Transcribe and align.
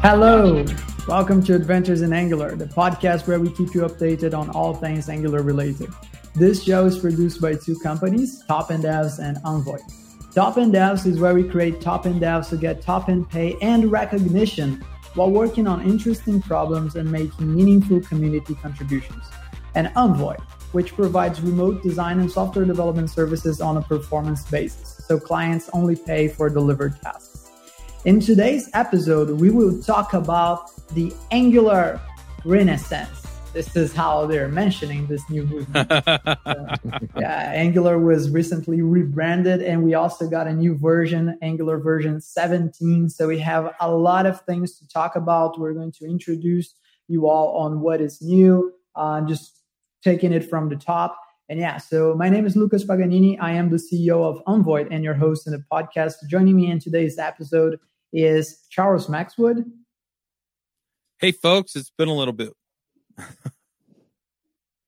Hello, 0.00 0.64
welcome 1.08 1.42
to 1.42 1.56
Adventures 1.56 2.02
in 2.02 2.12
Angular, 2.12 2.54
the 2.54 2.66
podcast 2.66 3.26
where 3.26 3.40
we 3.40 3.50
keep 3.50 3.74
you 3.74 3.80
updated 3.80 4.32
on 4.32 4.48
all 4.50 4.72
things 4.72 5.08
Angular 5.08 5.42
related. 5.42 5.90
This 6.36 6.62
show 6.62 6.86
is 6.86 6.96
produced 6.96 7.40
by 7.40 7.56
two 7.56 7.76
companies, 7.80 8.44
Top 8.46 8.70
End 8.70 8.84
Devs 8.84 9.18
and 9.18 9.38
Unvoid. 9.38 9.80
Top 10.32 10.56
End 10.56 10.72
Devs 10.72 11.04
is 11.04 11.18
where 11.18 11.34
we 11.34 11.42
create 11.42 11.80
top 11.80 12.06
end 12.06 12.22
devs 12.22 12.48
to 12.50 12.56
get 12.56 12.80
top 12.80 13.08
end 13.08 13.28
pay 13.28 13.56
and 13.60 13.90
recognition 13.90 14.84
while 15.14 15.32
working 15.32 15.66
on 15.66 15.82
interesting 15.82 16.40
problems 16.40 16.94
and 16.94 17.10
making 17.10 17.52
meaningful 17.52 18.00
community 18.00 18.54
contributions. 18.54 19.24
And 19.74 19.88
Unvoid, 19.96 20.40
which 20.70 20.94
provides 20.94 21.40
remote 21.40 21.82
design 21.82 22.20
and 22.20 22.30
software 22.30 22.64
development 22.64 23.10
services 23.10 23.60
on 23.60 23.78
a 23.78 23.82
performance 23.82 24.48
basis, 24.48 25.04
so 25.08 25.18
clients 25.18 25.68
only 25.72 25.96
pay 25.96 26.28
for 26.28 26.48
delivered 26.48 27.02
tasks. 27.02 27.37
In 28.08 28.20
today's 28.20 28.70
episode, 28.72 29.38
we 29.38 29.50
will 29.50 29.82
talk 29.82 30.14
about 30.14 30.70
the 30.94 31.12
Angular 31.30 32.00
Renaissance. 32.42 33.22
This 33.52 33.76
is 33.76 33.92
how 33.92 34.24
they're 34.24 34.48
mentioning 34.48 35.06
this 35.08 35.28
new 35.28 35.44
movement. 35.44 35.92
uh, 35.92 36.78
yeah, 37.18 37.52
Angular 37.54 37.98
was 37.98 38.30
recently 38.30 38.80
rebranded, 38.80 39.60
and 39.60 39.82
we 39.82 39.92
also 39.92 40.26
got 40.26 40.46
a 40.46 40.54
new 40.54 40.74
version, 40.74 41.38
Angular 41.42 41.76
version 41.76 42.18
17. 42.18 43.10
So 43.10 43.28
we 43.28 43.38
have 43.40 43.74
a 43.78 43.94
lot 43.94 44.24
of 44.24 44.40
things 44.46 44.78
to 44.78 44.88
talk 44.88 45.14
about. 45.14 45.60
We're 45.60 45.74
going 45.74 45.92
to 46.00 46.06
introduce 46.06 46.74
you 47.08 47.28
all 47.28 47.58
on 47.58 47.80
what 47.80 48.00
is 48.00 48.22
new, 48.22 48.72
uh, 48.96 49.20
just 49.20 49.60
taking 50.02 50.32
it 50.32 50.48
from 50.48 50.70
the 50.70 50.76
top. 50.76 51.20
And 51.50 51.60
yeah, 51.60 51.76
so 51.76 52.14
my 52.14 52.30
name 52.30 52.46
is 52.46 52.56
Lucas 52.56 52.84
Paganini. 52.84 53.38
I 53.38 53.52
am 53.52 53.68
the 53.68 53.76
CEO 53.76 54.24
of 54.24 54.42
Unvoid 54.46 54.88
and 54.90 55.04
your 55.04 55.14
host 55.14 55.46
in 55.46 55.52
the 55.52 55.62
podcast. 55.70 56.14
Joining 56.26 56.56
me 56.56 56.70
in 56.70 56.78
today's 56.78 57.18
episode 57.18 57.78
is 58.12 58.64
Charles 58.70 59.08
Max 59.08 59.36
Wood. 59.38 59.64
Hey, 61.18 61.32
folks, 61.32 61.74
it's 61.76 61.90
been 61.90 62.08
a 62.08 62.14
little 62.14 62.32
bit. 62.32 62.52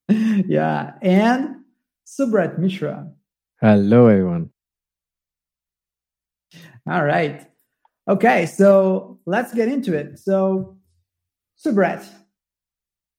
yeah, 0.47 0.93
and 1.03 1.57
Subrat 2.07 2.59
Mishra. 2.59 3.11
Hello, 3.61 4.07
everyone. 4.07 4.51
All 6.89 7.05
right. 7.05 7.47
Okay, 8.09 8.47
so 8.47 9.21
let's 9.27 9.53
get 9.55 9.69
into 9.69 9.95
it. 9.97 10.19
So, 10.19 10.79
Subrat, 11.65 12.07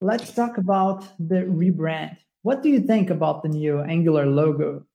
let's 0.02 0.34
talk 0.34 0.58
about 0.58 1.06
the 1.20 1.44
rebrand. 1.44 2.18
What 2.42 2.64
do 2.64 2.70
you 2.70 2.82
think 2.82 3.10
about 3.10 3.44
the 3.44 3.50
new 3.50 3.82
Angular 3.82 4.26
logo? 4.26 4.86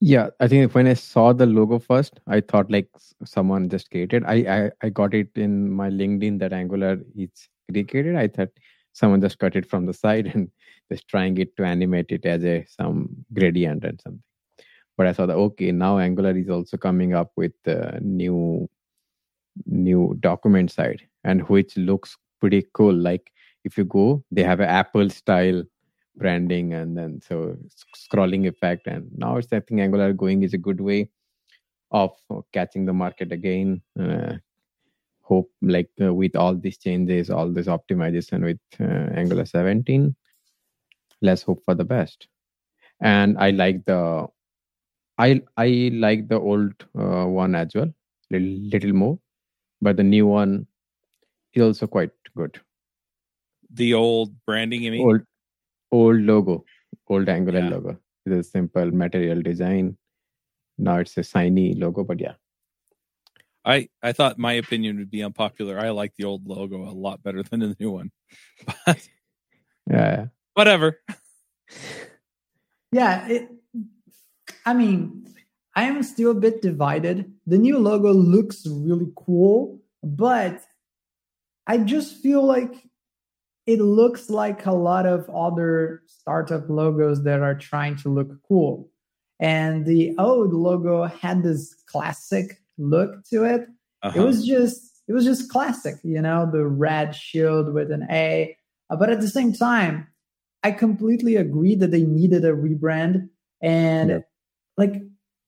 Yeah, 0.00 0.30
I 0.40 0.48
think 0.48 0.74
when 0.74 0.86
I 0.86 0.94
saw 0.94 1.32
the 1.32 1.46
logo 1.46 1.78
first, 1.78 2.20
I 2.26 2.40
thought 2.40 2.70
like 2.70 2.88
someone 3.24 3.68
just 3.68 3.90
created. 3.90 4.24
I 4.24 4.34
I, 4.56 4.70
I 4.82 4.88
got 4.88 5.12
it 5.14 5.28
in 5.36 5.70
my 5.70 5.90
LinkedIn 5.90 6.38
that 6.38 6.52
Angular 6.54 6.98
is 7.16 7.48
created. 7.70 8.16
I 8.16 8.28
thought 8.28 8.48
someone 8.92 9.20
just 9.20 9.38
cut 9.38 9.56
it 9.56 9.66
from 9.66 9.84
the 9.86 9.92
side 9.92 10.26
and 10.34 10.50
just 10.90 11.06
trying 11.08 11.36
it 11.38 11.54
to 11.56 11.64
animate 11.64 12.10
it 12.12 12.24
as 12.24 12.44
a 12.44 12.64
some 12.66 13.10
gradient 13.34 13.84
and 13.84 14.00
something. 14.00 14.22
But 14.96 15.08
I 15.08 15.12
saw 15.12 15.26
that 15.26 15.36
okay, 15.36 15.72
now 15.72 15.98
Angular 15.98 16.36
is 16.36 16.50
also 16.50 16.76
coming 16.78 17.14
up 17.14 17.32
with 17.36 17.52
new 18.00 18.68
new 19.66 20.16
document 20.20 20.70
side 20.70 21.02
and 21.24 21.42
which 21.48 21.76
looks 21.76 22.16
pretty 22.40 22.66
cool. 22.74 22.94
Like 22.94 23.30
if 23.64 23.76
you 23.78 23.84
go, 23.84 24.24
they 24.30 24.42
have 24.42 24.60
an 24.60 24.68
Apple 24.68 25.10
style 25.10 25.62
branding 26.16 26.74
and 26.74 26.96
then 26.96 27.20
so 27.20 27.56
scrolling 27.96 28.46
effect. 28.46 28.86
And 28.86 29.10
now 29.16 29.36
it's 29.36 29.52
i 29.52 29.60
think 29.60 29.80
angular 29.80 30.12
going 30.12 30.42
is 30.42 30.54
a 30.54 30.58
good 30.58 30.80
way 30.80 31.08
of 31.90 32.12
catching 32.52 32.84
the 32.84 32.92
market 32.92 33.32
again 33.32 33.82
uh, 33.98 34.34
hope 35.22 35.50
like 35.60 35.90
uh, 36.00 36.12
with 36.14 36.36
all 36.36 36.54
these 36.54 36.78
changes 36.78 37.30
all 37.30 37.48
this 37.48 37.66
optimization 37.66 38.42
with 38.44 38.60
uh, 38.80 39.18
angular 39.18 39.44
17 39.44 40.14
let's 41.22 41.42
hope 41.42 41.62
for 41.64 41.74
the 41.74 41.84
best. 41.84 42.28
And 43.00 43.38
i 43.38 43.50
like 43.50 43.84
the 43.86 44.26
i 45.18 45.40
i 45.56 45.90
like 45.92 46.28
the 46.28 46.38
old 46.38 46.74
uh, 46.98 47.24
one 47.24 47.54
as 47.54 47.74
well 47.74 47.92
little, 48.30 48.48
little 48.74 48.92
more 48.92 49.18
but 49.80 49.96
the 49.96 50.02
new 50.02 50.26
one 50.26 50.66
is 51.54 51.62
also 51.62 51.86
quite 51.86 52.10
good. 52.36 52.60
The 53.72 53.94
old 53.94 54.34
branding 54.46 54.82
you 54.82 54.90
mean? 54.90 55.06
Old 55.06 55.22
old 55.92 56.20
logo, 56.20 56.64
old 57.08 57.28
Angular 57.28 57.60
yeah. 57.60 57.68
logo. 57.68 57.98
It's 58.26 58.48
a 58.48 58.50
simple 58.50 58.90
material 58.90 59.42
design. 59.42 59.96
Now 60.78 60.98
it's 60.98 61.16
a 61.16 61.22
shiny 61.22 61.74
logo, 61.74 62.04
but 62.04 62.20
yeah. 62.20 62.34
I 63.64 63.88
I 64.02 64.12
thought 64.12 64.38
my 64.38 64.54
opinion 64.54 64.98
would 64.98 65.10
be 65.10 65.22
unpopular. 65.22 65.78
I 65.78 65.90
like 65.90 66.14
the 66.16 66.24
old 66.24 66.46
logo 66.46 66.88
a 66.88 66.92
lot 66.92 67.22
better 67.22 67.42
than 67.50 67.60
the 67.60 67.76
new 67.78 67.90
one. 67.90 68.10
But 68.86 69.08
yeah, 69.90 70.26
whatever. 70.54 71.00
Yeah, 72.92 73.28
it, 73.28 73.48
I 74.66 74.74
mean, 74.74 75.32
I 75.76 75.84
am 75.84 76.02
still 76.02 76.32
a 76.32 76.34
bit 76.34 76.60
divided. 76.60 77.32
The 77.46 77.58
new 77.58 77.78
logo 77.78 78.12
looks 78.12 78.66
really 78.66 79.12
cool, 79.14 79.80
but 80.02 80.60
I 81.68 81.78
just 81.78 82.16
feel 82.16 82.44
like 82.44 82.89
it 83.70 83.80
looks 83.80 84.28
like 84.28 84.66
a 84.66 84.72
lot 84.72 85.06
of 85.06 85.30
other 85.30 86.02
startup 86.06 86.68
logos 86.68 87.22
that 87.22 87.40
are 87.40 87.54
trying 87.54 87.94
to 87.98 88.08
look 88.08 88.30
cool. 88.48 88.90
And 89.38 89.86
the 89.86 90.12
old 90.18 90.52
logo 90.52 91.04
had 91.04 91.44
this 91.44 91.74
classic 91.86 92.60
look 92.78 93.24
to 93.26 93.44
it. 93.44 93.68
Uh-huh. 94.02 94.20
It 94.20 94.24
was 94.24 94.44
just 94.44 95.02
it 95.06 95.12
was 95.12 95.24
just 95.24 95.50
classic, 95.50 95.96
you 96.02 96.20
know, 96.20 96.48
the 96.50 96.66
red 96.66 97.14
shield 97.14 97.72
with 97.72 97.92
an 97.92 98.06
A. 98.10 98.56
Uh, 98.90 98.96
but 98.96 99.10
at 99.10 99.20
the 99.20 99.28
same 99.28 99.52
time, 99.52 100.08
I 100.62 100.72
completely 100.72 101.36
agree 101.36 101.76
that 101.76 101.90
they 101.90 102.02
needed 102.02 102.44
a 102.44 102.52
rebrand. 102.52 103.28
And 103.62 104.10
yeah. 104.10 104.18
like, 104.76 104.94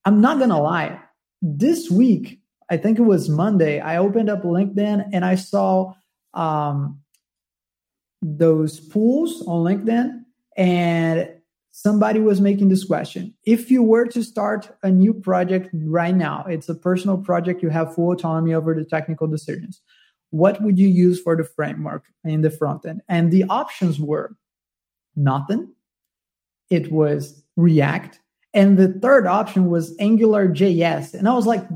I'm 0.05 0.21
not 0.21 0.39
gonna 0.39 0.61
lie, 0.61 0.99
this 1.41 1.91
week, 1.91 2.39
I 2.69 2.77
think 2.77 2.99
it 2.99 3.03
was 3.03 3.29
Monday, 3.29 3.79
I 3.79 3.97
opened 3.97 4.29
up 4.29 4.43
LinkedIn 4.43 5.09
and 5.11 5.25
I 5.25 5.35
saw 5.35 5.93
um, 6.33 7.02
those 8.23 8.79
pools 8.79 9.45
on 9.47 9.63
LinkedIn 9.63 10.23
and 10.55 11.29
somebody 11.71 12.19
was 12.19 12.39
making 12.39 12.69
this 12.69 12.85
question. 12.85 13.33
If 13.45 13.69
you 13.69 13.83
were 13.83 14.05
to 14.07 14.23
start 14.23 14.75
a 14.83 14.89
new 14.89 15.13
project 15.13 15.69
right 15.73 16.15
now, 16.15 16.45
it's 16.47 16.69
a 16.69 16.75
personal 16.75 17.17
project, 17.17 17.61
you 17.61 17.69
have 17.69 17.93
full 17.93 18.11
autonomy 18.11 18.53
over 18.53 18.73
the 18.73 18.85
technical 18.85 19.27
decisions. 19.27 19.81
What 20.29 20.61
would 20.61 20.79
you 20.79 20.87
use 20.87 21.21
for 21.21 21.35
the 21.35 21.43
framework 21.43 22.05
in 22.23 22.41
the 22.41 22.49
front 22.49 22.85
end? 22.85 23.01
And 23.09 23.31
the 23.31 23.43
options 23.49 23.99
were 23.99 24.35
nothing. 25.15 25.73
It 26.69 26.91
was 26.91 27.43
React. 27.55 28.19
And 28.53 28.77
the 28.77 28.87
third 28.87 29.27
option 29.27 29.67
was 29.67 29.95
Angular 29.99 30.47
JS. 30.47 31.13
And 31.13 31.27
I 31.27 31.33
was 31.33 31.45
like, 31.45 31.67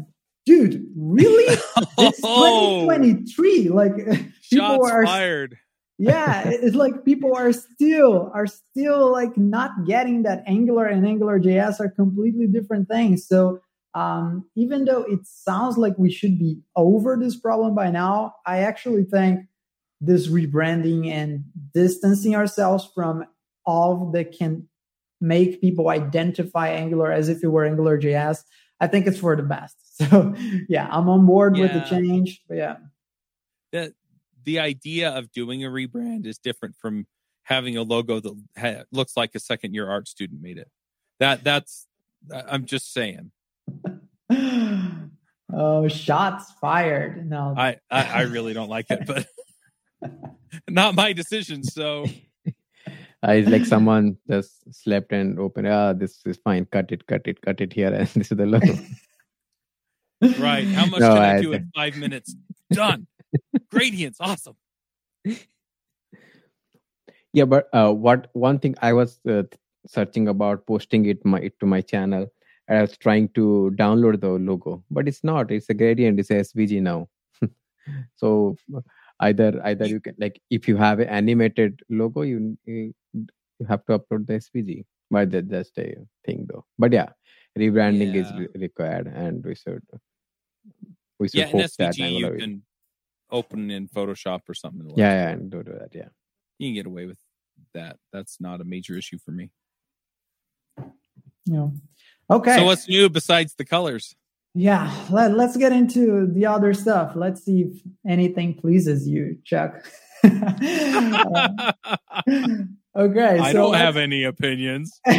dude, 0.45 0.87
really? 0.95 1.53
it's 1.97 2.21
2023. 2.21 3.69
Like 3.69 3.95
people 4.49 4.87
Shots 4.87 4.91
are 4.91 5.05
fired 5.05 5.57
yeah 5.97 6.43
it's 6.47 6.75
like 6.75 7.03
people 7.03 7.35
are 7.35 7.51
still 7.51 8.31
are 8.33 8.45
still 8.45 9.11
like 9.11 9.35
not 9.35 9.71
getting 9.85 10.23
that 10.23 10.43
angular 10.45 10.85
and 10.85 11.05
angular 11.07 11.39
js 11.39 11.79
are 11.79 11.89
completely 11.89 12.47
different 12.47 12.87
things. 12.87 13.27
So 13.27 13.61
um, 13.93 14.45
even 14.55 14.85
though 14.85 15.01
it 15.03 15.21
sounds 15.23 15.75
like 15.75 15.97
we 15.97 16.11
should 16.11 16.37
be 16.37 16.59
over 16.75 17.17
this 17.19 17.35
problem 17.35 17.73
by 17.73 17.89
now 17.89 18.35
i 18.45 18.59
actually 18.59 19.03
think 19.03 19.45
this 19.99 20.27
rebranding 20.27 21.09
and 21.11 21.43
distancing 21.73 22.35
ourselves 22.35 22.87
from 22.93 23.25
all 23.65 24.11
that 24.11 24.37
can 24.37 24.67
make 25.19 25.61
people 25.61 25.89
identify 25.89 26.69
angular 26.69 27.11
as 27.11 27.27
if 27.27 27.43
it 27.43 27.47
were 27.47 27.65
angular 27.65 27.99
js 27.99 28.43
i 28.79 28.85
think 28.85 29.07
it's 29.07 29.19
for 29.19 29.35
the 29.35 29.43
best. 29.43 29.75
So 29.97 30.35
yeah 30.69 30.87
i'm 30.91 31.09
on 31.09 31.25
board 31.25 31.57
yeah. 31.57 31.63
with 31.63 31.73
the 31.73 31.89
change 31.89 32.43
but 32.47 32.57
yeah. 32.57 32.75
That 33.73 33.93
the 34.47 34.59
idea 34.59 35.09
of 35.09 35.29
doing 35.33 35.65
a 35.65 35.67
rebrand 35.67 36.25
is 36.25 36.37
different 36.37 36.73
from 36.77 37.05
having 37.43 37.75
a 37.75 37.83
logo 37.83 38.21
that 38.21 38.33
ha- 38.57 38.83
looks 38.93 39.17
like 39.17 39.35
a 39.35 39.39
second 39.41 39.73
year 39.73 39.89
art 39.89 40.07
student 40.07 40.41
made 40.41 40.57
it. 40.57 40.71
That 41.19 41.43
that's 41.43 41.85
I'm 42.31 42.65
just 42.65 42.93
saying. 42.93 43.31
oh, 45.53 45.87
shots 45.89 46.53
fired. 46.61 47.29
No, 47.29 47.53
I, 47.57 47.75
I, 47.91 48.03
I 48.03 48.21
really 48.21 48.53
don't 48.53 48.69
like 48.69 48.85
it, 48.89 49.05
but 49.05 49.27
not 50.69 50.95
my 50.95 51.11
decision. 51.13 51.63
So. 51.63 52.05
I 53.23 53.41
like 53.41 53.65
someone 53.65 54.15
just 54.29 54.73
slept 54.73 55.11
and 55.11 55.39
opened. 55.39 55.67
Ah, 55.67 55.91
this 55.91 56.21
is 56.25 56.37
fine. 56.37 56.65
Cut 56.65 56.91
it, 56.93 57.05
cut 57.07 57.23
it, 57.25 57.41
cut 57.41 57.59
it 57.59 57.73
here, 57.73 57.93
and 57.93 58.07
this 58.15 58.31
is 58.31 58.37
the 58.37 58.45
logo. 58.45 58.73
right. 60.39 60.67
How 60.67 60.85
much 60.85 61.01
no, 61.01 61.15
can 61.15 61.21
I, 61.21 61.35
I 61.35 61.41
do 61.41 61.51
in 61.51 61.69
five 61.75 61.97
minutes? 61.97 62.33
Done. 62.71 63.07
Gradients, 63.71 64.17
awesome. 64.19 64.55
Yeah, 67.33 67.45
but 67.45 67.69
uh, 67.73 67.93
what 67.93 68.29
one 68.33 68.59
thing 68.59 68.75
I 68.81 68.93
was 68.93 69.19
uh, 69.29 69.43
searching 69.85 70.27
about 70.27 70.65
posting 70.65 71.05
it 71.05 71.23
my 71.25 71.39
it 71.39 71.59
to 71.59 71.65
my 71.65 71.81
channel. 71.81 72.27
I 72.69 72.81
was 72.81 72.97
trying 72.97 73.29
to 73.29 73.71
download 73.75 74.19
the 74.21 74.29
logo, 74.29 74.83
but 74.91 75.07
it's 75.07 75.23
not. 75.23 75.51
It's 75.51 75.69
a 75.69 75.73
gradient. 75.73 76.19
It's 76.19 76.29
a 76.31 76.35
SVG 76.41 76.81
now. 76.81 77.07
so 78.15 78.55
either 79.21 79.61
either 79.65 79.85
you 79.85 79.99
can 79.99 80.15
like 80.19 80.41
if 80.49 80.67
you 80.67 80.77
have 80.77 80.99
an 80.99 81.07
animated 81.09 81.79
logo 81.89 82.21
you 82.21 82.57
you 82.65 82.93
have 83.67 83.83
to 83.85 83.97
upload 83.97 84.27
the 84.27 84.33
svg 84.33 84.85
but 85.09 85.31
that's 85.31 85.47
just 85.49 85.77
a 85.79 85.95
thing 86.23 86.45
though 86.49 86.63
but 86.77 86.91
yeah 86.93 87.09
rebranding 87.57 88.13
is 88.13 88.31
re- 88.37 88.47
required 88.55 89.07
and 89.07 89.43
we 89.43 89.55
should 89.55 89.81
we 91.19 91.27
should 91.29 91.39
Yeah, 91.39 91.45
hope 91.47 91.71
that 91.79 91.95
SVG 91.95 91.97
you 91.97 92.05
Angular 92.05 92.31
will- 92.33 92.39
can 92.39 92.61
open 93.31 93.69
in 93.71 93.87
Photoshop 93.87 94.41
or 94.47 94.53
something. 94.53 94.91
yeah 94.95 95.13
yeah 95.13 95.29
and 95.29 95.51
do, 95.51 95.63
do 95.63 95.73
that 95.73 95.89
yeah 95.93 96.09
you 96.59 96.69
can 96.69 96.75
get 96.75 96.85
away 96.85 97.05
with 97.05 97.19
that. 97.73 97.97
That's 98.11 98.39
not 98.39 98.61
a 98.61 98.63
major 98.63 98.97
issue 98.97 99.17
for 99.23 99.31
me. 99.31 99.51
Yeah. 101.45 101.67
Okay. 102.29 102.57
So 102.57 102.65
what's 102.65 102.87
new 102.89 103.09
besides 103.09 103.55
the 103.55 103.65
colors? 103.65 104.15
yeah. 104.53 104.93
Let, 105.11 105.33
let's 105.37 105.55
get 105.55 105.71
into 105.71 106.27
the 106.27 106.45
other 106.45 106.73
stuff. 106.73 107.13
Let's 107.15 107.45
see 107.45 107.61
if 107.61 107.81
anything 108.07 108.55
pleases 108.55 109.07
you, 109.07 109.37
Chuck. 109.43 109.85
Uh, 110.23 111.73
okay. 112.95 113.39
I 113.39 113.51
so 113.51 113.53
don't 113.53 113.75
have 113.75 113.97
any 113.97 114.23
opinions. 114.23 114.99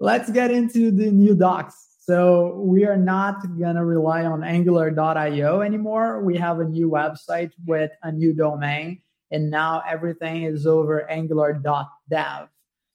Let's 0.00 0.30
get 0.30 0.50
into 0.50 0.90
the 0.90 1.10
new 1.10 1.34
docs. 1.34 1.89
So 2.02 2.54
we 2.56 2.86
are 2.86 2.96
not 2.96 3.42
going 3.58 3.76
to 3.76 3.84
rely 3.84 4.24
on 4.24 4.42
angular.io 4.42 5.60
anymore. 5.60 6.24
We 6.24 6.38
have 6.38 6.58
a 6.58 6.64
new 6.64 6.88
website 6.90 7.52
with 7.66 7.90
a 8.02 8.10
new 8.10 8.32
domain, 8.32 9.02
and 9.30 9.50
now 9.50 9.82
everything 9.86 10.44
is 10.44 10.66
over 10.66 11.08
angular.dev. 11.10 12.48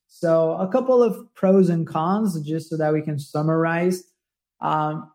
So 0.07 0.53
a 0.53 0.67
couple 0.67 1.03
of 1.03 1.31
pros 1.35 1.69
and 1.69 1.85
cons, 1.85 2.41
just 2.41 2.67
so 2.67 2.77
that 2.77 2.93
we 2.93 3.03
can 3.03 3.19
summarize. 3.19 4.03
Um, 4.59 5.11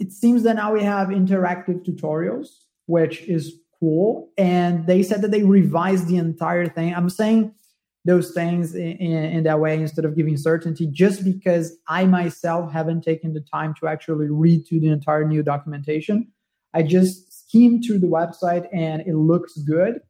it 0.00 0.10
seems 0.10 0.42
that 0.42 0.56
now 0.56 0.72
we 0.72 0.82
have 0.82 1.08
interactive 1.08 1.84
tutorials, 1.84 2.48
which 2.86 3.22
is 3.22 3.54
cool. 3.78 4.32
And 4.36 4.88
they 4.88 5.04
said 5.04 5.22
that 5.22 5.30
they 5.30 5.44
revised 5.44 6.08
the 6.08 6.16
entire 6.16 6.66
thing. 6.66 6.94
I'm 6.94 7.10
saying 7.10 7.54
those 8.04 8.32
things 8.32 8.74
in, 8.74 8.96
in, 8.98 9.42
that 9.44 9.60
way 9.60 9.78
instead 9.78 10.04
of 10.04 10.16
giving 10.16 10.36
certainty 10.36 10.88
just 10.90 11.24
because 11.24 11.76
i 11.88 12.04
myself 12.04 12.72
haven't 12.72 13.02
taken 13.02 13.32
the 13.32 13.40
time 13.40 13.74
to 13.78 13.86
actually 13.86 14.28
read 14.28 14.66
through 14.66 14.80
the 14.80 14.88
entire 14.88 15.24
new 15.26 15.42
documentation. 15.42 16.26
I 16.74 16.82
just 16.82 17.46
skimmed 17.46 17.84
through 17.86 17.98
the 17.98 18.06
website 18.06 18.66
and 18.72 19.02
it 19.02 19.14
looks 19.14 19.56
good. 19.58 20.00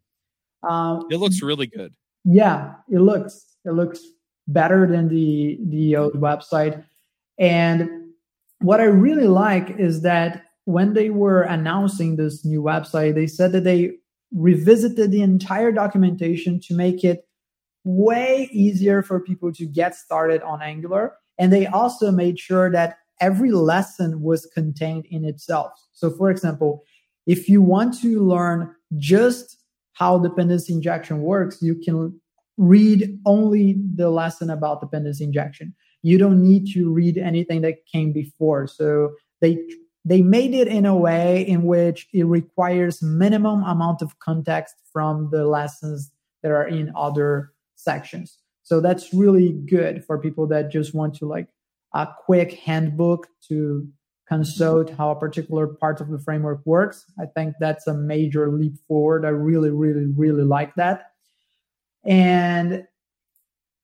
Um, 0.62 1.06
it 1.10 1.16
looks 1.16 1.42
really 1.42 1.66
good. 1.66 1.92
Yeah 2.24 2.74
it 2.90 3.00
looks 3.00 3.56
it 3.64 3.72
looks 3.72 4.00
better 4.46 4.86
than 4.86 5.08
the 5.08 5.58
the 5.68 5.96
old 5.96 6.14
website. 6.14 6.84
And 7.38 7.90
what 8.60 8.80
i 8.80 8.84
really 8.84 9.26
like 9.26 9.70
is 9.78 10.02
that 10.02 10.44
when 10.64 10.94
they 10.94 11.10
were 11.10 11.42
announcing 11.42 12.14
this 12.16 12.44
new 12.44 12.62
website 12.62 13.14
they 13.14 13.26
said 13.26 13.50
that 13.52 13.64
they 13.64 13.90
revisited 14.32 15.10
the 15.10 15.20
entire 15.20 15.72
documentation 15.72 16.60
to 16.60 16.74
make 16.74 17.04
it 17.04 17.26
way 17.84 18.49
easier 18.52 19.02
for 19.02 19.20
people 19.20 19.52
to 19.52 19.67
get 19.67 19.94
started 19.94 20.43
on 20.43 20.62
Angular. 20.62 21.14
And 21.38 21.52
they 21.52 21.67
also 21.67 22.11
made 22.11 22.38
sure 22.38 22.70
that 22.70 22.99
every 23.20 23.52
lesson 23.52 24.23
was 24.23 24.46
contained 24.46 25.06
in 25.11 25.25
itself. 25.25 25.73
So, 25.93 26.11
for 26.11 26.31
example, 26.31 26.82
if 27.26 27.49
you 27.49 27.62
want 27.62 27.99
to 28.00 28.20
learn 28.20 28.75
just 28.99 29.58
how 29.94 30.19
dependency 30.19 30.73
injection 30.73 31.23
works, 31.23 31.62
you 31.62 31.75
can 31.76 32.20
read 32.56 33.19
only 33.25 33.76
the 33.94 34.11
lesson 34.11 34.50
about 34.50 34.81
dependency 34.81 35.25
injection. 35.25 35.75
You 36.02 36.19
don't 36.19 36.43
need 36.43 36.67
to 36.75 36.93
read 36.93 37.17
anything 37.17 37.62
that 37.62 37.87
came 37.90 38.12
before. 38.12 38.67
So 38.67 39.14
they 39.40 39.58
they 40.05 40.20
made 40.20 40.52
it 40.52 40.67
in 40.67 40.85
a 40.85 40.96
way 40.96 41.46
in 41.46 41.62
which 41.62 42.08
it 42.12 42.25
requires 42.25 43.02
minimum 43.02 43.62
amount 43.62 44.02
of 44.02 44.19
context 44.19 44.75
from 44.93 45.28
the 45.31 45.46
lessons 45.46 46.11
that 46.43 46.50
are 46.50 46.67
in 46.67 46.93
other 46.96 47.51
sections. 47.82 48.38
So 48.62 48.81
that's 48.81 49.12
really 49.12 49.52
good 49.52 50.05
for 50.05 50.19
people 50.19 50.46
that 50.49 50.70
just 50.70 50.94
want 50.94 51.14
to 51.17 51.26
like 51.26 51.49
a 51.94 52.08
quick 52.25 52.52
handbook 52.55 53.26
to 53.49 53.88
consult 54.29 54.90
how 54.90 55.11
a 55.11 55.19
particular 55.19 55.67
part 55.67 56.00
of 56.00 56.08
the 56.08 56.19
framework 56.19 56.61
works. 56.64 57.05
I 57.20 57.26
think 57.26 57.55
that's 57.61 57.87
a 57.87 57.94
major 57.94 58.50
leap 58.50 58.75
forward. 58.88 59.26
I 59.26 59.29
really, 59.29 59.70
really, 59.70 60.06
really 60.06 60.44
like 60.44 60.75
that. 60.76 61.11
And 62.05 62.84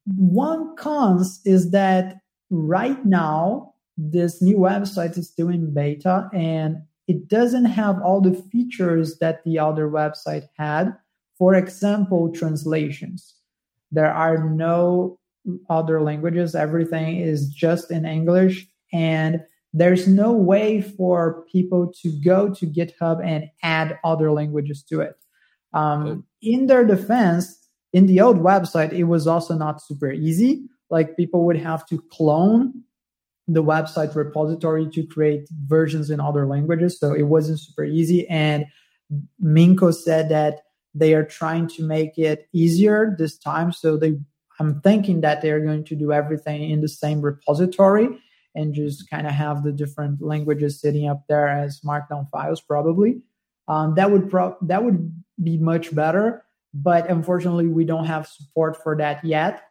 one 0.07 0.75
cons 0.77 1.41
is 1.45 1.71
that 1.73 2.21
right 2.51 3.05
now, 3.05 3.75
this 3.97 4.41
new 4.41 4.57
website 4.57 5.19
is 5.19 5.29
still 5.29 5.49
in 5.49 5.75
beta 5.75 6.31
and 6.33 6.77
it 7.09 7.29
doesn't 7.29 7.65
have 7.65 8.01
all 8.01 8.21
the 8.21 8.35
features 8.35 9.19
that 9.19 9.43
the 9.45 9.59
other 9.59 9.89
website 9.89 10.49
had. 10.57 10.97
For 11.37 11.55
example, 11.55 12.33
translations 12.33 13.35
there 13.91 14.13
are 14.13 14.45
no 14.49 15.19
other 15.71 16.01
languages. 16.03 16.55
Everything 16.55 17.21
is 17.21 17.49
just 17.49 17.91
in 17.91 18.05
english. 18.05 18.67
And 18.93 19.41
there's 19.73 20.09
no 20.09 20.33
way 20.33 20.81
for 20.81 21.45
people 21.53 21.93
to 22.03 22.11
go 22.25 22.53
to 22.55 22.67
github 22.67 23.25
and 23.25 23.51
add 23.63 23.99
other 24.05 24.33
languages 24.33 24.83
to 24.85 25.01
it. 25.01 25.15
Um, 25.73 26.25
in 26.41 26.67
their 26.67 26.85
defense 26.85 27.55
in 27.93 28.07
the 28.07 28.21
old 28.21 28.39
website 28.39 28.93
it 28.93 29.05
was 29.05 29.27
also 29.27 29.55
not 29.55 29.83
super 29.83 30.11
easy. 30.11 30.65
Like 30.91 31.17
people 31.17 31.45
would 31.47 31.59
have 31.59 31.87
to 31.89 32.03
clone 32.11 32.83
the 33.47 33.63
website 33.63 34.15
repository 34.15 34.89
to 34.91 35.07
create 35.07 35.49
versions 35.67 36.11
in 36.11 36.21
other 36.21 36.47
languages. 36.47 36.99
So 36.99 37.15
it 37.15 37.23
wasn't 37.23 37.61
super 37.61 37.85
easy. 37.85 38.29
And 38.29 38.67
minko 39.43 39.95
said 39.95 40.29
that 40.29 40.61
they 40.99 41.15
are 41.15 41.25
trying 41.25 41.69
to 41.69 41.83
make 41.83 42.19
it 42.19 42.49
easier 42.53 43.15
this 43.19 43.39
time. 43.39 43.73
So 43.73 43.97
they 43.97 44.19
i'm 44.61 44.81
thinking 44.81 45.21
that 45.21 45.41
they're 45.41 45.65
going 45.65 45.85
to 45.85 45.95
do 45.95 46.13
everything 46.13 46.69
in 46.69 46.81
the 46.81 46.89
same 46.89 47.21
repository 47.21 48.09
and 48.55 48.75
just 48.75 49.09
kind 49.09 49.27
of 49.27 49.33
have 49.33 49.63
the 49.63 49.71
different 49.71 50.21
languages 50.21 50.81
sitting 50.81 51.09
up 51.09 51.23
there 51.29 51.49
as 51.49 51.81
markdown 51.83 52.29
files 52.31 52.61
probably. 52.61 53.23
Um, 53.69 53.95
that 53.97 54.11
would 54.11 54.31
pro- 54.31 54.57
that 54.63 54.83
would 54.83 55.23
be 55.43 55.59
much 55.59 55.95
better 55.95 56.45
but 56.75 57.09
unfortunately 57.09 57.67
we 57.67 57.85
don't 57.85 58.05
have 58.05 58.27
support 58.27 58.83
for 58.83 58.97
that 58.97 59.25
yet. 59.25 59.63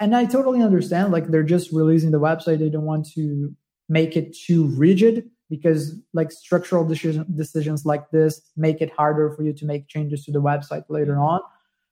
And 0.00 0.14
i 0.14 0.24
totally 0.24 0.62
understand 0.62 1.12
like 1.12 1.28
they're 1.28 1.42
just 1.42 1.72
releasing 1.72 2.10
the 2.10 2.20
website. 2.20 2.58
They 2.58 2.70
don't 2.70 2.84
want 2.84 3.10
to 3.14 3.54
make 3.88 4.16
it 4.16 4.36
too 4.36 4.66
rigid 4.76 5.28
because 5.50 5.94
like 6.12 6.30
structural 6.30 6.84
decision, 6.84 7.24
decisions 7.34 7.86
like 7.86 8.10
this 8.10 8.40
make 8.56 8.80
it 8.80 8.92
harder 8.92 9.30
for 9.30 9.42
you 9.42 9.52
to 9.52 9.64
make 9.64 9.88
changes 9.88 10.24
to 10.24 10.32
the 10.32 10.42
website 10.42 10.84
later 10.88 11.12
mm-hmm. 11.12 11.22
on. 11.22 11.40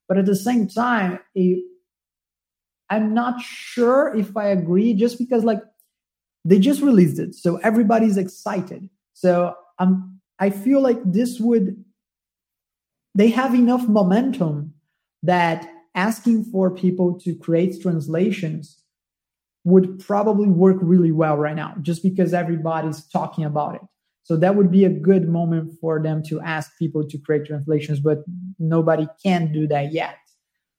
But 0.08 0.18
at 0.18 0.26
the 0.26 0.36
same 0.36 0.68
time 0.68 1.18
it, 1.34 1.64
i'm 2.88 3.12
not 3.12 3.40
sure 3.40 4.14
if 4.14 4.36
i 4.36 4.46
agree 4.46 4.94
just 4.94 5.18
because 5.18 5.42
like 5.42 5.60
they 6.44 6.60
just 6.60 6.80
released 6.80 7.18
it 7.18 7.34
so 7.34 7.56
everybody's 7.56 8.16
excited. 8.16 8.88
So 9.14 9.54
i'm 9.78 10.20
i 10.38 10.50
feel 10.50 10.80
like 10.80 11.00
this 11.04 11.40
would 11.40 11.84
they 13.14 13.28
have 13.28 13.54
enough 13.54 13.88
momentum 13.88 14.74
that 15.22 15.68
asking 15.94 16.44
for 16.44 16.70
people 16.70 17.18
to 17.20 17.34
create 17.34 17.80
translations 17.80 18.82
would 19.66 19.98
probably 19.98 20.46
work 20.46 20.76
really 20.80 21.10
well 21.10 21.36
right 21.36 21.56
now 21.56 21.74
just 21.82 22.00
because 22.00 22.32
everybody's 22.32 23.04
talking 23.08 23.44
about 23.44 23.74
it. 23.74 23.80
So 24.22 24.36
that 24.36 24.54
would 24.54 24.70
be 24.70 24.84
a 24.84 24.88
good 24.88 25.28
moment 25.28 25.72
for 25.80 26.00
them 26.00 26.22
to 26.28 26.40
ask 26.40 26.70
people 26.78 27.06
to 27.06 27.18
create 27.18 27.46
translations, 27.46 27.98
but 27.98 28.18
nobody 28.60 29.08
can 29.20 29.52
do 29.52 29.66
that 29.66 29.92
yet. 29.92 30.18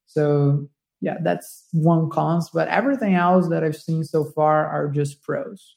So 0.05 0.69
yeah, 1.01 1.17
that's 1.21 1.67
one 1.73 2.09
cons, 2.09 2.49
but 2.53 2.69
everything 2.69 3.15
else 3.15 3.49
that 3.49 3.61
I've 3.61 3.75
seen 3.75 4.05
so 4.05 4.23
far 4.23 4.65
are 4.67 4.87
just 4.87 5.21
pros. 5.21 5.75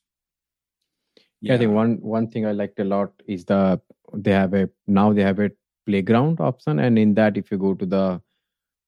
Yeah, 1.40 1.54
I 1.54 1.58
think 1.58 1.72
one 1.72 1.96
one 2.00 2.28
thing 2.30 2.46
I 2.46 2.52
liked 2.52 2.78
a 2.78 2.84
lot 2.84 3.12
is 3.26 3.44
the 3.44 3.80
they 4.14 4.30
have 4.30 4.54
a 4.54 4.70
now 4.86 5.12
they 5.12 5.22
have 5.22 5.40
a 5.40 5.50
playground 5.84 6.40
option, 6.40 6.78
and 6.78 6.96
in 6.96 7.14
that 7.14 7.36
if 7.36 7.50
you 7.50 7.58
go 7.58 7.74
to 7.74 7.86
the 7.86 8.22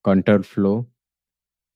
control 0.05 0.43
flow, 0.43 0.87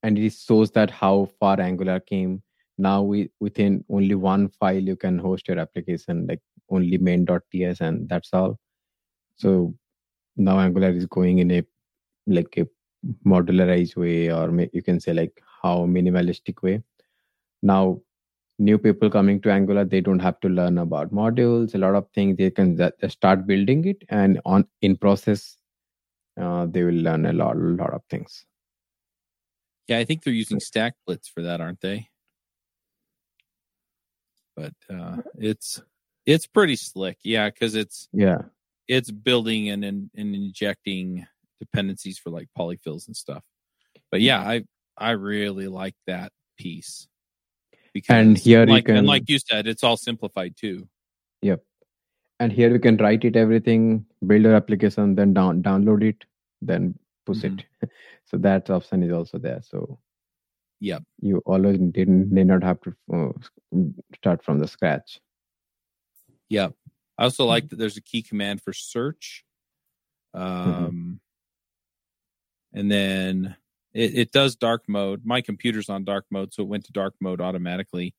and 0.07 0.17
it 0.17 0.33
shows 0.33 0.71
that 0.71 0.89
how 0.89 1.27
far 1.39 1.59
angular 1.59 1.99
came. 1.99 2.41
Now 2.77 3.01
we 3.03 3.29
within 3.41 3.83
only 3.89 4.15
one 4.15 4.49
file 4.59 4.89
you 4.91 4.95
can 4.95 5.19
host 5.19 5.47
your 5.49 5.59
application 5.59 6.25
like 6.27 6.41
only 6.69 6.97
main.ts 6.97 7.81
and 7.81 8.07
that's 8.09 8.33
all. 8.33 8.57
So 9.35 9.73
now 10.37 10.59
angular 10.59 10.91
is 10.91 11.05
going 11.05 11.39
in 11.39 11.51
a 11.51 11.63
like 12.27 12.57
a 12.57 12.67
modularized 13.25 13.97
way 13.97 14.31
or 14.31 14.49
you 14.73 14.83
can 14.83 14.99
say 14.99 15.13
like 15.13 15.41
how 15.61 15.77
minimalistic 15.85 16.63
way. 16.63 16.81
Now 17.61 18.01
new 18.59 18.77
people 18.77 19.09
coming 19.09 19.41
to 19.41 19.51
angular 19.51 19.85
they 19.85 20.01
don't 20.01 20.19
have 20.19 20.39
to 20.39 20.49
learn 20.49 20.77
about 20.79 21.13
modules 21.13 21.75
a 21.75 21.77
lot 21.77 21.95
of 21.95 22.07
things 22.15 22.37
they 22.37 22.49
can 22.49 22.91
start 23.09 23.45
building 23.45 23.85
it 23.85 24.03
and 24.09 24.41
on 24.45 24.65
in 24.81 24.95
process 24.97 25.57
uh, 26.41 26.65
they 26.65 26.83
will 26.83 27.01
learn 27.07 27.27
a 27.27 27.33
lot 27.33 27.55
a 27.55 27.59
lot 27.83 27.93
of 27.93 28.01
things 28.09 28.45
yeah, 29.87 29.97
I 29.99 30.05
think 30.05 30.23
they're 30.23 30.33
using 30.33 30.59
Stack 30.59 30.95
StackBlitz 31.07 31.29
for 31.33 31.43
that, 31.43 31.61
aren't 31.61 31.81
they? 31.81 32.09
But 34.55 34.73
uh, 34.89 35.17
it's 35.37 35.81
It's 36.25 36.47
pretty 36.47 36.75
slick, 36.75 37.17
yeah, 37.23 37.49
because 37.49 37.75
it's 37.75 38.09
Yeah. 38.13 38.41
it's 38.87 39.11
building 39.11 39.69
and, 39.69 39.83
and 39.85 40.09
and 40.15 40.35
injecting 40.35 41.25
dependencies 41.59 42.17
for 42.19 42.29
like 42.31 42.49
polyfills 42.57 43.07
and 43.07 43.15
stuff. 43.15 43.43
But 44.11 44.21
yeah, 44.21 44.39
I 44.39 44.63
I 44.97 45.11
really 45.11 45.67
like 45.67 45.95
that 46.07 46.31
piece. 46.57 47.07
Because 47.93 48.09
And 48.15 48.37
here 48.37 48.61
you 48.65 48.73
like 48.73 48.89
and 48.89 48.97
can- 48.99 49.05
like 49.05 49.29
you 49.29 49.39
said, 49.39 49.67
it's 49.67 49.83
all 49.83 49.97
simplified 49.97 50.55
too. 50.57 50.87
Yep. 51.41 51.63
And 52.39 52.51
here 52.51 52.71
you 52.71 52.79
can 52.79 52.97
write 52.97 53.25
it 53.25 53.35
everything, 53.35 54.05
build 54.25 54.43
your 54.43 54.55
application, 54.55 55.15
then 55.15 55.33
down 55.33 55.63
download 55.63 56.03
it, 56.03 56.25
then 56.61 56.97
push 57.27 57.43
Mhm. 57.43 57.59
it. 57.83 57.89
so 58.25 58.37
that 58.37 58.69
option 58.69 59.03
is 59.03 59.11
also 59.11 59.37
there. 59.37 59.61
So 59.61 59.99
yeah 60.79 60.99
you 61.19 61.37
always 61.45 61.77
didn't 61.97 62.31
need 62.31 62.47
not 62.47 62.63
have 62.63 62.79
to 62.81 62.91
uh, 63.11 63.31
start 64.15 64.43
from 64.43 64.59
the 64.59 64.67
scratch. 64.67 65.19
yeah 66.49 66.69
I 67.17 67.23
also 67.23 67.45
like 67.45 67.69
that 67.69 67.77
there's 67.79 67.97
a 67.97 68.01
key 68.11 68.21
command 68.21 68.61
for 68.61 68.73
search. 68.73 69.43
Um, 70.33 71.19
and 72.73 72.91
then 72.91 73.55
it, 73.93 74.17
it 74.17 74.31
does 74.31 74.55
dark 74.55 74.83
mode. 74.87 75.21
My 75.25 75.41
computer's 75.41 75.89
on 75.89 76.03
dark 76.03 76.25
mode, 76.29 76.53
so 76.53 76.61
it 76.61 76.69
went 76.69 76.85
to 76.85 76.91
dark 76.91 77.15
mode 77.19 77.41
automatically. 77.41 78.13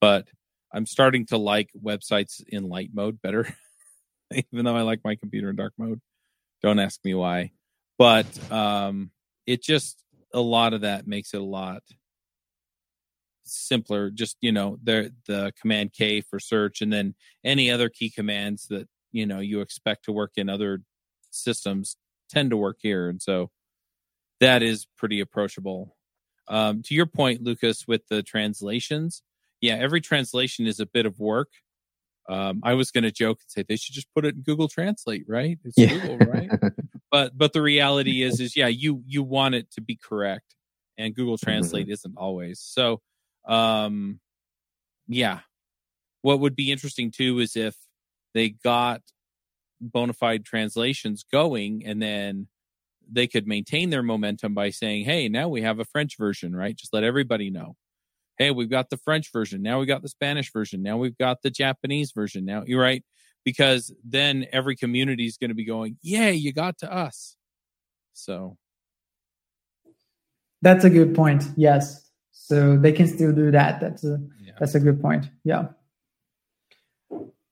But 0.00 0.28
I'm 0.72 0.86
starting 0.86 1.26
to 1.26 1.36
like 1.36 1.68
websites 1.90 2.42
in 2.48 2.68
light 2.70 2.90
mode 2.94 3.20
better, 3.20 3.54
even 4.34 4.64
though 4.64 4.76
I 4.76 4.82
like 4.82 5.00
my 5.04 5.16
computer 5.16 5.50
in 5.50 5.56
dark 5.56 5.74
mode. 5.76 6.00
Don't 6.62 6.78
ask 6.78 7.04
me 7.04 7.12
why. 7.14 7.52
But 7.98 8.26
um, 8.52 9.10
it 9.46 9.62
just 9.62 10.02
a 10.32 10.40
lot 10.40 10.72
of 10.72 10.82
that 10.82 11.06
makes 11.06 11.34
it 11.34 11.40
a 11.40 11.44
lot 11.44 11.82
simpler. 13.44 14.10
Just 14.10 14.36
you 14.40 14.52
know, 14.52 14.78
the 14.82 15.12
the 15.26 15.52
command 15.60 15.92
K 15.92 16.20
for 16.20 16.38
search, 16.38 16.80
and 16.80 16.92
then 16.92 17.14
any 17.44 17.70
other 17.70 17.88
key 17.88 18.10
commands 18.10 18.66
that 18.68 18.88
you 19.12 19.26
know 19.26 19.40
you 19.40 19.60
expect 19.60 20.04
to 20.04 20.12
work 20.12 20.32
in 20.36 20.48
other 20.48 20.82
systems 21.30 21.96
tend 22.30 22.50
to 22.50 22.56
work 22.56 22.78
here, 22.80 23.08
and 23.08 23.20
so 23.20 23.50
that 24.40 24.62
is 24.62 24.86
pretty 24.96 25.20
approachable. 25.20 25.96
Um, 26.46 26.82
to 26.84 26.94
your 26.94 27.06
point, 27.06 27.42
Lucas, 27.42 27.86
with 27.86 28.06
the 28.08 28.22
translations, 28.22 29.22
yeah, 29.60 29.74
every 29.74 30.00
translation 30.00 30.66
is 30.66 30.80
a 30.80 30.86
bit 30.86 31.04
of 31.06 31.18
work. 31.18 31.48
Um, 32.28 32.60
I 32.62 32.74
was 32.74 32.90
going 32.90 33.04
to 33.04 33.10
joke 33.10 33.38
and 33.40 33.50
say 33.50 33.64
they 33.66 33.76
should 33.76 33.94
just 33.94 34.08
put 34.14 34.26
it 34.26 34.34
in 34.34 34.42
Google 34.42 34.68
Translate, 34.68 35.24
right? 35.26 35.58
It's 35.64 35.76
Google, 35.76 36.18
right? 36.18 36.50
But 37.10 37.38
but 37.38 37.54
the 37.54 37.62
reality 37.62 38.22
is 38.22 38.38
is 38.40 38.54
yeah, 38.54 38.66
you 38.66 39.02
you 39.06 39.22
want 39.22 39.54
it 39.54 39.70
to 39.72 39.80
be 39.80 39.96
correct, 39.96 40.54
and 40.98 41.14
Google 41.14 41.38
Translate 41.38 41.88
isn't 41.88 42.14
always. 42.18 42.60
So, 42.60 43.00
um, 43.46 44.20
yeah, 45.06 45.40
what 46.20 46.40
would 46.40 46.54
be 46.54 46.70
interesting 46.70 47.10
too 47.10 47.38
is 47.38 47.56
if 47.56 47.76
they 48.34 48.50
got 48.50 49.00
bona 49.80 50.12
fide 50.12 50.44
translations 50.44 51.24
going, 51.32 51.82
and 51.86 52.02
then 52.02 52.48
they 53.10 53.26
could 53.26 53.46
maintain 53.46 53.88
their 53.88 54.02
momentum 54.02 54.52
by 54.52 54.68
saying, 54.68 55.06
"Hey, 55.06 55.30
now 55.30 55.48
we 55.48 55.62
have 55.62 55.78
a 55.78 55.86
French 55.86 56.18
version, 56.18 56.54
right? 56.54 56.76
Just 56.76 56.92
let 56.92 57.04
everybody 57.04 57.48
know." 57.48 57.74
Hey, 58.38 58.50
we've 58.52 58.70
got 58.70 58.90
the 58.90 58.96
French 58.98 59.32
version. 59.32 59.62
Now 59.62 59.80
we 59.80 59.86
got 59.86 60.02
the 60.02 60.08
Spanish 60.08 60.52
version. 60.52 60.82
Now 60.82 60.96
we've 60.96 61.18
got 61.18 61.42
the 61.42 61.50
Japanese 61.50 62.12
version. 62.12 62.44
Now 62.44 62.62
you're 62.66 62.80
right 62.80 63.04
because 63.44 63.92
then 64.04 64.46
every 64.52 64.76
community 64.76 65.26
is 65.26 65.36
going 65.36 65.50
to 65.50 65.54
be 65.54 65.64
going, 65.64 65.98
"Yay, 66.02 66.34
you 66.34 66.52
got 66.52 66.78
to 66.78 66.92
us." 66.92 67.36
So 68.12 68.56
That's 70.62 70.84
a 70.84 70.90
good 70.90 71.14
point. 71.14 71.44
Yes. 71.56 72.10
So 72.32 72.76
they 72.76 72.92
can 72.92 73.06
still 73.06 73.32
do 73.32 73.50
that. 73.50 73.80
That's 73.80 74.04
a 74.04 74.18
yeah, 74.40 74.52
that's 74.58 74.74
a 74.74 74.80
good 74.80 75.00
point. 75.00 75.30
Yeah. 75.44 75.68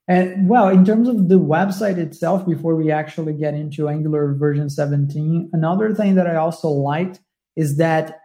And 0.09 0.49
well, 0.49 0.69
in 0.69 0.85
terms 0.85 1.09
of 1.09 1.28
the 1.28 1.38
website 1.38 1.99
itself, 1.99 2.47
before 2.47 2.76
we 2.76 2.93
actually 2.93 3.33
get 3.33 3.55
into 3.55 3.88
Angular 3.88 4.35
version 4.35 4.71
17, 4.71 5.50
another 5.52 5.93
thing 5.95 6.14
that 6.14 6.28
I 6.28 6.37
also 6.37 6.69
liked 6.69 7.21
is 7.57 7.78
that 7.78 8.21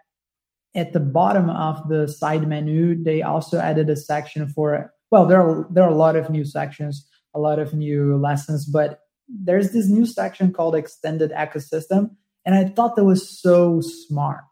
at 0.75 0.93
the 0.93 0.99
bottom 0.99 1.49
of 1.49 1.89
the 1.89 2.07
side 2.07 2.47
menu, 2.47 3.01
they 3.01 3.21
also 3.21 3.59
added 3.59 3.89
a 3.89 3.95
section 3.95 4.47
for 4.47 4.93
well, 5.11 5.25
there 5.25 5.41
are 5.41 5.67
there 5.69 5.83
are 5.83 5.89
a 5.91 5.95
lot 5.95 6.15
of 6.15 6.29
new 6.29 6.45
sections, 6.45 7.07
a 7.33 7.39
lot 7.39 7.59
of 7.59 7.73
new 7.73 8.15
lessons, 8.17 8.65
but 8.65 9.01
there's 9.27 9.71
this 9.71 9.87
new 9.87 10.05
section 10.05 10.51
called 10.53 10.75
extended 10.75 11.31
ecosystem. 11.31 12.11
And 12.45 12.55
I 12.55 12.65
thought 12.65 12.95
that 12.95 13.05
was 13.05 13.41
so 13.41 13.81
smart 13.81 14.43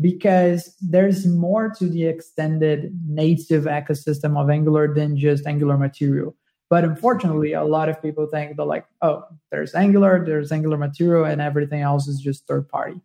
because 0.00 0.74
there's 0.80 1.26
more 1.26 1.70
to 1.78 1.88
the 1.88 2.06
extended 2.06 2.96
native 3.06 3.64
ecosystem 3.64 4.40
of 4.40 4.48
Angular 4.48 4.94
than 4.94 5.16
just 5.16 5.46
Angular 5.46 5.76
material. 5.76 6.36
But 6.70 6.84
unfortunately, 6.84 7.52
a 7.52 7.64
lot 7.64 7.88
of 7.88 8.00
people 8.00 8.26
think 8.26 8.56
they're 8.56 8.66
like, 8.66 8.86
oh, 9.02 9.24
there's 9.50 9.74
Angular, 9.74 10.24
there's 10.24 10.52
Angular 10.52 10.76
material, 10.76 11.24
and 11.24 11.40
everything 11.40 11.80
else 11.80 12.06
is 12.06 12.20
just 12.20 12.46
third 12.46 12.68
party. 12.68 13.00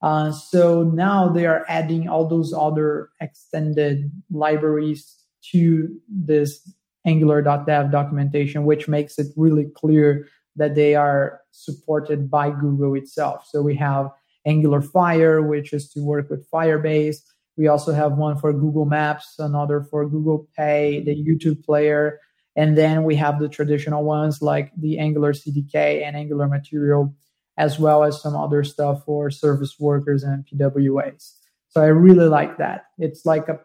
Uh, 0.00 0.30
so 0.30 0.84
now 0.84 1.28
they 1.28 1.46
are 1.46 1.64
adding 1.68 2.08
all 2.08 2.28
those 2.28 2.52
other 2.52 3.10
extended 3.20 4.10
libraries 4.30 5.16
to 5.50 5.88
this 6.08 6.72
angular.dev 7.04 7.90
documentation, 7.90 8.64
which 8.64 8.86
makes 8.88 9.18
it 9.18 9.26
really 9.36 9.66
clear 9.74 10.28
that 10.56 10.74
they 10.74 10.94
are 10.94 11.40
supported 11.52 12.30
by 12.30 12.50
Google 12.50 12.94
itself. 12.94 13.46
So 13.48 13.62
we 13.62 13.76
have 13.76 14.10
Angular 14.46 14.82
Fire, 14.82 15.42
which 15.42 15.72
is 15.72 15.88
to 15.90 16.00
work 16.00 16.30
with 16.30 16.48
Firebase. 16.50 17.18
We 17.56 17.66
also 17.68 17.92
have 17.92 18.12
one 18.12 18.38
for 18.38 18.52
Google 18.52 18.84
Maps, 18.84 19.34
another 19.38 19.82
for 19.82 20.08
Google 20.08 20.48
Pay, 20.56 21.02
the 21.04 21.14
YouTube 21.14 21.64
player. 21.64 22.20
And 22.56 22.76
then 22.76 23.04
we 23.04 23.14
have 23.16 23.38
the 23.38 23.48
traditional 23.48 24.04
ones 24.04 24.42
like 24.42 24.72
the 24.76 24.98
Angular 24.98 25.32
CDK 25.32 26.02
and 26.04 26.16
Angular 26.16 26.48
Material, 26.48 27.14
as 27.58 27.78
well 27.78 28.04
as 28.04 28.22
some 28.22 28.36
other 28.36 28.64
stuff 28.64 29.04
for 29.04 29.30
service 29.30 29.78
workers 29.78 30.22
and 30.22 30.46
PWAs. 30.46 31.32
So 31.68 31.82
I 31.82 31.88
really 31.88 32.28
like 32.28 32.56
that. 32.58 32.86
It's 32.98 33.26
like 33.26 33.48
a 33.48 33.60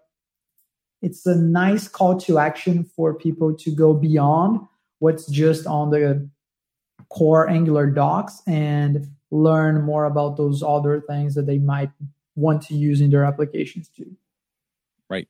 it's 1.02 1.26
a 1.26 1.36
nice 1.36 1.88
call 1.88 2.18
to 2.22 2.40
action 2.40 2.86
for 2.96 3.14
people 3.14 3.54
to 3.56 3.72
go 3.72 3.94
beyond 3.94 4.62
what's 5.00 5.28
just 5.28 5.68
on 5.68 5.92
the 5.92 6.30
core 7.10 7.50
Angular 7.50 7.88
docs 7.88 8.42
and 8.48 9.08
learn 9.30 9.82
more 9.82 10.06
about 10.06 10.38
those 10.38 10.64
other 10.64 11.02
things 11.02 11.36
that 11.36 11.46
they 11.46 11.58
might 11.60 11.92
want 12.36 12.62
to 12.64 12.74
use 12.74 13.02
in 13.02 13.12
their 13.12 13.26
applications 13.26 13.90
too. 13.90 14.16
right. 15.10 15.28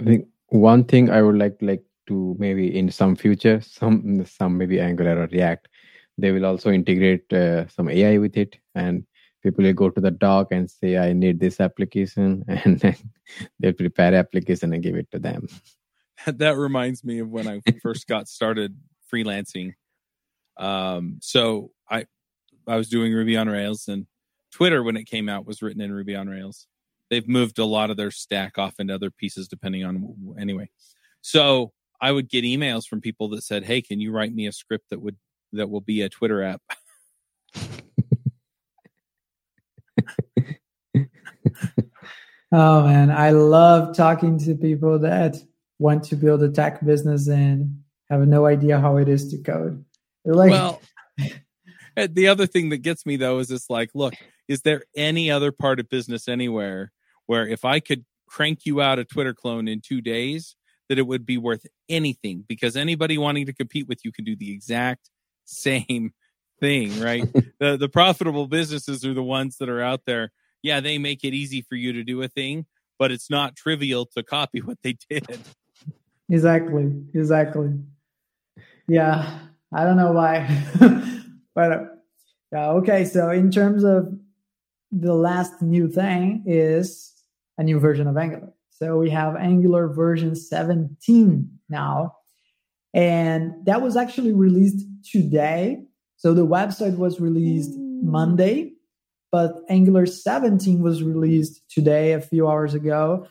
I 0.00 0.04
think 0.04 0.26
one 0.48 0.84
thing 0.84 1.10
I 1.10 1.22
would 1.22 1.36
like 1.36 1.58
like 1.60 1.84
to 2.08 2.34
maybe 2.38 2.76
in 2.76 2.90
some 2.90 3.14
future, 3.14 3.60
some 3.60 4.24
some 4.24 4.58
maybe 4.58 4.80
Angular 4.80 5.22
or 5.22 5.26
React, 5.26 5.68
they 6.20 6.32
will 6.32 6.46
also 6.46 6.70
integrate 6.70 7.32
uh, 7.32 7.66
some 7.68 7.88
AI 7.88 8.18
with 8.18 8.36
it, 8.36 8.58
and 8.74 9.04
people 9.42 9.64
will 9.64 9.72
go 9.72 9.90
to 9.90 10.00
the 10.00 10.10
doc 10.10 10.48
and 10.50 10.70
say, 10.70 10.98
"I 10.98 11.12
need 11.12 11.40
this 11.40 11.60
application," 11.60 12.44
and 12.48 12.78
then 12.80 12.96
they'll 13.58 13.72
prepare 13.72 14.14
application 14.14 14.72
and 14.72 14.82
give 14.82 14.96
it 14.96 15.10
to 15.12 15.18
them. 15.18 15.48
that 16.26 16.56
reminds 16.56 17.04
me 17.04 17.20
of 17.20 17.28
when 17.28 17.48
I 17.48 17.60
first 17.82 18.06
got 18.06 18.28
started 18.28 18.76
freelancing. 19.12 19.74
Um, 20.56 21.18
so 21.20 21.72
I 21.88 22.06
I 22.66 22.76
was 22.76 22.88
doing 22.88 23.12
Ruby 23.12 23.36
on 23.36 23.48
Rails, 23.48 23.88
and 23.88 24.06
Twitter 24.52 24.82
when 24.82 24.96
it 24.96 25.04
came 25.04 25.28
out 25.28 25.46
was 25.46 25.62
written 25.62 25.80
in 25.80 25.92
Ruby 25.92 26.14
on 26.14 26.28
Rails. 26.28 26.66
They've 27.08 27.26
moved 27.26 27.58
a 27.58 27.64
lot 27.64 27.90
of 27.90 27.96
their 27.96 28.12
stack 28.12 28.56
off 28.56 28.74
into 28.78 28.94
other 28.94 29.10
pieces 29.10 29.48
depending 29.48 29.84
on 29.84 30.36
anyway. 30.38 30.70
So 31.22 31.72
I 32.00 32.12
would 32.12 32.28
get 32.28 32.44
emails 32.44 32.86
from 32.86 33.00
people 33.00 33.28
that 33.30 33.42
said, 33.42 33.64
"Hey, 33.64 33.82
can 33.82 34.00
you 34.00 34.12
write 34.12 34.34
me 34.34 34.46
a 34.46 34.52
script 34.52 34.90
that 34.90 35.00
would 35.00 35.16
that 35.52 35.70
will 35.70 35.80
be 35.80 36.02
a 36.02 36.08
Twitter 36.08 36.42
app?" 36.42 36.60
Oh 42.52 42.82
man, 42.82 43.12
I 43.12 43.30
love 43.30 43.96
talking 43.96 44.36
to 44.40 44.56
people 44.56 44.98
that 45.00 45.36
want 45.78 46.02
to 46.04 46.16
build 46.16 46.42
a 46.42 46.50
tech 46.50 46.84
business 46.84 47.28
and 47.28 47.82
have 48.08 48.26
no 48.26 48.46
idea 48.46 48.80
how 48.80 48.96
it 48.96 49.08
is 49.08 49.30
to 49.30 49.38
code. 49.38 49.84
They're 50.24 50.34
like, 50.34 50.50
well, 50.50 50.80
eh, 51.96 52.08
the 52.10 52.26
other 52.26 52.46
thing 52.46 52.70
that 52.70 52.78
gets 52.78 53.06
me 53.06 53.16
though 53.16 53.38
is 53.38 53.52
it's 53.52 53.70
like, 53.70 53.90
look, 53.94 54.14
is 54.48 54.62
there 54.62 54.82
any 54.96 55.30
other 55.30 55.52
part 55.52 55.78
of 55.78 55.88
business 55.88 56.26
anywhere 56.26 56.90
where 57.26 57.46
if 57.46 57.64
I 57.64 57.78
could 57.78 58.04
crank 58.26 58.66
you 58.66 58.80
out 58.80 58.98
a 58.98 59.04
Twitter 59.04 59.32
clone 59.32 59.68
in 59.68 59.80
two 59.80 60.00
days, 60.00 60.56
that 60.88 60.98
it 60.98 61.06
would 61.06 61.24
be 61.24 61.38
worth 61.38 61.64
anything? 61.88 62.44
Because 62.48 62.76
anybody 62.76 63.16
wanting 63.16 63.46
to 63.46 63.52
compete 63.52 63.86
with 63.86 64.04
you 64.04 64.10
can 64.10 64.24
do 64.24 64.34
the 64.34 64.52
exact 64.52 65.08
same 65.50 66.12
thing, 66.60 67.00
right? 67.00 67.24
the 67.60 67.76
the 67.76 67.88
profitable 67.88 68.46
businesses 68.46 69.04
are 69.04 69.14
the 69.14 69.22
ones 69.22 69.56
that 69.58 69.68
are 69.68 69.80
out 69.80 70.04
there. 70.06 70.32
Yeah, 70.62 70.80
they 70.80 70.98
make 70.98 71.24
it 71.24 71.34
easy 71.34 71.62
for 71.62 71.74
you 71.74 71.92
to 71.94 72.04
do 72.04 72.22
a 72.22 72.28
thing, 72.28 72.66
but 72.98 73.10
it's 73.10 73.30
not 73.30 73.56
trivial 73.56 74.06
to 74.16 74.22
copy 74.22 74.60
what 74.64 74.78
they 74.82 74.96
did. 75.08 75.26
exactly, 76.28 76.92
exactly. 77.14 77.70
Yeah, 78.88 79.38
I 79.72 79.84
don't 79.84 79.96
know 79.96 80.12
why, 80.12 80.64
but 81.54 81.72
uh, 81.72 81.84
yeah, 82.52 82.70
okay. 82.70 83.04
So 83.04 83.30
in 83.30 83.50
terms 83.50 83.84
of 83.84 84.12
the 84.92 85.14
last 85.14 85.62
new 85.62 85.88
thing 85.88 86.42
is 86.46 87.12
a 87.58 87.62
new 87.62 87.78
version 87.78 88.08
of 88.08 88.16
Angular. 88.16 88.52
So 88.70 88.96
we 88.96 89.10
have 89.10 89.36
Angular 89.36 89.88
version 89.88 90.34
17 90.34 91.58
now. 91.68 92.16
And 92.92 93.54
that 93.66 93.82
was 93.82 93.96
actually 93.96 94.32
released 94.32 94.84
today. 95.10 95.82
So 96.16 96.34
the 96.34 96.46
website 96.46 96.96
was 96.96 97.20
released 97.20 97.72
Monday, 97.76 98.72
but 99.30 99.60
Angular 99.68 100.06
17 100.06 100.82
was 100.82 101.02
released 101.02 101.62
today, 101.70 102.12
a 102.12 102.20
few 102.20 102.48
hours 102.48 102.74
ago. 102.74 103.26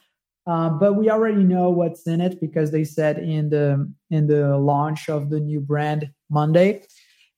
Uh, 0.48 0.70
but 0.70 0.94
we 0.94 1.10
already 1.10 1.44
know 1.44 1.70
what's 1.70 2.08
in 2.08 2.22
it 2.22 2.42
because 2.42 2.72
they 2.72 2.84
said 2.84 3.20
in 3.20 3.50
the 3.50 3.92
in 4.10 4.26
the 4.26 4.58
launch 4.58 5.08
of 5.08 5.30
the 5.30 5.40
new 5.40 5.60
brand 5.60 6.10
Monday. 6.30 6.82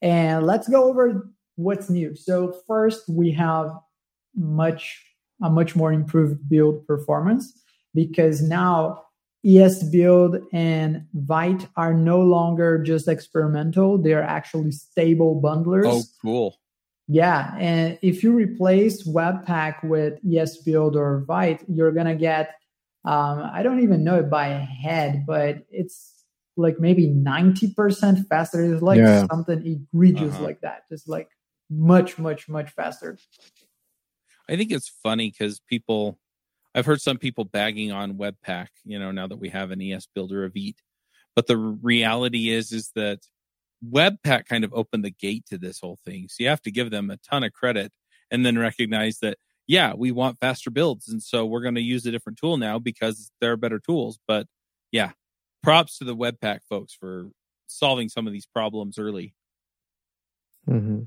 And 0.01 0.45
let's 0.45 0.69
go 0.69 0.85
over 0.85 1.29
what's 1.55 1.89
new. 1.89 2.15
So 2.15 2.55
first, 2.67 3.09
we 3.09 3.31
have 3.31 3.71
much 4.35 5.03
a 5.43 5.49
much 5.49 5.75
more 5.75 5.91
improved 5.91 6.47
build 6.47 6.85
performance 6.87 7.51
because 7.93 8.41
now 8.41 9.03
ES 9.45 9.83
Build 9.89 10.37
and 10.53 11.07
Vite 11.13 11.67
are 11.75 11.93
no 11.93 12.21
longer 12.21 12.77
just 12.83 13.07
experimental; 13.07 13.97
they 13.97 14.13
are 14.13 14.21
actually 14.21 14.71
stable 14.71 15.41
bundlers. 15.41 15.85
Oh, 15.87 16.03
cool! 16.21 16.59
Yeah, 17.07 17.55
and 17.57 17.97
if 18.01 18.23
you 18.23 18.33
replace 18.33 19.07
Webpack 19.07 19.83
with 19.83 20.19
ES 20.25 20.57
Build 20.57 20.95
or 20.95 21.23
Vite, 21.27 21.63
you're 21.67 21.91
gonna 21.91 22.15
get 22.15 22.55
um, 23.03 23.49
I 23.51 23.63
don't 23.63 23.81
even 23.81 24.03
know 24.03 24.19
it 24.19 24.29
by 24.29 24.47
head, 24.47 25.25
but 25.25 25.63
it's 25.71 26.23
like 26.55 26.79
maybe 26.79 27.07
90% 27.07 28.27
faster. 28.27 28.73
It's 28.73 28.83
like 28.83 28.99
yeah. 28.99 29.25
something 29.27 29.65
egregious 29.65 30.35
uh-huh. 30.35 30.43
like 30.43 30.61
that. 30.61 30.87
Just 30.89 31.09
like 31.09 31.29
much, 31.69 32.19
much, 32.19 32.47
much 32.47 32.69
faster. 32.71 33.17
I 34.47 34.55
think 34.55 34.71
it's 34.71 34.91
funny 35.01 35.31
because 35.31 35.59
people, 35.59 36.19
I've 36.73 36.85
heard 36.85 37.01
some 37.01 37.17
people 37.17 37.45
bagging 37.45 37.91
on 37.91 38.13
Webpack, 38.13 38.67
you 38.85 38.97
know, 38.99 39.11
now 39.11 39.27
that 39.27 39.39
we 39.39 39.49
have 39.49 39.71
an 39.71 39.81
ES 39.81 40.07
Build 40.13 40.31
or 40.31 40.47
Vite. 40.49 40.79
But 41.35 41.47
the 41.47 41.57
reality 41.57 42.49
is, 42.49 42.71
is 42.71 42.91
that 42.95 43.19
Webpack 43.85 44.45
kind 44.45 44.63
of 44.63 44.73
opened 44.73 45.03
the 45.03 45.11
gate 45.11 45.45
to 45.49 45.57
this 45.57 45.79
whole 45.79 45.99
thing. 46.05 46.27
So 46.29 46.43
you 46.43 46.49
have 46.49 46.61
to 46.63 46.71
give 46.71 46.91
them 46.91 47.09
a 47.09 47.17
ton 47.17 47.43
of 47.43 47.53
credit 47.53 47.91
and 48.29 48.45
then 48.45 48.57
recognize 48.57 49.19
that 49.19 49.37
yeah, 49.67 49.93
we 49.95 50.11
want 50.11 50.39
faster 50.39 50.69
builds. 50.69 51.07
And 51.07 51.23
so 51.23 51.45
we're 51.45 51.61
going 51.61 51.75
to 51.75 51.81
use 51.81 52.05
a 52.05 52.11
different 52.11 52.37
tool 52.37 52.57
now 52.57 52.77
because 52.77 53.31
there 53.39 53.53
are 53.53 53.57
better 53.57 53.79
tools. 53.79 54.19
But 54.27 54.47
yeah, 54.91 55.11
props 55.63 55.99
to 55.99 56.03
the 56.03 56.15
Webpack 56.15 56.59
folks 56.67 56.93
for 56.93 57.29
solving 57.67 58.09
some 58.09 58.27
of 58.27 58.33
these 58.33 58.45
problems 58.45 58.99
early. 58.99 59.33
Mm-hmm. 60.67 61.03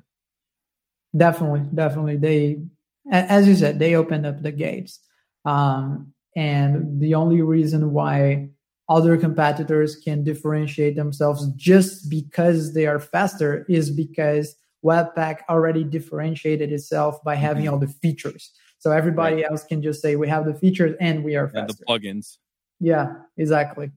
Definitely, 1.17 1.69
definitely. 1.75 2.17
They, 2.17 2.63
as 3.11 3.47
you 3.47 3.55
said, 3.55 3.79
they 3.79 3.97
opened 3.97 4.25
up 4.25 4.43
the 4.43 4.53
gates. 4.53 5.01
Um, 5.45 6.13
and 6.37 7.01
the 7.01 7.15
only 7.15 7.43
reason 7.43 7.93
why 7.93 8.49
other 8.89 9.17
competitors 9.17 9.97
can 9.97 10.25
differentiate 10.25 10.97
themselves 10.97 11.49
just 11.57 12.11
because 12.11 12.75
they 12.75 12.87
are 12.87 13.01
faster 13.01 13.65
is 13.69 13.91
because 13.91 14.57
Webpack 14.85 15.39
already 15.49 15.85
differentiated 15.85 16.71
itself 16.71 17.23
by 17.25 17.35
having 17.35 17.65
mm-hmm. 17.65 17.75
all 17.75 17.81
the 17.81 17.89
features. 17.89 18.53
So 18.79 18.91
everybody 18.91 19.37
right. 19.37 19.47
else 19.51 19.65
can 19.65 19.83
just 19.83 20.03
say 20.03 20.17
we 20.17 20.29
have 20.29 20.45
the 20.45 20.55
features 20.55 20.95
and 21.01 21.25
we 21.25 21.37
are 21.37 21.49
faster. 21.49 21.75
And 21.89 22.01
the 22.01 22.09
plugins. 22.09 22.37
Yeah, 22.81 23.15
exactly. 23.39 23.91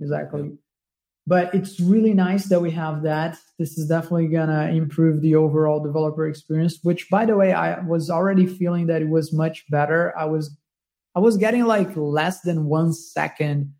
Exactly. 0.00 0.42
Yeah. 0.42 0.48
But 1.26 1.54
it's 1.54 1.80
really 1.80 2.12
nice 2.12 2.48
that 2.50 2.60
we 2.60 2.70
have 2.72 3.02
that. 3.04 3.38
This 3.58 3.78
is 3.78 3.88
definitely 3.88 4.28
gonna 4.28 4.66
improve 4.66 5.22
the 5.22 5.34
overall 5.36 5.82
developer 5.82 6.26
experience, 6.26 6.80
which 6.82 7.08
by 7.08 7.24
the 7.24 7.34
way, 7.34 7.54
I 7.54 7.80
was 7.80 8.10
already 8.10 8.46
feeling 8.46 8.86
that 8.88 9.00
it 9.00 9.08
was 9.08 9.32
much 9.32 9.64
better. 9.70 10.12
I 10.18 10.26
was 10.26 10.54
I 11.14 11.20
was 11.20 11.36
getting 11.36 11.64
like 11.64 11.94
less 11.96 12.40
than 12.40 12.66
one 12.66 12.92
second 12.92 13.72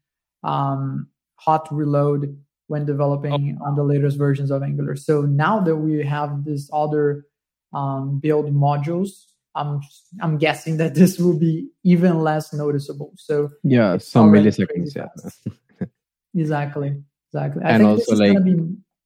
um, 0.43 1.09
hot 1.37 1.67
reload 1.71 2.39
when 2.69 2.87
developing 2.87 3.59
oh. 3.61 3.67
on 3.67 3.77
the 3.77 3.83
latest 3.83 4.17
versions 4.17 4.51
of 4.51 4.63
Angular. 4.63 4.97
So 4.97 5.23
now 5.23 5.61
that 5.61 5.77
we 5.77 6.05
have 6.05 6.45
this 6.45 6.71
other 6.73 7.27
um, 7.73 8.21
build 8.21 8.47
modules, 8.47 9.25
I'm 9.55 9.81
I'm 10.21 10.39
guessing 10.39 10.79
that 10.79 10.95
this 10.95 11.19
will 11.19 11.39
be 11.39 11.69
even 11.85 12.19
less 12.21 12.53
noticeable. 12.53 13.13
So 13.17 13.51
yeah, 13.63 13.99
some 13.99 14.31
milliseconds. 14.31 14.95
Yeah. 14.97 15.87
exactly. 16.35 17.03
Exactly. 17.33 17.63
I 17.65 17.71
and 17.71 17.87
also 17.87 18.17
like. 18.17 18.45
Be, 18.45 18.57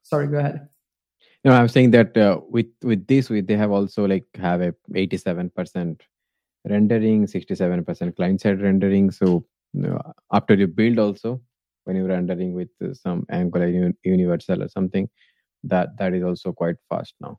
sorry, 0.02 0.28
go 0.28 0.38
ahead. 0.38 0.68
No, 1.44 1.52
I'm 1.52 1.68
saying 1.68 1.92
that 1.92 2.16
uh, 2.16 2.40
with 2.48 2.66
with 2.82 3.06
this, 3.06 3.30
we 3.30 3.40
they 3.40 3.56
have 3.56 3.70
also 3.70 4.06
like 4.06 4.26
have 4.36 4.60
a 4.60 4.74
87 4.94 5.50
percent 5.50 6.02
rendering, 6.64 7.26
67 7.26 7.84
percent 7.84 8.16
client 8.16 8.40
side 8.40 8.60
rendering. 8.60 9.10
So 9.10 9.46
you 9.72 9.82
know, 9.82 10.00
after 10.32 10.54
you 10.54 10.66
build 10.66 10.98
also 10.98 11.40
when 11.84 11.96
you're 11.96 12.08
rendering 12.08 12.52
with 12.52 12.68
some 12.92 13.24
Angular 13.30 13.92
Universal 14.04 14.62
or 14.62 14.68
something, 14.68 15.08
that 15.64 15.96
that 15.98 16.14
is 16.14 16.22
also 16.22 16.52
quite 16.52 16.76
fast 16.88 17.14
now. 17.20 17.38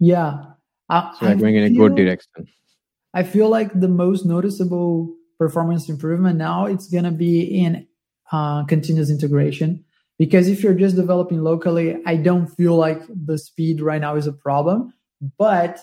Yeah, 0.00 0.44
I, 0.88 1.14
so 1.18 1.26
we're 1.26 1.36
going 1.36 1.56
in 1.56 1.64
a 1.64 1.70
good 1.70 1.94
direction. 1.94 2.46
I 3.12 3.22
feel 3.22 3.48
like 3.48 3.78
the 3.78 3.88
most 3.88 4.26
noticeable 4.26 5.14
performance 5.38 5.88
improvement 5.88 6.38
now 6.38 6.66
it's 6.66 6.88
gonna 6.88 7.12
be 7.12 7.42
in 7.42 7.86
uh, 8.32 8.64
continuous 8.64 9.10
integration 9.10 9.84
because 10.18 10.48
if 10.48 10.62
you're 10.62 10.74
just 10.74 10.96
developing 10.96 11.42
locally, 11.42 12.00
I 12.06 12.16
don't 12.16 12.46
feel 12.46 12.76
like 12.76 13.02
the 13.08 13.38
speed 13.38 13.80
right 13.80 14.00
now 14.00 14.16
is 14.16 14.26
a 14.26 14.32
problem, 14.32 14.92
but 15.38 15.80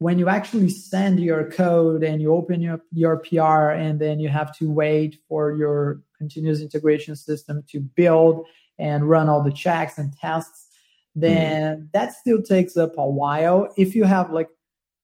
when 0.00 0.18
you 0.18 0.30
actually 0.30 0.70
send 0.70 1.20
your 1.20 1.50
code 1.50 2.02
and 2.02 2.22
you 2.22 2.32
open 2.32 2.62
your, 2.62 2.80
your 2.90 3.18
PR 3.18 3.68
and 3.68 4.00
then 4.00 4.18
you 4.18 4.30
have 4.30 4.56
to 4.56 4.70
wait 4.70 5.18
for 5.28 5.52
your 5.52 6.00
continuous 6.16 6.62
integration 6.62 7.14
system 7.14 7.62
to 7.68 7.80
build 7.80 8.46
and 8.78 9.10
run 9.10 9.28
all 9.28 9.42
the 9.42 9.52
checks 9.52 9.98
and 9.98 10.16
tests, 10.16 10.68
then 11.14 11.76
mm 11.76 11.92
that 11.92 12.12
still 12.14 12.40
takes 12.40 12.76
up 12.76 12.92
a 12.96 13.06
while. 13.06 13.68
If 13.76 13.94
you 13.94 14.04
have 14.04 14.30
like 14.30 14.48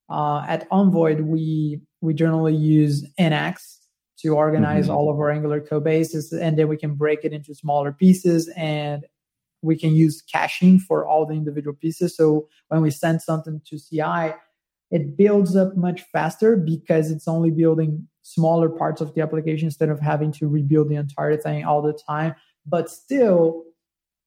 uh, 0.08 0.44
at 0.48 0.68
Unvoid, 0.70 1.20
we 1.20 1.80
we 2.00 2.14
generally 2.14 2.54
use 2.54 3.04
NX 3.18 3.78
to 4.20 4.28
organize 4.36 4.84
mm-hmm. 4.84 4.94
all 4.94 5.10
of 5.10 5.18
our 5.18 5.30
Angular 5.30 5.60
code 5.60 5.84
bases, 5.84 6.32
and 6.32 6.56
then 6.56 6.68
we 6.68 6.76
can 6.76 6.94
break 6.94 7.24
it 7.24 7.32
into 7.32 7.54
smaller 7.54 7.92
pieces 7.92 8.48
and 8.56 9.04
we 9.62 9.76
can 9.76 9.94
use 9.94 10.22
caching 10.22 10.78
for 10.78 11.06
all 11.06 11.26
the 11.26 11.34
individual 11.34 11.74
pieces. 11.74 12.16
So 12.16 12.48
when 12.68 12.82
we 12.82 12.90
send 12.90 13.20
something 13.20 13.60
to 13.66 13.78
CI, 13.78 14.34
it 14.90 15.16
builds 15.16 15.56
up 15.56 15.76
much 15.76 16.02
faster 16.12 16.56
because 16.56 17.10
it's 17.10 17.26
only 17.26 17.50
building 17.50 18.06
smaller 18.22 18.68
parts 18.68 19.00
of 19.00 19.14
the 19.14 19.20
application 19.20 19.66
instead 19.66 19.88
of 19.88 20.00
having 20.00 20.32
to 20.32 20.48
rebuild 20.48 20.88
the 20.88 20.96
entire 20.96 21.36
thing 21.36 21.64
all 21.64 21.82
the 21.82 21.98
time. 22.06 22.34
But 22.66 22.90
still, 22.90 23.64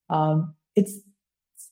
um, 0.09 0.53
it's 0.75 0.99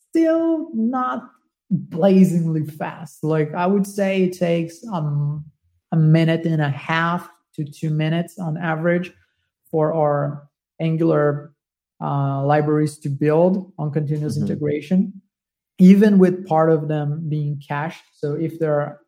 still 0.10 0.69
not 0.73 1.23
blazingly 1.69 2.65
fast. 2.65 3.23
Like 3.23 3.54
I 3.54 3.67
would 3.67 3.86
say 3.86 4.23
it 4.23 4.38
takes 4.38 4.86
um, 4.91 5.45
a 5.91 5.97
minute 5.97 6.45
and 6.45 6.62
a 6.62 6.69
half 6.69 7.30
to 7.56 7.65
two 7.65 7.89
minutes 7.89 8.38
on 8.39 8.58
average 8.58 9.12
for 9.69 9.93
our 9.93 10.47
Angular 10.80 11.54
uh, 12.00 12.45
libraries 12.45 13.00
to 13.00 13.10
build 13.10 13.73
on 13.80 13.91
continuous 13.91 14.38
mm-hmm. 14.38 14.47
integration 14.47 15.21
even 15.79 16.17
with 16.17 16.47
part 16.47 16.71
of 16.71 16.87
them 16.87 17.27
being 17.29 17.61
cached. 17.65 18.03
So 18.13 18.33
if 18.33 18.59
there 18.59 18.79
are, 18.79 18.99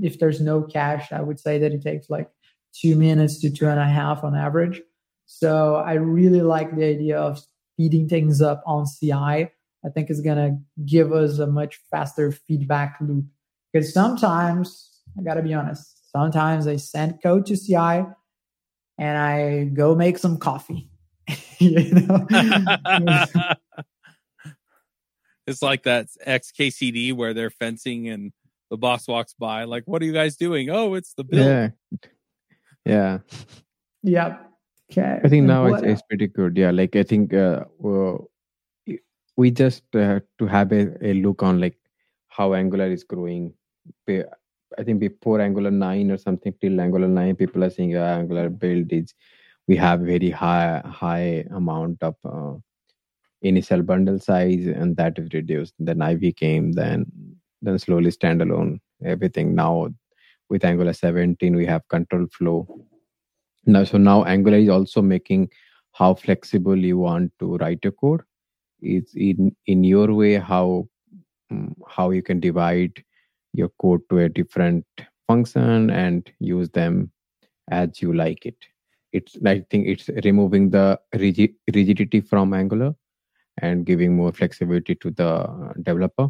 if 0.00 0.18
there's 0.18 0.40
no 0.40 0.62
cache, 0.62 1.12
I 1.12 1.22
would 1.22 1.40
say 1.40 1.58
that 1.58 1.72
it 1.72 1.82
takes 1.82 2.10
like 2.10 2.28
two 2.74 2.96
minutes 2.96 3.40
to 3.40 3.50
two 3.50 3.66
and 3.66 3.80
a 3.80 3.86
half 3.86 4.24
on 4.24 4.34
average. 4.36 4.82
So 5.26 5.76
I 5.76 5.94
really 5.94 6.42
like 6.42 6.74
the 6.74 6.84
idea 6.84 7.18
of 7.18 7.40
speeding 7.74 8.08
things 8.08 8.42
up 8.42 8.62
on 8.66 8.86
CI. 8.86 9.12
I 9.14 9.88
think 9.94 10.10
it's 10.10 10.20
gonna 10.20 10.58
give 10.84 11.12
us 11.12 11.38
a 11.38 11.46
much 11.46 11.80
faster 11.90 12.32
feedback 12.32 12.96
loop. 13.00 13.26
Because 13.72 13.92
sometimes 13.92 15.02
I 15.18 15.22
gotta 15.22 15.42
be 15.42 15.54
honest, 15.54 16.10
sometimes 16.10 16.66
I 16.66 16.76
send 16.76 17.22
code 17.22 17.46
to 17.46 17.56
CI 17.56 18.04
and 18.98 19.18
I 19.18 19.64
go 19.64 19.94
make 19.94 20.18
some 20.18 20.38
coffee. 20.38 20.90
you 21.58 21.92
know? 21.92 22.26
It's 25.48 25.62
like 25.62 25.84
that 25.84 26.06
XKCD 26.26 27.14
where 27.14 27.34
they're 27.34 27.50
fencing 27.50 28.08
and 28.08 28.32
the 28.70 28.76
boss 28.76 29.08
walks 29.08 29.34
by, 29.34 29.64
like, 29.64 29.84
"What 29.86 30.02
are 30.02 30.04
you 30.04 30.12
guys 30.12 30.36
doing?" 30.36 30.70
Oh, 30.70 30.94
it's 30.94 31.14
the 31.14 31.24
bill. 31.24 31.46
Yeah, 31.46 31.68
yeah, 32.84 33.18
yep. 34.02 34.44
Okay. 34.90 35.20
I 35.22 35.28
think 35.28 35.46
now 35.46 35.66
it's, 35.66 35.82
it's 35.82 36.02
pretty 36.02 36.26
good. 36.26 36.56
Yeah, 36.56 36.70
like 36.70 36.96
I 36.96 37.02
think 37.02 37.34
uh, 37.34 37.64
we 39.36 39.50
just 39.50 39.84
uh, 39.94 40.20
to 40.38 40.46
have 40.46 40.72
a, 40.72 41.06
a 41.06 41.14
look 41.14 41.42
on 41.42 41.60
like 41.60 41.78
how 42.28 42.54
Angular 42.54 42.86
is 42.86 43.04
growing. 43.04 43.52
I 44.08 44.82
think 44.84 45.00
before 45.00 45.40
Angular 45.40 45.70
nine 45.70 46.10
or 46.10 46.18
something 46.18 46.54
till 46.60 46.80
Angular 46.80 47.08
nine, 47.08 47.36
people 47.36 47.64
are 47.64 47.70
saying 47.70 47.96
uh, 47.96 48.04
Angular 48.04 48.48
build 48.48 48.92
is 48.92 49.14
we 49.66 49.76
have 49.76 50.00
very 50.00 50.30
high 50.30 50.82
high 50.84 51.44
amount 51.50 52.02
of 52.02 52.16
uh, 52.24 52.54
initial 53.42 53.82
bundle 53.82 54.18
size 54.18 54.66
and 54.66 54.96
that 54.96 55.18
is 55.18 55.28
reduced 55.32 55.74
then 55.78 56.02
ivy 56.02 56.32
came 56.32 56.72
then 56.72 57.06
then 57.62 57.78
slowly 57.78 58.10
standalone 58.10 58.78
everything 59.04 59.54
now 59.54 59.88
with 60.48 60.64
Angular 60.64 60.92
17, 60.92 61.54
we 61.54 61.66
have 61.66 61.86
control 61.88 62.26
flow. 62.32 62.66
Now, 63.66 63.84
so 63.84 63.98
now 63.98 64.24
Angular 64.24 64.58
is 64.58 64.68
also 64.68 65.02
making 65.02 65.50
how 65.92 66.14
flexible 66.14 66.76
you 66.76 66.98
want 66.98 67.32
to 67.40 67.56
write 67.56 67.84
a 67.84 67.90
code. 67.90 68.22
It's 68.80 69.14
in 69.14 69.54
in 69.66 69.84
your 69.84 70.14
way 70.14 70.34
how 70.34 70.88
mm, 71.52 71.74
how 71.88 72.10
you 72.10 72.22
can 72.22 72.40
divide 72.40 73.02
your 73.52 73.70
code 73.80 74.00
to 74.10 74.20
a 74.20 74.28
different 74.28 74.86
function 75.26 75.90
and 75.90 76.30
use 76.38 76.70
them 76.70 77.10
as 77.70 78.00
you 78.00 78.12
like 78.12 78.46
it. 78.46 78.56
It's 79.12 79.36
I 79.44 79.64
think 79.70 79.88
it's 79.88 80.08
removing 80.24 80.70
the 80.70 81.00
rigid, 81.14 81.54
rigidity 81.74 82.20
from 82.20 82.54
Angular 82.54 82.94
and 83.62 83.84
giving 83.84 84.16
more 84.16 84.32
flexibility 84.32 84.94
to 84.96 85.10
the 85.10 85.72
developer. 85.82 86.28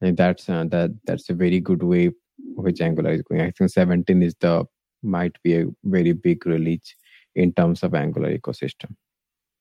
And 0.00 0.16
that's 0.16 0.48
uh, 0.48 0.64
that 0.70 0.90
that's 1.04 1.28
a 1.28 1.34
very 1.34 1.60
good 1.60 1.82
way 1.82 2.12
which 2.54 2.80
Angular 2.80 3.12
is 3.12 3.22
going. 3.22 3.40
I 3.40 3.50
think 3.50 3.70
17 3.70 4.22
is 4.22 4.34
the 4.40 4.64
might 5.02 5.36
be 5.42 5.56
a 5.56 5.66
very 5.84 6.12
big 6.12 6.46
release 6.46 6.94
in 7.34 7.52
terms 7.52 7.82
of 7.82 7.94
Angular 7.94 8.36
ecosystem. 8.36 8.94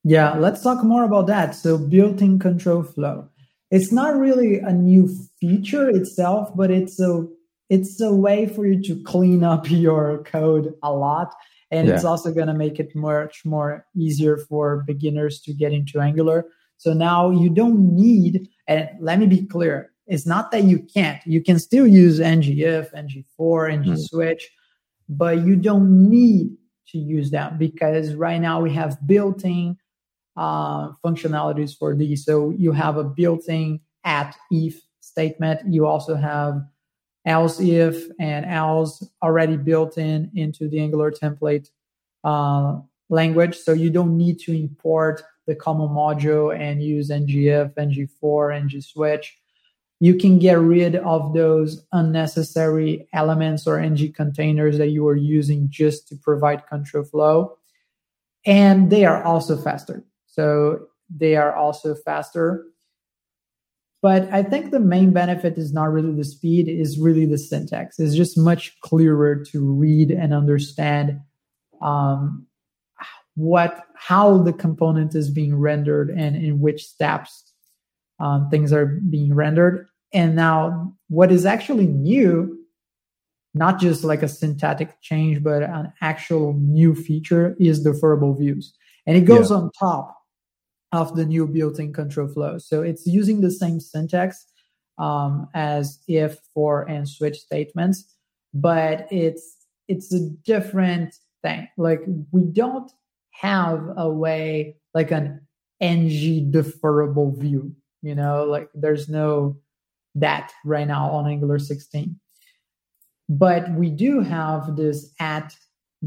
Yeah, 0.03 0.35
let's 0.35 0.63
talk 0.63 0.83
more 0.83 1.03
about 1.03 1.27
that. 1.27 1.53
So 1.55 1.77
built-in 1.77 2.39
control 2.39 2.83
flow. 2.83 3.29
It's 3.71 3.91
not 3.91 4.17
really 4.17 4.59
a 4.59 4.71
new 4.71 5.09
feature 5.39 5.89
itself, 5.89 6.55
but 6.55 6.71
it's 6.71 6.99
a 6.99 7.27
it's 7.69 7.99
a 7.99 8.13
way 8.13 8.47
for 8.47 8.65
you 8.65 8.81
to 8.83 9.03
clean 9.03 9.43
up 9.43 9.69
your 9.71 10.23
code 10.23 10.73
a 10.81 10.93
lot. 10.93 11.33
And 11.69 11.87
yeah. 11.87 11.95
it's 11.95 12.05
also 12.05 12.31
going 12.31 12.47
to 12.47 12.53
make 12.53 12.79
it 12.79 12.95
much 12.95 13.43
more 13.43 13.85
easier 13.93 14.37
for 14.37 14.83
beginners 14.87 15.41
to 15.41 15.53
get 15.53 15.73
into 15.73 15.99
Angular. 15.99 16.45
So 16.77 16.93
now 16.93 17.31
you 17.31 17.49
don't 17.49 17.95
need, 17.95 18.47
and 18.67 18.89
let 18.99 19.19
me 19.19 19.25
be 19.27 19.45
clear, 19.45 19.91
it's 20.05 20.25
not 20.25 20.51
that 20.51 20.63
you 20.63 20.79
can't. 20.79 21.21
You 21.25 21.43
can 21.43 21.59
still 21.59 21.85
use 21.85 22.19
ngIf, 22.19 22.93
ngFor, 22.93 23.83
ngSwitch, 23.83 24.13
mm. 24.13 24.41
but 25.09 25.45
you 25.45 25.55
don't 25.55 26.09
need 26.09 26.55
to 26.89 26.97
use 26.97 27.31
them 27.31 27.57
because 27.57 28.15
right 28.15 28.39
now 28.39 28.61
we 28.61 28.71
have 28.73 28.97
built-in 29.05 29.77
uh, 30.37 30.91
functionalities 31.03 31.77
for 31.77 31.95
these. 31.95 32.23
So 32.23 32.51
you 32.51 32.71
have 32.71 32.97
a 32.97 33.03
built-in 33.03 33.81
at 34.05 34.35
if 34.49 34.79
statement. 35.01 35.61
You 35.67 35.85
also 35.85 36.15
have 36.15 36.61
else 37.25 37.59
if 37.59 38.05
and 38.19 38.45
else 38.45 39.03
already 39.21 39.57
built 39.57 39.97
in 39.97 40.31
into 40.35 40.69
the 40.69 40.79
Angular 40.79 41.11
template 41.11 41.69
uh, 42.23 42.79
language. 43.09 43.57
So 43.57 43.73
you 43.73 43.89
don't 43.89 44.15
need 44.15 44.39
to 44.41 44.57
import 44.57 45.23
the 45.47 45.55
common 45.55 45.89
module 45.89 46.55
and 46.55 46.83
use 46.83 47.09
ngIf, 47.09 47.73
ngFor, 47.73 48.55
NG 48.55 48.81
switch, 48.81 49.35
you 49.99 50.15
can 50.15 50.37
get 50.37 50.59
rid 50.59 50.95
of 50.95 51.33
those 51.33 51.85
unnecessary 51.91 53.07
elements 53.13 53.65
or 53.65 53.79
ng 53.79 54.13
containers 54.13 54.77
that 54.77 54.89
you 54.89 55.07
are 55.07 55.15
using 55.15 55.67
just 55.69 56.07
to 56.09 56.15
provide 56.15 56.67
control 56.67 57.03
flow. 57.03 57.57
And 58.45 58.91
they 58.91 59.05
are 59.05 59.23
also 59.23 59.57
faster. 59.57 60.03
So 60.27 60.87
they 61.09 61.35
are 61.35 61.55
also 61.55 61.95
faster. 61.95 62.65
But 64.01 64.31
I 64.31 64.43
think 64.43 64.71
the 64.71 64.79
main 64.79 65.11
benefit 65.11 65.57
is 65.57 65.73
not 65.73 65.91
really 65.91 66.13
the 66.13 66.23
speed, 66.23 66.67
is 66.67 66.99
really 66.99 67.25
the 67.25 67.37
syntax. 67.37 67.99
It's 67.99 68.15
just 68.15 68.37
much 68.37 68.79
clearer 68.81 69.43
to 69.45 69.73
read 69.73 70.11
and 70.11 70.33
understand 70.33 71.19
um, 71.81 72.46
what 73.37 73.83
how 73.95 74.39
the 74.39 74.51
component 74.51 75.13
is 75.13 75.29
being 75.29 75.55
rendered 75.55 76.09
and 76.09 76.35
in 76.35 76.59
which 76.59 76.83
steps 76.83 77.53
um, 78.19 78.49
things 78.49 78.73
are 78.73 78.87
being 78.87 79.33
rendered. 79.35 79.87
And 80.11 80.35
now, 80.35 80.95
what 81.07 81.31
is 81.31 81.45
actually 81.45 81.85
new, 81.85 82.57
not 83.53 83.79
just 83.79 84.03
like 84.03 84.23
a 84.23 84.27
syntactic 84.27 84.99
change, 85.01 85.43
but 85.43 85.61
an 85.61 85.93
actual 86.01 86.53
new 86.53 86.95
feature 86.95 87.55
is 87.59 87.83
the 87.83 87.91
deferrable 87.91 88.35
views. 88.35 88.73
And 89.05 89.15
it 89.15 89.25
goes 89.25 89.51
yeah. 89.51 89.57
on 89.57 89.71
top 89.77 90.17
of 90.91 91.15
the 91.15 91.25
new 91.25 91.45
built 91.45 91.79
in 91.79 91.93
control 91.93 92.27
flow. 92.27 92.57
So 92.57 92.81
it's 92.81 93.05
using 93.05 93.41
the 93.41 93.51
same 93.51 93.79
syntax 93.79 94.47
um, 94.97 95.47
as 95.53 95.99
if, 96.07 96.39
for, 96.55 96.89
and 96.89 97.07
switch 97.07 97.37
statements, 97.37 98.15
but 98.51 99.07
it's 99.11 99.57
it's 99.87 100.11
a 100.11 100.29
different 100.43 101.15
thing. 101.43 101.67
Like 101.77 102.01
we 102.31 102.41
don't 102.45 102.91
have 103.39 103.81
a 103.97 104.09
way 104.09 104.75
like 104.93 105.11
an 105.11 105.41
ng 105.79 106.51
deferrable 106.51 107.37
view 107.37 107.75
you 108.01 108.15
know, 108.15 108.45
like 108.45 108.69
there's 108.73 109.09
no 109.09 109.57
that 110.15 110.51
right 110.63 110.87
now 110.87 111.11
on 111.11 111.27
Angular 111.27 111.59
16. 111.59 112.19
But 113.29 113.71
we 113.71 113.89
do 113.89 114.21
have 114.21 114.75
this 114.75 115.11
at 115.19 115.53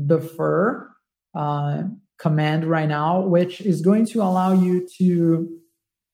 defer 0.07 0.91
uh, 1.35 1.83
command 2.19 2.65
right 2.65 2.89
now, 2.89 3.21
which 3.21 3.61
is 3.61 3.83
going 3.83 4.07
to 4.07 4.23
allow 4.23 4.53
you 4.53 4.89
to 4.99 5.49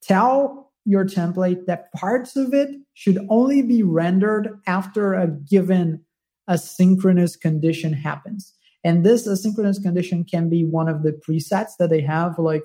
tell 0.02 0.72
your 0.84 1.04
template 1.04 1.66
that 1.66 1.92
parts 1.92 2.36
of 2.36 2.52
it 2.52 2.70
should 2.94 3.24
only 3.28 3.62
be 3.62 3.82
rendered 3.82 4.58
after 4.66 5.14
a 5.14 5.28
given 5.28 6.04
asynchronous 6.48 7.38
condition 7.40 7.92
happens. 7.92 8.54
And 8.86 9.04
this 9.04 9.26
asynchronous 9.26 9.82
condition 9.82 10.22
can 10.22 10.48
be 10.48 10.64
one 10.64 10.88
of 10.88 11.02
the 11.02 11.10
presets 11.10 11.72
that 11.80 11.90
they 11.90 12.02
have, 12.02 12.38
like 12.38 12.62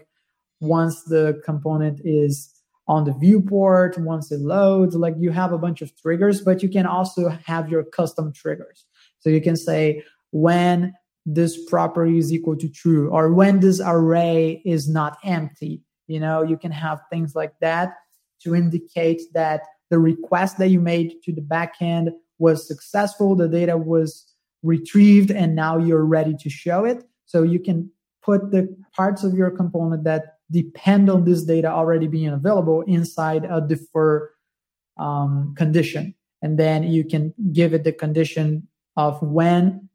once 0.60 1.02
the 1.06 1.42
component 1.44 2.00
is 2.06 2.54
on 2.88 3.06
the 3.06 3.14
viewport 3.14 3.98
once 3.98 4.32
it 4.32 4.40
loads. 4.40 4.96
Like 4.96 5.16
you 5.18 5.32
have 5.32 5.52
a 5.52 5.58
bunch 5.58 5.82
of 5.82 5.90
triggers, 6.00 6.40
but 6.40 6.62
you 6.62 6.70
can 6.70 6.86
also 6.86 7.30
have 7.48 7.72
your 7.72 7.84
custom 7.84 8.32
triggers. 8.34 8.86
So 9.18 9.32
you 9.32 9.42
can 9.42 9.56
say 9.56 10.04
when 10.30 10.94
this 11.26 11.66
property 11.68 12.20
is 12.20 12.32
equal 12.32 12.56
to 12.58 12.70
true 12.70 13.10
or 13.10 13.34
when 13.34 13.60
this 13.60 13.82
array 13.84 14.62
is 14.64 14.88
not 14.88 15.18
empty. 15.24 15.82
You 16.06 16.20
know, 16.20 16.44
you 16.44 16.56
can 16.56 16.72
have 16.72 17.02
things 17.10 17.34
like 17.34 17.54
that 17.62 17.96
to 18.44 18.54
indicate 18.54 19.24
that 19.34 19.62
the 19.90 19.98
request 19.98 20.60
that 20.60 20.68
you 20.68 20.82
made 20.82 21.16
to 21.24 21.34
the 21.34 21.42
backend 21.42 22.12
was 22.38 22.68
successful, 22.68 23.36
the 23.36 23.48
data 23.48 23.76
was 23.76 24.31
retrieved, 24.64 25.32
and 25.32 25.56
now 25.56 25.78
you're 25.78 26.06
ready 26.06 26.36
to 26.40 26.50
show 26.50 26.86
it. 26.86 27.04
So 27.26 27.44
you 27.44 27.60
can 27.60 27.90
put 28.22 28.52
the 28.52 28.76
parts 28.96 29.24
of 29.24 29.34
your 29.34 29.52
component 29.52 30.04
that 30.04 30.38
depend 30.52 31.10
on 31.10 31.24
this 31.24 31.44
data 31.44 31.68
already 31.68 32.08
being 32.08 32.30
available 32.30 32.82
inside 32.82 33.46
a 33.50 33.62
defer 33.62 34.30
um, 34.98 35.56
condition. 35.58 36.14
And 36.42 36.58
then 36.58 36.84
you 36.84 37.06
can 37.06 37.34
give 37.54 37.74
it 37.74 37.84
the 37.84 37.94
condition 37.94 38.68
of 38.98 39.22
when 39.22 39.90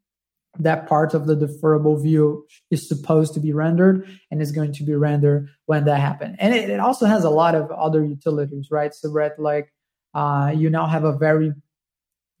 that 0.59 0.87
part 0.87 1.13
of 1.13 1.27
the 1.27 1.35
deferrable 1.35 2.01
view 2.01 2.45
is 2.71 2.87
supposed 2.87 3.33
to 3.35 3.39
be 3.39 3.53
rendered 3.53 4.09
and 4.31 4.41
is 4.41 4.51
going 4.51 4.73
to 4.73 4.83
be 4.83 4.95
rendered 4.95 5.49
when 5.65 5.85
that 5.85 5.99
happens. 5.99 6.35
And 6.39 6.53
it, 6.53 6.69
it, 6.69 6.79
also 6.79 7.05
has 7.05 7.23
a 7.23 7.29
lot 7.29 7.53
of 7.53 7.69
other 7.69 8.03
utilities, 8.03 8.69
right? 8.71 8.91
Subrat, 8.91 9.37
like 9.37 9.71
uh, 10.15 10.51
you 10.55 10.69
now 10.71 10.87
have 10.87 11.03
a 11.03 11.15
very 11.15 11.53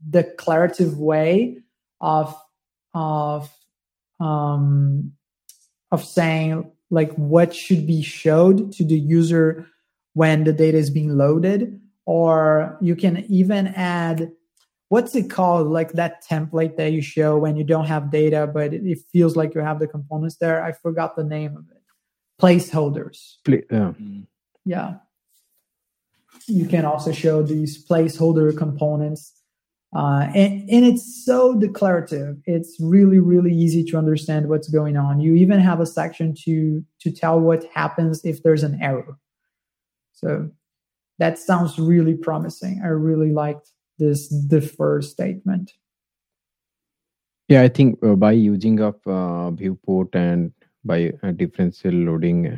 declarative 0.09 0.97
way 0.97 1.57
of 2.01 2.35
of 2.93 3.49
um, 4.19 5.13
of 5.91 6.03
saying 6.03 6.71
like 6.89 7.13
what 7.13 7.53
should 7.53 7.85
be 7.85 8.01
showed 8.01 8.71
to 8.73 8.85
the 8.85 8.97
user 8.97 9.67
when 10.13 10.43
the 10.43 10.53
data 10.53 10.77
is 10.77 10.89
being 10.89 11.17
loaded. 11.17 11.79
Or 12.05 12.77
you 12.81 12.95
can 12.95 13.25
even 13.29 13.67
add 13.67 14.31
what's 14.89 15.13
it 15.15 15.29
called? 15.29 15.67
Like 15.67 15.93
that 15.93 16.23
template 16.25 16.77
that 16.77 16.93
you 16.93 17.01
show 17.01 17.37
when 17.37 17.57
you 17.57 17.63
don't 17.63 17.85
have 17.85 18.09
data 18.09 18.49
but 18.51 18.73
it, 18.73 18.99
feels 19.11 19.35
like 19.35 19.53
you 19.53 19.61
have 19.61 19.79
the 19.79 19.87
components 19.87 20.37
there. 20.37 20.63
I 20.63 20.71
forgot 20.71 21.15
the 21.15 21.23
name 21.23 21.57
of 21.57 21.65
it. 21.69 21.83
Placeholders. 22.41 23.35
Yeah. 23.47 23.57
Mm-hmm. 23.69 24.21
yeah. 24.65 24.95
You 26.47 26.65
can 26.65 26.85
also 26.85 27.11
show 27.11 27.43
these 27.43 27.85
placeholder 27.85 28.57
components 28.57 29.36
uh, 29.95 30.27
and, 30.35 30.69
and 30.69 30.85
it's 30.85 31.25
so 31.25 31.55
declarative. 31.55 32.37
It's 32.45 32.77
really, 32.79 33.19
really 33.19 33.53
easy 33.53 33.83
to 33.85 33.97
understand 33.97 34.49
what's 34.49 34.67
going 34.67 34.97
on. 34.97 35.21
You 35.21 35.35
even 35.35 35.59
have 35.59 35.79
a 35.79 35.85
section 35.85 36.35
to 36.43 36.83
to 36.99 37.11
tell 37.11 37.39
what 37.39 37.63
happens 37.73 38.25
if 38.25 38.43
there's 38.43 38.63
an 38.63 38.79
error. 38.81 39.17
So 40.11 40.49
that 41.19 41.39
sounds 41.39 41.79
really 41.79 42.15
promising. 42.15 42.81
I 42.83 42.87
really 42.87 43.31
liked 43.31 43.71
this 43.97 44.27
defer 44.27 45.01
statement. 45.01 45.71
Yeah, 47.47 47.61
I 47.61 47.69
think 47.69 48.03
uh, 48.03 48.15
by 48.15 48.33
using 48.33 48.81
of 48.81 48.95
uh, 49.07 49.51
viewport 49.51 50.13
and 50.13 50.51
by 50.83 51.13
uh, 51.23 51.31
differential 51.31 51.93
loading, 51.93 52.47
uh, 52.47 52.57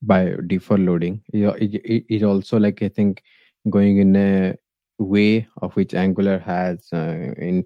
by 0.00 0.36
defer 0.46 0.78
loading, 0.78 1.22
it, 1.34 1.74
it, 1.84 2.04
it 2.08 2.22
also 2.22 2.58
like 2.58 2.82
I 2.82 2.88
think 2.88 3.22
going 3.68 3.98
in 3.98 4.16
a 4.16 4.56
way 4.98 5.46
of 5.62 5.74
which 5.74 5.94
Angular 5.94 6.38
has 6.38 6.88
uh, 6.92 7.32
in 7.38 7.64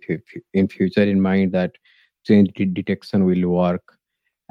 in 0.54 0.68
future 0.68 1.02
in 1.02 1.20
mind 1.20 1.52
that 1.52 1.72
change 2.24 2.50
detection 2.54 3.24
will 3.24 3.48
work 3.48 3.82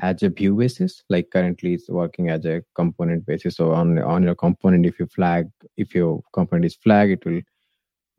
as 0.02 0.24
a 0.24 0.30
view 0.30 0.56
basis 0.56 1.04
like 1.10 1.30
currently 1.32 1.74
it's 1.74 1.90
working 1.90 2.30
as 2.30 2.46
a 2.46 2.62
component 2.76 3.26
basis 3.26 3.56
so 3.56 3.72
on 3.72 3.98
on 4.00 4.24
your 4.24 4.36
component 4.36 4.86
if 4.86 5.00
you 5.00 5.08
flag 5.08 5.50
if 5.78 5.96
your 5.96 6.22
component 6.34 6.66
is 6.66 6.76
flag 6.76 7.12
it 7.12 7.26
will 7.26 7.42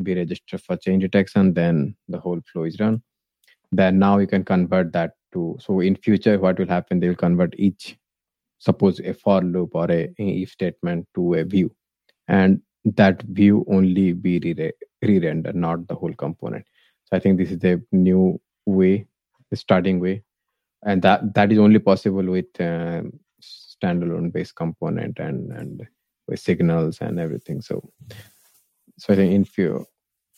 be 0.03 0.15
registered 0.15 0.61
for 0.63 0.77
change 0.77 1.03
detection, 1.03 1.55
then 1.55 1.97
the 2.09 2.19
whole 2.19 2.41
flow 2.53 2.65
is 2.65 2.79
run. 2.81 3.03
Then 3.73 3.99
now 3.99 4.19
you 4.19 4.27
can 4.27 4.45
convert 4.45 4.93
that 4.93 5.13
to 5.33 5.57
so 5.61 5.81
in 5.81 5.97
future 5.97 6.39
what 6.39 6.59
will 6.59 6.69
happen? 6.69 7.01
They 7.01 7.09
will 7.09 7.17
convert 7.17 7.59
each 7.59 7.97
suppose 8.59 9.01
a 9.01 9.13
for 9.13 9.43
loop 9.43 9.75
or 9.75 9.91
a 9.91 10.13
if 10.19 10.51
statement 10.51 11.07
to 11.15 11.35
a 11.35 11.45
view, 11.45 11.75
and 12.29 12.61
that 12.95 13.23
view 13.23 13.65
only 13.69 14.13
be 14.13 14.39
re- 14.39 14.73
re-render, 15.03 15.53
not 15.53 15.87
the 15.89 15.95
whole 15.95 16.15
component. 16.15 16.65
So 17.05 17.17
I 17.17 17.21
think 17.21 17.39
this 17.39 17.51
is 17.51 17.59
the 17.59 17.83
new 17.93 18.41
way, 18.65 19.07
the 19.51 19.57
starting 19.57 20.01
way, 20.01 20.23
and 20.85 21.03
that 21.03 21.35
that 21.35 21.53
is 21.53 21.59
only 21.59 21.79
possible 21.79 22.25
with 22.25 22.61
um, 22.61 23.13
standalone 23.43 24.33
based 24.33 24.55
component 24.55 25.19
and 25.19 25.53
and 25.53 25.87
with 26.29 26.41
signals 26.41 27.01
and 27.01 27.19
everything. 27.19 27.61
So 27.61 27.91
so 28.99 29.13
I 29.13 29.17
think 29.17 29.33
in 29.33 29.45
few 29.45 29.87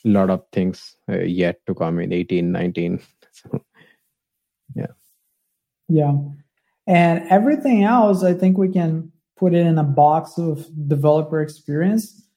lot 0.04 0.30
of 0.30 0.42
things 0.52 0.96
uh, 1.08 1.20
yet 1.20 1.60
to 1.66 1.74
come 1.74 1.98
in 2.00 2.12
18, 2.12 2.50
19. 2.50 3.00
So 3.30 3.62
yeah, 4.74 4.86
yeah, 5.88 6.12
and 6.88 7.24
everything 7.30 7.84
else, 7.84 8.24
I 8.24 8.34
think 8.34 8.58
we 8.58 8.68
can 8.68 9.12
put 9.36 9.54
it 9.54 9.64
in 9.64 9.78
a 9.78 9.84
box 9.84 10.38
of 10.38 10.66
developer 10.88 11.40
experience. 11.40 12.27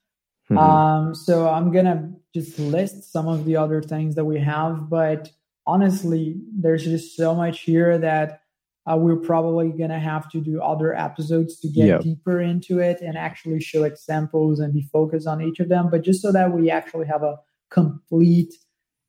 Mm-hmm. 0.51 0.57
Um, 0.57 1.15
so 1.15 1.47
I'm 1.49 1.71
gonna 1.71 2.13
just 2.33 2.59
list 2.59 3.11
some 3.11 3.27
of 3.27 3.45
the 3.45 3.57
other 3.57 3.81
things 3.81 4.15
that 4.15 4.25
we 4.25 4.39
have, 4.39 4.89
but 4.89 5.31
honestly, 5.65 6.35
there's 6.53 6.83
just 6.83 7.15
so 7.15 7.35
much 7.35 7.61
here 7.61 7.97
that 7.97 8.41
uh, 8.89 8.97
we're 8.97 9.15
probably 9.15 9.69
going 9.69 9.89
to 9.91 9.99
have 9.99 10.29
to 10.31 10.41
do 10.41 10.61
other 10.61 10.95
episodes 10.95 11.59
to 11.59 11.67
get 11.67 11.85
yep. 11.85 12.01
deeper 12.01 12.41
into 12.41 12.79
it 12.79 12.99
and 13.01 13.17
actually 13.17 13.59
show 13.59 13.83
examples 13.83 14.59
and 14.59 14.73
be 14.73 14.81
focused 14.91 15.27
on 15.27 15.41
each 15.41 15.59
of 15.59 15.69
them. 15.69 15.89
But 15.89 16.01
just 16.01 16.21
so 16.21 16.31
that 16.31 16.51
we 16.51 16.71
actually 16.71 17.05
have 17.07 17.21
a 17.21 17.37
complete 17.69 18.53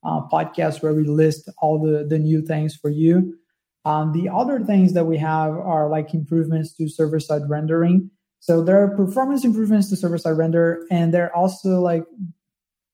uh, 0.05 0.21
podcast 0.29 0.83
where 0.83 0.93
we 0.93 1.05
list 1.05 1.49
all 1.59 1.81
the, 1.81 2.05
the 2.05 2.19
new 2.19 2.43
things 2.43 2.77
for 2.77 2.91
you. 2.91 3.39
Um, 3.85 4.13
the 4.13 4.29
other 4.29 4.61
things 4.61 4.93
that 4.93 5.07
we 5.07 5.17
have 5.19 5.53
are 5.53 5.89
like 5.89 6.15
improvements 6.15 6.75
to 6.75 6.89
server 6.89 7.19
side 7.19 7.43
rendering. 7.49 8.11
So 8.43 8.61
there 8.61 8.83
are 8.83 8.89
performance 8.97 9.45
improvements 9.45 9.89
to 9.91 9.97
server 9.97 10.19
side 10.19 10.37
render, 10.37 10.85
and 10.91 11.15
there 11.15 11.27
are 11.27 11.37
also 11.37 11.81
like 11.81 12.03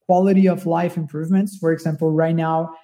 quality 0.04 0.46
of 0.46 0.66
life 0.66 0.98
improvements. 0.98 1.56
For 1.56 1.72
example, 1.72 2.12
right 2.12 2.36
now, 2.36 2.74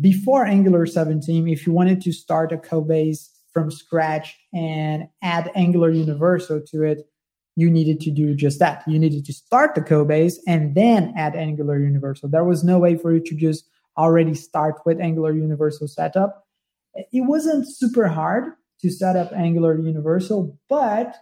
before 0.00 0.44
Angular 0.44 0.84
17, 0.86 1.46
if 1.46 1.64
you 1.64 1.72
wanted 1.72 2.00
to 2.00 2.12
start 2.12 2.50
a 2.50 2.58
code 2.58 2.88
base 2.88 3.30
from 3.52 3.70
scratch 3.70 4.36
and 4.52 5.04
add 5.22 5.52
Angular 5.54 5.90
Universal 5.90 6.62
to 6.72 6.82
it, 6.82 7.08
you 7.54 7.70
needed 7.70 8.00
to 8.00 8.10
do 8.10 8.34
just 8.34 8.58
that. 8.58 8.82
You 8.88 8.98
needed 8.98 9.24
to 9.24 9.32
start 9.32 9.76
the 9.76 9.80
code 9.80 10.08
base 10.08 10.40
and 10.44 10.74
then 10.74 11.14
add 11.16 11.36
Angular 11.36 11.78
Universal. 11.78 12.30
There 12.30 12.42
was 12.42 12.64
no 12.64 12.80
way 12.80 12.96
for 12.96 13.14
you 13.14 13.20
to 13.20 13.34
just 13.36 13.64
already 13.96 14.34
start 14.34 14.80
with 14.84 15.00
Angular 15.00 15.32
Universal 15.32 15.86
setup. 15.86 16.48
It 16.96 17.20
wasn't 17.20 17.72
super 17.72 18.08
hard 18.08 18.54
to 18.80 18.90
set 18.90 19.14
up 19.14 19.32
Angular 19.32 19.78
Universal, 19.78 20.58
but 20.68 21.14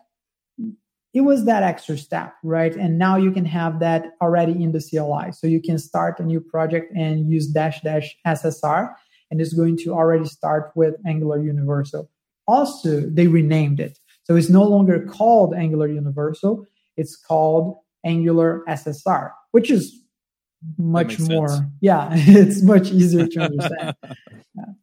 it 1.15 1.21
was 1.21 1.45
that 1.45 1.63
extra 1.63 1.97
step, 1.97 2.35
right? 2.43 2.75
And 2.75 2.99
now 2.99 3.17
you 3.17 3.31
can 3.31 3.45
have 3.45 3.79
that 3.79 4.17
already 4.21 4.61
in 4.61 4.73
the 4.73 4.81
CLI. 4.81 5.31
So 5.31 5.47
you 5.47 5.63
can 5.63 5.79
start 5.79 6.19
a 6.19 6.25
new 6.25 6.41
project 6.41 6.93
and 6.95 7.31
use 7.31 7.47
dash 7.47 7.81
dash 7.83 8.17
SSR, 8.27 8.93
and 9.31 9.41
it's 9.41 9.55
going 9.55 9.79
to 9.79 9.93
already 9.93 10.25
start 10.25 10.73
with 10.75 10.97
Angular 11.07 11.41
Universal. 11.41 12.11
Also, 12.49 13.01
they 13.01 13.29
renamed 13.29 13.79
it. 13.79 13.99
So 14.25 14.35
it's 14.35 14.51
no 14.51 14.65
longer 14.65 15.07
called 15.07 15.55
Angular 15.55 15.87
Universal, 15.89 16.67
it's 16.97 17.17
called 17.17 17.79
Angular 18.05 18.65
SSR, 18.69 19.31
which 19.53 19.71
is 19.71 19.97
much 20.79 21.21
more, 21.21 21.49
sense. 21.49 21.63
yeah, 21.81 22.09
it's 22.13 22.63
much 22.63 22.91
easier 22.91 23.27
to 23.29 23.41
understand. 23.41 23.95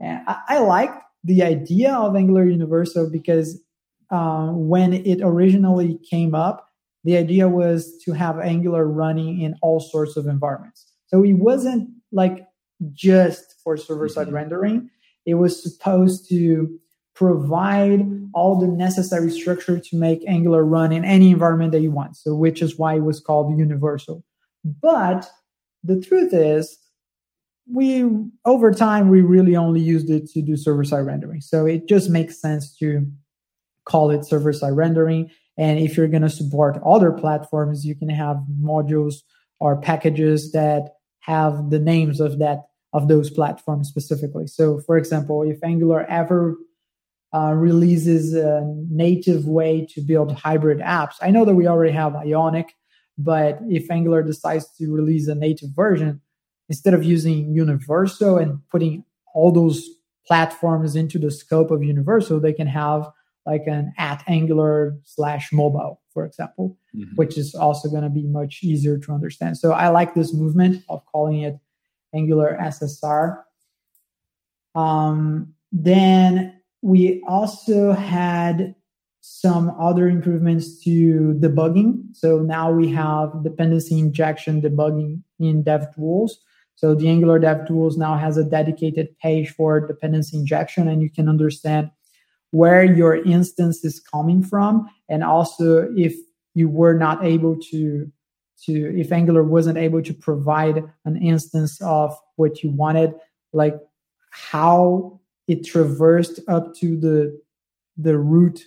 yeah. 0.00 0.24
I, 0.26 0.40
I 0.48 0.58
like 0.58 0.90
the 1.24 1.42
idea 1.42 1.94
of 1.94 2.16
Angular 2.16 2.44
Universal 2.44 3.10
because 3.10 3.62
uh, 4.10 4.48
when 4.48 4.92
it 4.92 5.20
originally 5.22 5.98
came 6.08 6.34
up, 6.34 6.68
the 7.04 7.16
idea 7.16 7.48
was 7.48 7.96
to 8.04 8.12
have 8.12 8.38
Angular 8.38 8.86
running 8.86 9.40
in 9.40 9.54
all 9.62 9.80
sorts 9.80 10.16
of 10.16 10.26
environments. 10.26 10.92
So 11.06 11.24
it 11.24 11.34
wasn't 11.34 11.90
like 12.12 12.46
just 12.92 13.56
for 13.62 13.76
server 13.76 14.08
side 14.08 14.26
mm-hmm. 14.26 14.36
rendering. 14.36 14.90
It 15.26 15.34
was 15.34 15.62
supposed 15.62 16.28
to 16.30 16.78
provide 17.14 18.00
all 18.32 18.58
the 18.58 18.66
necessary 18.66 19.30
structure 19.30 19.78
to 19.78 19.96
make 19.96 20.24
Angular 20.26 20.64
run 20.64 20.92
in 20.92 21.04
any 21.04 21.30
environment 21.30 21.72
that 21.72 21.80
you 21.80 21.90
want. 21.90 22.16
So, 22.16 22.34
which 22.34 22.62
is 22.62 22.78
why 22.78 22.94
it 22.94 23.04
was 23.04 23.20
called 23.20 23.58
universal. 23.58 24.24
But 24.64 25.28
the 25.84 26.00
truth 26.00 26.32
is, 26.32 26.78
we 27.72 28.04
over 28.44 28.72
time 28.72 29.08
we 29.08 29.20
really 29.20 29.56
only 29.56 29.80
used 29.80 30.10
it 30.10 30.28
to 30.30 30.42
do 30.42 30.56
server 30.56 30.84
side 30.84 31.06
rendering. 31.06 31.40
So 31.40 31.66
it 31.66 31.88
just 31.88 32.10
makes 32.10 32.40
sense 32.40 32.76
to 32.78 33.06
call 33.90 34.10
it 34.10 34.24
server 34.24 34.52
side 34.52 34.76
rendering. 34.76 35.30
And 35.58 35.78
if 35.78 35.96
you're 35.96 36.08
going 36.08 36.22
to 36.22 36.30
support 36.30 36.80
other 36.86 37.12
platforms, 37.12 37.84
you 37.84 37.94
can 37.94 38.08
have 38.08 38.36
modules 38.62 39.16
or 39.58 39.80
packages 39.80 40.52
that 40.52 40.94
have 41.20 41.70
the 41.70 41.78
names 41.78 42.20
of 42.20 42.38
that 42.38 42.60
of 42.92 43.08
those 43.08 43.30
platforms 43.30 43.88
specifically. 43.88 44.46
So, 44.46 44.80
for 44.80 44.96
example, 44.96 45.42
if 45.42 45.62
Angular 45.62 46.04
ever 46.06 46.56
uh, 47.32 47.52
releases 47.54 48.34
a 48.34 48.62
native 48.90 49.46
way 49.46 49.86
to 49.90 50.00
build 50.00 50.32
hybrid 50.32 50.78
apps, 50.78 51.14
I 51.22 51.30
know 51.30 51.44
that 51.44 51.54
we 51.54 51.68
already 51.68 51.92
have 51.92 52.16
Ionic, 52.16 52.74
but 53.16 53.60
if 53.68 53.90
Angular 53.90 54.22
decides 54.24 54.66
to 54.78 54.92
release 54.92 55.28
a 55.28 55.36
native 55.36 55.70
version, 55.74 56.20
instead 56.68 56.94
of 56.94 57.04
using 57.04 57.54
Universal 57.54 58.38
and 58.38 58.58
putting 58.70 59.04
all 59.34 59.52
those 59.52 59.88
platforms 60.26 60.96
into 60.96 61.18
the 61.18 61.30
scope 61.30 61.70
of 61.70 61.84
Universal, 61.84 62.40
they 62.40 62.52
can 62.52 62.66
have 62.66 63.08
like 63.50 63.66
an 63.66 63.92
at 63.98 64.22
Angular 64.28 64.96
slash 65.04 65.52
mobile, 65.52 66.00
for 66.14 66.24
example, 66.24 66.78
mm-hmm. 66.94 67.16
which 67.16 67.36
is 67.36 67.54
also 67.54 67.88
going 67.88 68.04
to 68.04 68.10
be 68.10 68.26
much 68.26 68.60
easier 68.62 68.96
to 68.98 69.12
understand. 69.12 69.58
So 69.58 69.72
I 69.72 69.88
like 69.88 70.14
this 70.14 70.32
movement 70.32 70.84
of 70.88 71.04
calling 71.06 71.40
it 71.42 71.58
Angular 72.14 72.56
SSR. 72.60 73.42
Um, 74.76 75.54
then 75.72 76.60
we 76.80 77.22
also 77.26 77.92
had 77.92 78.76
some 79.20 79.74
other 79.78 80.08
improvements 80.08 80.82
to 80.84 81.34
debugging. 81.40 82.04
So 82.12 82.38
now 82.38 82.70
we 82.70 82.88
have 82.90 83.42
dependency 83.42 83.98
injection 83.98 84.62
debugging 84.62 85.22
in 85.40 85.64
DevTools. 85.64 86.30
So 86.76 86.94
the 86.94 87.08
Angular 87.08 87.38
DevTools 87.40 87.98
now 87.98 88.16
has 88.16 88.36
a 88.36 88.44
dedicated 88.44 89.08
page 89.18 89.50
for 89.50 89.86
dependency 89.86 90.38
injection, 90.38 90.88
and 90.88 91.02
you 91.02 91.10
can 91.10 91.28
understand 91.28 91.90
where 92.50 92.84
your 92.84 93.16
instance 93.16 93.84
is 93.84 94.00
coming 94.00 94.42
from. 94.42 94.88
And 95.08 95.22
also 95.22 95.88
if 95.96 96.14
you 96.54 96.68
were 96.68 96.94
not 96.94 97.24
able 97.24 97.56
to 97.70 98.10
to 98.64 99.00
if 99.00 99.10
angular 99.10 99.42
wasn't 99.42 99.78
able 99.78 100.02
to 100.02 100.12
provide 100.12 100.84
an 101.04 101.16
instance 101.16 101.80
of 101.80 102.14
what 102.36 102.62
you 102.62 102.70
wanted 102.70 103.14
like 103.54 103.74
how 104.30 105.18
it 105.48 105.64
traversed 105.64 106.40
up 106.48 106.74
to 106.74 106.98
the 106.98 107.40
the 107.96 108.18
root 108.18 108.64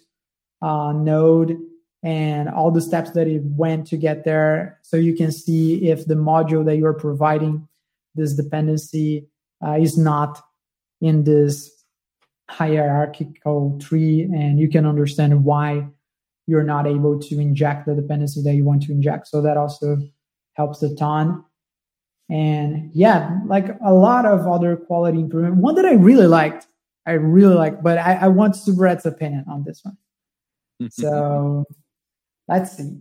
uh, 0.62 0.94
node 0.94 1.58
and 2.04 2.50
all 2.50 2.72
the 2.72 2.82
steps 2.82 3.12
that 3.12 3.28
it 3.28 3.42
went 3.44 3.88
to 3.88 3.98
get 3.98 4.26
there. 4.26 4.80
So 4.82 4.98
you 4.98 5.16
can 5.16 5.32
see 5.32 5.90
if 5.90 6.06
the 6.06 6.16
module 6.16 6.66
that 6.66 6.78
you're 6.78 6.94
providing 6.94 7.68
this 8.16 8.34
dependency 8.34 9.28
uh, 9.66 9.78
is 9.80 9.98
not 9.98 10.42
in 11.00 11.24
this 11.24 11.73
hierarchical 12.54 13.80
tree 13.82 14.24
and 14.34 14.60
you 14.60 14.70
can 14.70 14.86
understand 14.86 15.44
why 15.44 15.88
you're 16.46 16.64
not 16.64 16.86
able 16.86 17.20
to 17.20 17.40
inject 17.40 17.86
the 17.86 17.96
dependency 17.96 18.42
that 18.44 18.54
you 18.54 18.64
want 18.64 18.84
to 18.84 18.92
inject. 18.92 19.28
So 19.28 19.42
that 19.42 19.58
also 19.58 19.98
helps 20.54 20.84
a 20.84 20.94
ton. 20.96 21.44
And 22.30 22.92
yeah, 22.94 23.40
like 23.46 23.68
a 23.84 23.94
lot 23.94 24.26
of 24.26 24.48
other 24.48 24.76
quality 24.76 25.20
improvement. 25.20 25.58
One 25.58 25.76
that 25.76 25.86
I 25.86 25.94
really 25.94 26.28
liked, 26.28 26.68
I 27.08 27.14
really 27.14 27.56
like, 27.56 27.82
but 27.82 27.98
I, 27.98 28.14
I 28.16 28.28
want 28.28 28.56
Subrat's 28.56 29.06
opinion 29.06 29.46
on 29.50 29.64
this 29.64 29.82
one. 29.84 29.98
so 30.92 31.66
let's 32.48 32.78
see. 32.78 33.00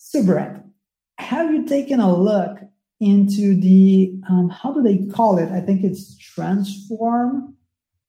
Subrat, 0.00 0.62
have 1.18 1.52
you 1.52 1.66
taken 1.66 2.00
a 2.00 2.14
look 2.14 2.58
into 3.00 3.58
the 3.58 4.12
um, 4.28 4.48
how 4.48 4.72
do 4.72 4.82
they 4.82 5.06
call 5.12 5.38
it? 5.38 5.50
I 5.50 5.60
think 5.60 5.82
it's 5.82 6.16
transform 6.18 7.54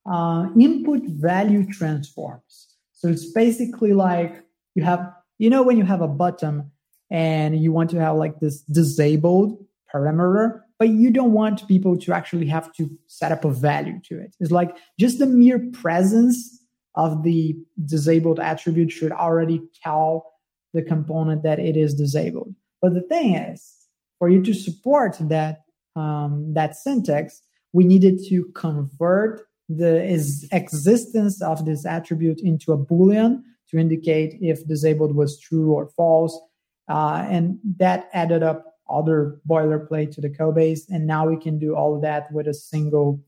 uh, 0.05 0.47
input 0.59 1.01
value 1.03 1.65
transforms. 1.65 2.67
So 2.93 3.07
it's 3.07 3.31
basically 3.31 3.93
like 3.93 4.43
you 4.75 4.83
have, 4.83 5.11
you 5.37 5.49
know, 5.49 5.63
when 5.63 5.77
you 5.77 5.85
have 5.85 6.01
a 6.01 6.07
button 6.07 6.71
and 7.11 7.61
you 7.61 7.71
want 7.71 7.89
to 7.91 7.99
have 7.99 8.15
like 8.15 8.39
this 8.39 8.61
disabled 8.61 9.63
parameter, 9.93 10.61
but 10.79 10.89
you 10.89 11.11
don't 11.11 11.31
want 11.31 11.67
people 11.67 11.97
to 11.97 12.13
actually 12.13 12.47
have 12.47 12.73
to 12.73 12.89
set 13.07 13.31
up 13.31 13.45
a 13.45 13.49
value 13.49 13.99
to 14.05 14.19
it. 14.19 14.35
It's 14.39 14.51
like 14.51 14.75
just 14.99 15.19
the 15.19 15.25
mere 15.25 15.59
presence 15.71 16.61
of 16.95 17.23
the 17.23 17.55
disabled 17.85 18.39
attribute 18.39 18.91
should 18.91 19.11
already 19.11 19.61
tell 19.83 20.31
the 20.73 20.81
component 20.81 21.43
that 21.43 21.59
it 21.59 21.77
is 21.77 21.93
disabled. 21.93 22.53
But 22.81 22.93
the 22.93 23.01
thing 23.01 23.35
is, 23.35 23.73
for 24.19 24.29
you 24.29 24.41
to 24.43 24.53
support 24.53 25.17
that 25.19 25.61
um, 25.95 26.53
that 26.53 26.75
syntax, 26.75 27.41
we 27.71 27.85
needed 27.85 28.19
to 28.27 28.45
convert 28.53 29.44
the 29.69 30.03
is 30.03 30.47
existence 30.51 31.41
of 31.41 31.65
this 31.65 31.85
attribute 31.85 32.39
into 32.41 32.71
a 32.71 32.77
boolean 32.77 33.41
to 33.69 33.77
indicate 33.77 34.37
if 34.41 34.65
disabled 34.67 35.15
was 35.15 35.39
true 35.39 35.73
or 35.73 35.87
false, 35.87 36.39
uh, 36.87 37.25
and 37.29 37.59
that 37.77 38.09
added 38.13 38.43
up 38.43 38.75
other 38.89 39.39
boilerplate 39.49 40.13
to 40.13 40.21
the 40.21 40.29
code 40.29 40.55
base, 40.55 40.87
and 40.89 41.07
now 41.07 41.27
we 41.27 41.37
can 41.37 41.57
do 41.57 41.75
all 41.75 41.99
that 41.99 42.31
with 42.31 42.47
a 42.47 42.53
single 42.53 43.19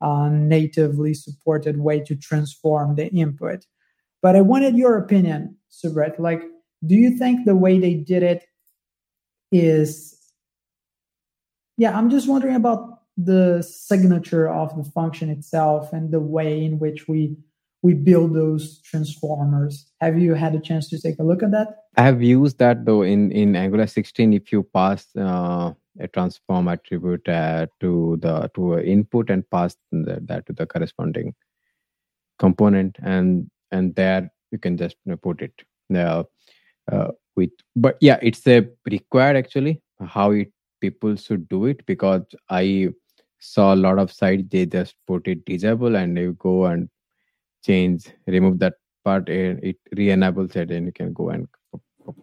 uh, 0.00 0.28
natively 0.30 1.14
supported 1.14 1.78
way 1.78 2.00
to 2.00 2.16
transform 2.16 2.94
the 2.94 3.08
input. 3.08 3.66
But 4.22 4.36
I 4.36 4.40
wanted 4.40 4.76
your 4.76 4.96
opinion, 4.96 5.56
Subrat. 5.70 6.18
Like, 6.18 6.42
do 6.86 6.94
you 6.94 7.18
think 7.18 7.44
the 7.44 7.56
way 7.56 7.78
they 7.78 7.94
did 7.94 8.22
it 8.22 8.44
is? 9.52 10.18
Yeah, 11.76 11.96
I'm 11.96 12.08
just 12.08 12.28
wondering 12.28 12.54
about 12.54 12.93
the 13.16 13.62
signature 13.62 14.48
of 14.48 14.76
the 14.76 14.90
function 14.90 15.30
itself 15.30 15.92
and 15.92 16.10
the 16.10 16.20
way 16.20 16.64
in 16.64 16.78
which 16.78 17.08
we 17.08 17.36
we 17.82 17.92
build 17.92 18.34
those 18.34 18.80
transformers. 18.80 19.92
Have 20.00 20.18
you 20.18 20.32
had 20.32 20.54
a 20.54 20.60
chance 20.60 20.88
to 20.88 20.98
take 20.98 21.18
a 21.18 21.22
look 21.22 21.42
at 21.42 21.50
that? 21.50 21.68
I 21.98 22.02
have 22.04 22.22
used 22.22 22.58
that 22.58 22.86
though 22.86 23.02
in 23.02 23.30
in 23.30 23.54
Angular 23.54 23.86
16. 23.86 24.32
If 24.32 24.50
you 24.50 24.62
pass 24.62 25.06
uh, 25.16 25.74
a 26.00 26.08
transform 26.08 26.68
attribute 26.68 27.28
uh, 27.28 27.66
to 27.80 28.18
the 28.20 28.50
to 28.54 28.74
an 28.74 28.84
input 28.84 29.30
and 29.30 29.48
pass 29.50 29.76
the, 29.92 30.18
that 30.24 30.46
to 30.46 30.52
the 30.52 30.66
corresponding 30.66 31.34
component, 32.38 32.96
and 33.02 33.50
and 33.70 33.94
there 33.94 34.30
you 34.50 34.58
can 34.58 34.76
just 34.76 34.96
you 35.04 35.12
know, 35.12 35.16
put 35.16 35.42
it 35.42 35.52
uh, 35.94 36.24
uh, 36.90 37.12
with. 37.36 37.50
But 37.76 37.98
yeah, 38.00 38.18
it's 38.22 38.46
a 38.46 38.66
required 38.90 39.36
actually 39.36 39.82
how 40.00 40.30
it 40.30 40.50
people 40.80 41.16
should 41.16 41.48
do 41.48 41.66
it 41.66 41.84
because 41.86 42.22
I 42.48 42.88
saw 43.44 43.74
a 43.74 43.82
lot 43.86 43.98
of 43.98 44.12
sites 44.12 44.44
they 44.50 44.64
just 44.66 44.94
put 45.06 45.26
it 45.28 45.44
disable 45.44 45.96
and 45.96 46.16
you 46.16 46.32
go 46.38 46.66
and 46.66 46.88
change 47.64 48.06
remove 48.26 48.58
that 48.58 48.74
part 49.04 49.28
and 49.28 49.62
it 49.62 49.76
re-enables 49.96 50.56
it 50.56 50.70
and 50.70 50.86
you 50.86 50.92
can 50.92 51.12
go 51.12 51.28
and 51.30 51.46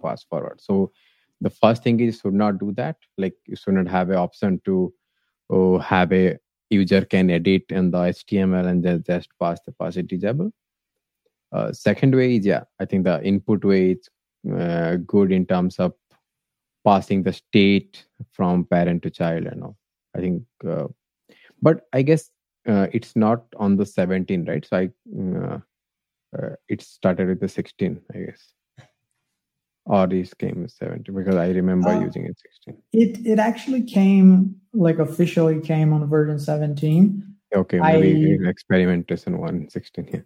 pass 0.02 0.24
forward. 0.24 0.60
So 0.60 0.92
the 1.40 1.50
first 1.50 1.84
thing 1.84 2.00
is 2.00 2.20
should 2.20 2.34
not 2.34 2.60
do 2.60 2.72
that. 2.74 2.98
Like 3.18 3.36
you 3.46 3.56
should 3.56 3.76
not 3.76 3.88
have 3.88 4.10
an 4.10 4.18
option 4.18 4.62
to 4.66 4.94
oh, 5.50 5.78
have 5.80 6.12
a 6.12 6.38
user 6.70 7.04
can 7.04 7.30
edit 7.30 7.64
in 7.70 7.92
the 7.92 7.98
html 7.98 8.66
and 8.66 8.82
then 8.82 9.04
just 9.06 9.28
pass 9.38 9.60
the 9.66 9.74
pass 9.74 9.98
it 9.98 10.08
disable. 10.08 10.52
Uh, 11.52 11.72
second 11.74 12.16
way 12.16 12.38
is 12.38 12.46
yeah 12.46 12.64
i 12.80 12.86
think 12.86 13.04
the 13.04 13.22
input 13.24 13.66
way 13.66 13.92
is 13.92 14.10
uh, 14.58 14.96
good 15.06 15.34
in 15.34 15.46
terms 15.46 15.78
of 15.80 15.92
passing 16.86 17.24
the 17.24 17.34
state 17.34 18.06
from 18.32 18.66
parent 18.66 19.04
to 19.04 19.10
child 19.10 19.46
and 19.46 19.64
all. 19.64 19.78
I 20.16 20.20
think 20.20 20.44
uh, 20.68 20.88
but 21.62 21.88
i 21.94 22.02
guess 22.02 22.30
uh, 22.68 22.88
it's 22.94 23.16
not 23.16 23.44
on 23.58 23.76
the 23.76 23.86
17 23.86 24.46
right? 24.46 24.66
So 24.66 24.78
i 24.78 24.90
uh, 25.20 25.60
uh, 26.38 26.56
it 26.70 26.82
started 26.82 27.28
with 27.28 27.40
the 27.40 27.50
16 27.50 28.02
i 28.14 28.18
guess. 28.18 28.54
Or 29.86 30.06
this 30.08 30.34
came 30.36 30.62
with 30.62 30.72
17 30.72 31.16
because 31.16 31.36
i 31.36 31.50
remember 31.50 31.90
uh, 31.90 32.00
using 32.00 32.26
it 32.26 32.38
16 32.66 32.78
it 32.94 33.26
it 33.26 33.40
actually 33.40 33.84
came 33.84 34.56
like 34.74 35.00
officially 35.00 35.60
came 35.60 35.92
on 35.92 36.08
version 36.08 36.40
17 36.40 37.36
okay 37.56 37.80
maybe 37.80 38.38
I, 38.46 38.50
experimentation 38.50 39.40
1 39.40 39.70
16 39.70 40.08
yeah. 40.12 40.22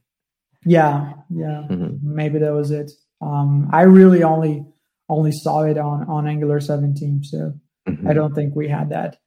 Yeah 0.65 1.13
yeah 1.29 1.67
mm-hmm. 1.69 1.95
maybe 2.01 2.39
that 2.39 2.53
was 2.53 2.71
it. 2.71 2.91
Um 3.21 3.69
i 3.71 3.83
really 3.83 4.23
only 4.23 4.65
only 5.07 5.31
saw 5.31 5.61
it 5.61 5.77
on 5.77 6.07
on 6.09 6.27
angular 6.27 6.59
17 6.59 7.23
so 7.23 7.53
mm-hmm. 7.87 8.07
i 8.07 8.13
don't 8.13 8.35
think 8.35 8.55
we 8.55 8.67
had 8.67 8.89
that 8.89 9.17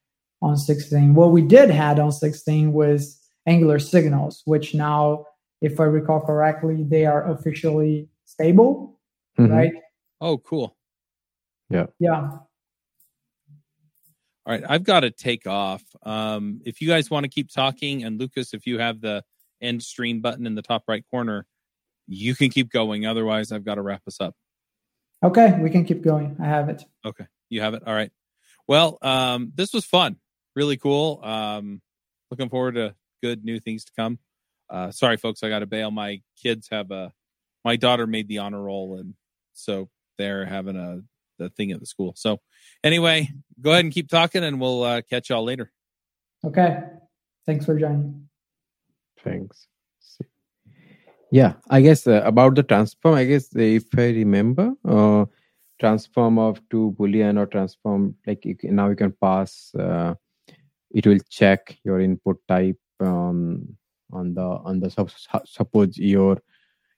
on 0.42 0.57
16. 0.57 1.14
What 1.14 1.33
we 1.33 1.42
did 1.42 1.70
had 1.70 1.98
on 1.98 2.12
16 2.12 2.72
was 2.72 3.18
Angular 3.46 3.79
signals, 3.79 4.42
which 4.44 4.74
now, 4.74 5.24
if 5.61 5.81
I 5.81 5.85
recall 5.85 6.20
correctly, 6.20 6.85
they 6.85 7.07
are 7.07 7.31
officially 7.31 8.09
stable, 8.24 9.01
mm-hmm. 9.38 9.53
right? 9.53 9.72
Oh, 10.20 10.38
cool. 10.38 10.77
Yeah. 11.70 11.87
Yeah. 11.98 12.31
All 14.48 14.55
right, 14.55 14.64
I've 14.66 14.85
got 14.85 15.01
to 15.01 15.11
take 15.11 15.46
off. 15.46 15.83
Um, 16.03 16.62
if 16.64 16.81
you 16.81 16.88
guys 16.88 17.11
want 17.11 17.24
to 17.24 17.29
keep 17.29 17.51
talking, 17.51 18.05
and 18.05 18.18
Lucas, 18.18 18.55
if 18.55 18.66
you 18.66 18.79
have 18.79 19.01
the 19.01 19.22
end 19.61 19.83
stream 19.83 20.20
button 20.20 20.46
in 20.46 20.55
the 20.55 20.62
top 20.62 20.85
right 20.88 21.05
corner, 21.11 21.44
you 22.07 22.35
can 22.35 22.48
keep 22.48 22.70
going. 22.70 23.05
Otherwise, 23.05 23.53
I've 23.53 23.64
got 23.64 23.74
to 23.74 23.83
wrap 23.83 24.03
us 24.07 24.20
up. 24.20 24.35
Okay, 25.22 25.59
we 25.61 25.68
can 25.68 25.85
keep 25.85 26.03
going. 26.03 26.37
I 26.40 26.46
have 26.46 26.70
it. 26.70 26.83
Okay, 27.05 27.27
you 27.51 27.61
have 27.61 27.74
it. 27.74 27.83
All 27.87 27.92
right. 27.92 28.11
Well, 28.66 28.98
um, 29.03 29.53
this 29.55 29.74
was 29.74 29.85
fun 29.85 30.16
really 30.59 30.77
cool. 30.77 31.21
Um, 31.23 31.81
looking 32.33 32.49
forward 32.49 32.75
to 32.75 32.97
good 33.23 33.44
new 33.44 33.61
things 33.61 33.85
to 33.85 33.92
come. 33.97 34.18
Uh, 34.68 34.90
sorry, 34.90 35.16
folks, 35.16 35.44
I 35.44 35.49
got 35.49 35.61
to 35.61 35.66
bail. 35.66 35.92
My 35.92 36.21
kids 36.42 36.68
have 36.73 36.90
a, 36.90 37.12
my 37.64 37.77
daughter 37.77 38.07
made 38.07 38.27
the 38.27 38.38
honor 38.38 38.61
roll, 38.61 38.99
and 38.99 39.14
so 39.55 39.88
they're 40.18 40.44
having 40.44 40.77
a 40.77 41.01
the 41.38 41.49
thing 41.51 41.71
at 41.71 41.79
the 41.79 41.87
school. 41.87 42.12
So, 42.16 42.40
anyway, 42.83 43.31
go 43.61 43.71
ahead 43.71 43.85
and 43.85 43.94
keep 43.94 44.09
talking, 44.09 44.42
and 44.42 44.61
we'll 44.61 44.83
uh, 44.83 45.03
catch 45.09 45.31
y'all 45.31 45.44
later. 45.44 45.71
Okay. 46.44 46.83
Thanks 47.47 47.64
for 47.64 47.79
joining. 47.79 48.29
Thanks. 49.23 49.68
Yeah, 51.31 51.53
I 51.71 51.83
guess 51.83 52.07
uh, 52.07 52.23
about 52.25 52.57
the 52.57 52.64
transform, 52.64 53.14
I 53.14 53.25
guess 53.25 53.55
if 53.55 53.85
I 53.97 54.09
remember, 54.23 54.73
uh, 54.85 55.27
transform 55.79 56.38
of 56.38 56.61
to 56.71 56.97
boolean 56.99 57.38
or 57.38 57.47
transform 57.47 58.16
like 58.27 58.44
you 58.44 58.57
can, 58.57 58.75
now 58.75 58.88
you 58.88 58.97
can 58.97 59.12
pass 59.12 59.73
uh, 59.79 60.14
it 60.90 61.07
will 61.07 61.18
check 61.31 61.79
your 61.85 62.01
input 62.01 62.38
type 62.48 62.79
um, 63.01 63.77
on 64.12 64.35
the 64.35 64.42
on 64.42 64.81
the 64.81 64.90
suppose 65.44 65.96
you're 65.96 66.40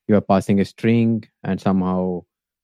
you 0.08 0.16
are 0.16 0.20
passing 0.20 0.60
a 0.60 0.64
string 0.64 1.22
and 1.44 1.60
somehow 1.60 2.20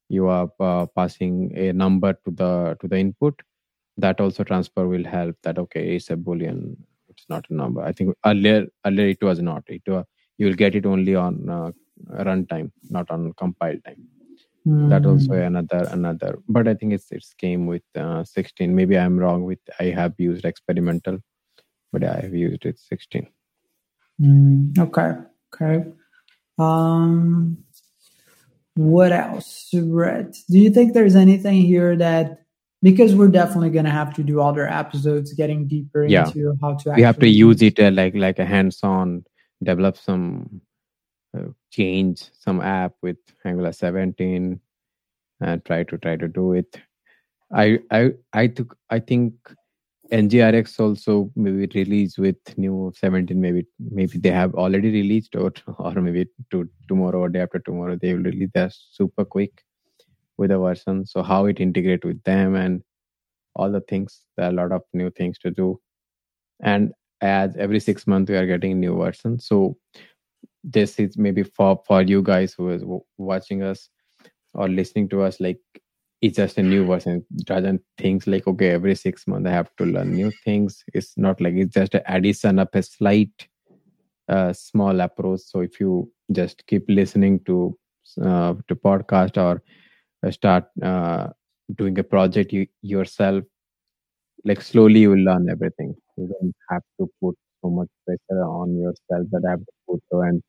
you 0.09 0.29
are 0.29 0.49
uh, 0.61 0.87
passing 0.95 1.53
a 1.57 1.73
number 1.73 2.13
to 2.25 2.31
the 2.31 2.77
to 2.81 2.89
the 2.89 2.97
input 2.97 3.41
that 3.97 4.21
also 4.21 4.45
transfer 4.45 4.87
will 4.87 5.05
help 5.05 5.37
that 5.43 5.59
okay 5.59 5.97
it's 5.97 6.11
a 6.11 6.17
boolean 6.17 6.77
it's 7.17 7.27
not 7.29 7.47
a 7.51 7.55
number. 7.55 7.83
I 7.83 7.93
think 7.93 8.15
earlier 8.25 8.67
earlier 8.85 9.09
it 9.09 9.23
was 9.23 9.41
not. 9.41 9.65
It 9.69 9.83
was, 9.87 10.05
you 10.39 10.47
will 10.47 10.55
get 10.55 10.75
it 10.75 10.87
only 10.87 11.15
on 11.15 11.49
uh, 11.49 11.73
runtime 12.25 12.71
not 12.91 13.11
on 13.11 13.33
compile 13.35 13.79
time 13.85 14.07
mm. 14.67 14.89
that 14.91 15.07
also 15.07 15.35
hmm. 15.35 15.43
another 15.51 15.89
another 15.91 16.39
but 16.49 16.67
i 16.69 16.75
think 16.75 16.93
it's 16.93 17.11
it's 17.11 17.33
came 17.35 17.67
with 17.67 17.83
uh, 17.97 18.25
16 18.25 18.75
maybe 18.75 18.99
i'm 18.99 19.19
wrong 19.19 19.45
with 19.45 19.59
i 19.81 19.85
have 19.85 20.15
used 20.19 20.45
experimental 20.45 21.19
but 21.93 22.05
i 22.05 22.21
have 22.21 22.35
used 22.35 22.65
it 22.65 22.79
16 22.79 23.27
mm. 24.21 24.79
okay 24.79 25.13
okay 25.55 25.85
um 26.59 27.59
what 28.75 29.11
else 29.11 29.71
Subrat? 29.73 30.37
do 30.51 30.59
you 30.59 30.71
think 30.71 30.93
there's 30.93 31.17
anything 31.17 31.63
here 31.63 31.97
that 31.97 32.43
because 32.83 33.15
we're 33.15 33.29
definitely 33.29 33.71
going 33.71 33.87
to 33.87 33.91
have 33.91 34.15
to 34.15 34.23
do 34.23 34.41
other 34.41 34.69
episodes 34.69 35.33
getting 35.33 35.67
deeper 35.67 36.05
yeah. 36.07 36.27
into 36.27 36.55
how 36.61 36.75
to 36.75 36.93
we 36.95 37.03
have 37.03 37.19
to 37.19 37.29
use 37.29 37.63
it 37.63 37.81
uh, 37.81 37.91
like 37.91 38.15
like 38.15 38.39
a 38.39 38.45
hands-on 38.45 39.25
develop 39.63 39.97
some 39.97 40.61
change 41.71 42.31
some 42.39 42.61
app 42.61 42.93
with 43.03 43.17
Angular 43.45 43.73
17 43.73 44.61
and 45.41 45.65
try 45.65 45.83
to 45.85 45.99
try 45.99 46.17
to 46.17 46.29
do 46.29 46.53
it. 46.53 46.79
I 47.53 47.79
I 47.91 48.13
I 48.33 48.47
took 48.49 48.77
I 48.91 48.99
think 48.99 49.35
NGRX 50.13 50.81
also 50.81 51.31
maybe 51.35 51.69
release 51.75 52.17
with 52.17 52.37
new 52.57 52.93
17 52.97 53.41
maybe 53.41 53.67
maybe 53.79 54.19
they 54.19 54.31
have 54.31 54.55
already 54.55 54.91
released 54.91 55.35
or 55.37 55.53
or 55.79 55.93
maybe 55.95 56.27
to 56.51 56.69
tomorrow 56.89 57.21
or 57.21 57.29
day 57.29 57.41
after 57.41 57.59
tomorrow 57.59 57.97
they 58.01 58.15
will 58.15 58.23
release. 58.23 58.51
That 58.55 58.73
super 58.73 59.25
quick 59.25 59.63
with 60.39 60.51
a 60.51 60.59
version. 60.59 61.07
So 61.07 61.23
how 61.23 61.47
it 61.47 61.61
integrate 61.61 62.05
with 62.05 62.23
them 62.25 62.55
and 62.55 62.83
all 63.55 63.71
the 63.71 63.81
things 63.81 64.23
there 64.37 64.47
are 64.47 64.51
a 64.51 64.55
lot 64.55 64.73
of 64.73 64.83
new 64.93 65.11
things 65.11 65.39
to 65.39 65.51
do. 65.51 65.81
And 66.61 66.93
as 67.21 67.57
every 67.57 67.81
six 67.81 68.07
months 68.07 68.31
we 68.31 68.37
are 68.37 68.47
getting 68.47 68.79
new 68.79 68.97
versions 68.97 69.47
so 69.47 69.77
this 70.67 70.99
is 71.01 71.19
maybe 71.19 71.45
for 71.45 71.83
for 71.87 72.03
you 72.03 72.23
guys 72.23 72.55
who 72.55 72.71
is 72.71 72.85
watching 73.19 73.63
us 73.63 73.91
or 74.55 74.69
listening 74.69 75.09
to 75.11 75.23
us 75.23 75.41
like 75.41 75.61
it's 76.23 76.37
just 76.39 76.59
a 76.59 76.63
new 76.63 76.87
version. 76.87 77.25
It 77.39 77.47
doesn't 77.47 77.83
think 77.99 78.27
like 78.27 78.47
okay 78.49 78.71
every 78.71 78.95
six 78.97 79.27
months 79.29 79.49
i 79.49 79.53
have 79.53 79.71
to 79.79 79.85
learn 79.85 80.13
new 80.13 80.33
things 80.45 80.85
it's 80.95 81.17
not 81.19 81.41
like 81.41 81.55
it's 81.55 81.75
just 81.75 81.95
an 81.95 82.03
addition 82.09 82.59
of 82.59 82.69
a 82.75 82.83
slight 82.83 83.49
uh, 84.29 84.53
small 84.53 85.01
approach. 85.01 85.41
So 85.41 85.61
if 85.61 85.81
you 85.81 86.11
just 86.33 86.67
keep 86.67 86.85
listening 86.89 87.41
to 87.47 87.79
uh, 88.23 88.55
to 88.69 88.77
podcast 88.77 89.37
or 89.37 89.63
uh, 90.27 90.31
start 90.33 90.65
uh, 90.83 91.29
doing 91.77 91.99
a 91.99 92.05
project 92.05 92.53
you, 92.53 92.67
yourself 92.83 93.45
like 94.45 94.61
slowly 94.63 95.01
you 95.01 95.11
will 95.11 95.25
learn 95.25 95.49
everything. 95.51 95.95
You 96.17 96.29
don't 96.29 96.55
have 96.71 96.83
to 97.01 97.11
put 97.21 97.37
so 97.63 97.71
much 97.71 97.89
pressure 98.07 98.43
on 98.45 98.77
yourself 98.77 99.27
that 99.33 99.43
i 99.47 99.51
have 99.51 99.61
to 99.61 99.73
put 99.89 100.03
through 100.11 100.23
and 100.29 100.43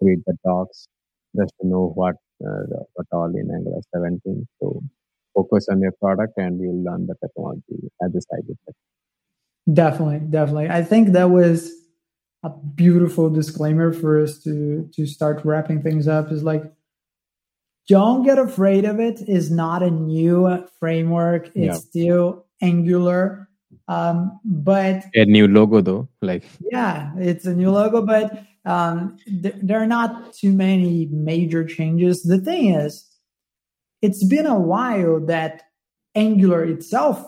read 0.00 0.20
the 0.26 0.36
docs 0.44 0.88
just 1.36 1.52
to 1.60 1.66
know 1.66 1.92
what 1.94 2.16
uh, 2.44 2.84
what 2.94 3.06
all 3.12 3.26
in 3.26 3.48
Angular 3.54 3.80
17. 3.94 4.46
So 4.60 4.82
focus 5.34 5.66
on 5.70 5.80
your 5.80 5.92
product 5.92 6.34
and 6.36 6.60
you'll 6.60 6.82
learn 6.82 7.06
the 7.06 7.14
technology 7.22 7.90
at 8.02 8.12
the 8.12 8.20
side 8.20 8.44
effect. 8.44 8.76
Definitely, 9.72 10.20
definitely. 10.28 10.68
I 10.68 10.82
think 10.82 11.08
that 11.12 11.30
was 11.30 11.72
a 12.42 12.50
beautiful 12.50 13.30
disclaimer 13.30 13.92
for 13.92 14.20
us 14.20 14.42
to 14.44 14.88
to 14.94 15.06
start 15.06 15.42
wrapping 15.44 15.82
things 15.82 16.06
up. 16.06 16.30
Is 16.30 16.42
like, 16.42 16.64
don't 17.88 18.24
get 18.24 18.38
afraid 18.38 18.84
of 18.84 19.00
it. 19.00 19.22
Is 19.26 19.50
not 19.50 19.82
a 19.82 19.90
new 19.90 20.66
framework. 20.78 21.46
It's 21.54 21.56
yeah. 21.56 21.72
still 21.72 22.46
Angular, 22.60 23.48
um, 23.88 24.38
but 24.44 25.04
a 25.14 25.24
new 25.24 25.46
logo 25.48 25.80
though. 25.80 26.08
Like, 26.22 26.44
yeah, 26.70 27.12
it's 27.18 27.46
a 27.46 27.54
new 27.54 27.70
logo, 27.70 28.04
but 28.04 28.44
um, 28.64 29.16
th- 29.26 29.56
there 29.62 29.80
are 29.80 29.86
not 29.86 30.32
too 30.32 30.52
many 30.52 31.06
major 31.10 31.64
changes. 31.64 32.22
The 32.22 32.38
thing 32.38 32.74
is, 32.74 33.04
it's 34.02 34.24
been 34.24 34.46
a 34.46 34.58
while 34.58 35.20
that 35.26 35.62
Angular 36.14 36.64
itself 36.64 37.24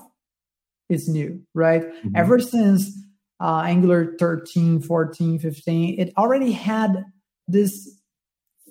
is 0.89 1.09
new, 1.09 1.43
right? 1.55 1.83
Mm-hmm. 1.83 2.17
Ever 2.17 2.39
since 2.39 2.97
uh, 3.41 3.63
Angular 3.67 4.15
13, 4.19 4.81
14, 4.81 5.39
15, 5.39 6.01
it 6.01 6.13
already 6.17 6.53
had 6.53 7.05
this 7.49 8.01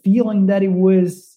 feeling 0.04 0.46
that 0.48 0.64
it 0.64 0.72
was 0.72 1.36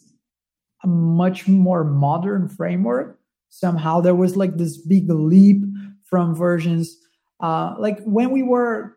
a 0.84 0.86
much 0.86 1.49
more 1.49 1.84
modern 1.84 2.49
framework. 2.49 3.18
Somehow 3.49 4.01
there 4.01 4.14
was 4.14 4.36
like 4.36 4.57
this 4.57 4.76
big 4.76 5.11
leap 5.11 5.62
from 6.09 6.34
versions. 6.34 6.96
Uh, 7.40 7.74
like 7.78 8.00
when 8.04 8.30
we 8.30 8.42
were 8.42 8.96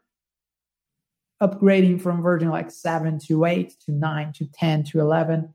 upgrading 1.42 2.02
from 2.02 2.22
version 2.22 2.50
like 2.50 2.70
7 2.70 3.20
to 3.28 3.46
8 3.46 3.74
to 3.86 3.92
9 3.92 4.34
to 4.34 4.46
10 4.46 4.84
to 4.84 5.00
11 5.00 5.52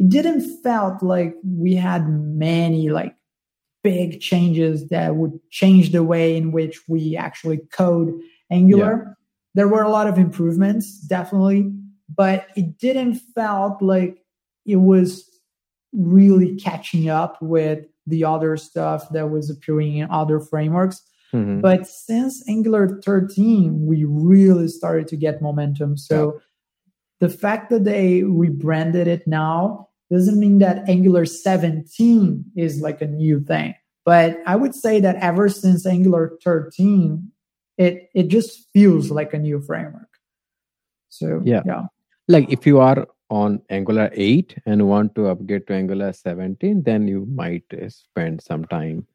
it 0.00 0.08
didn't 0.08 0.62
felt 0.64 1.00
like 1.00 1.36
we 1.44 1.76
had 1.76 2.08
many 2.08 2.90
like 2.90 3.14
big 3.84 4.20
changes 4.20 4.88
that 4.88 5.16
would 5.16 5.38
change 5.50 5.92
the 5.92 6.02
way 6.02 6.36
in 6.36 6.52
which 6.52 6.80
we 6.88 7.16
actually 7.16 7.58
code 7.72 8.12
Angular. 8.50 9.04
Yeah. 9.06 9.12
There 9.54 9.68
were 9.68 9.82
a 9.82 9.90
lot 9.90 10.08
of 10.08 10.18
improvements, 10.18 10.98
definitely, 11.00 11.72
but 12.14 12.46
it 12.56 12.78
didn't 12.78 13.16
felt 13.34 13.82
like 13.82 14.18
it 14.66 14.76
was 14.76 15.28
really 15.92 16.56
catching 16.56 17.08
up 17.08 17.38
with 17.42 17.86
the 18.06 18.24
other 18.24 18.56
stuff 18.56 19.08
that 19.10 19.30
was 19.30 19.50
appearing 19.50 19.98
in 19.98 20.10
other 20.10 20.40
frameworks. 20.40 21.02
Mm-hmm. 21.32 21.60
But 21.60 21.86
since 21.86 22.46
Angular 22.48 23.00
13, 23.02 23.86
we 23.86 24.04
really 24.04 24.68
started 24.68 25.08
to 25.08 25.16
get 25.16 25.40
momentum. 25.40 25.96
So 25.96 26.40
the 27.20 27.28
fact 27.28 27.70
that 27.70 27.84
they 27.84 28.22
rebranded 28.22 29.06
it 29.06 29.26
now 29.26 29.88
doesn't 30.10 30.38
mean 30.38 30.58
that 30.58 30.88
Angular 30.88 31.24
17 31.24 32.44
is 32.56 32.80
like 32.80 33.00
a 33.00 33.06
new 33.06 33.40
thing. 33.40 33.74
But 34.04 34.40
I 34.46 34.56
would 34.56 34.74
say 34.74 35.00
that 35.00 35.16
ever 35.16 35.48
since 35.48 35.86
Angular 35.86 36.36
13, 36.44 37.30
it 37.78 38.10
it 38.14 38.28
just 38.28 38.68
feels 38.72 39.10
like 39.10 39.32
a 39.32 39.38
new 39.38 39.60
framework. 39.62 40.08
So 41.08 41.40
yeah, 41.44 41.62
yeah. 41.64 41.84
Like 42.28 42.50
if 42.50 42.66
you 42.66 42.80
are 42.80 43.06
on 43.32 43.62
Angular 43.70 44.10
8 44.12 44.58
and 44.66 44.86
want 44.86 45.14
to 45.14 45.28
upgrade 45.28 45.66
to 45.66 45.72
Angular 45.72 46.12
17, 46.12 46.82
then 46.82 47.08
you 47.08 47.24
might 47.34 47.64
spend 47.88 48.42
some 48.42 48.66
time 48.66 49.06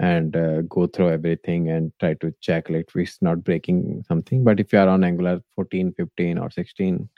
and 0.00 0.34
uh, 0.34 0.62
go 0.62 0.86
through 0.86 1.10
everything 1.10 1.68
and 1.68 1.92
try 2.00 2.14
to 2.14 2.32
check 2.40 2.70
like 2.70 2.86
if 2.88 2.96
it's 2.96 3.20
not 3.20 3.44
breaking 3.44 4.02
something. 4.08 4.42
But 4.42 4.58
if 4.58 4.72
you 4.72 4.78
are 4.78 4.88
on 4.88 5.04
Angular 5.04 5.42
14, 5.54 5.92
15, 5.92 6.38
or 6.38 6.50
16, 6.50 7.10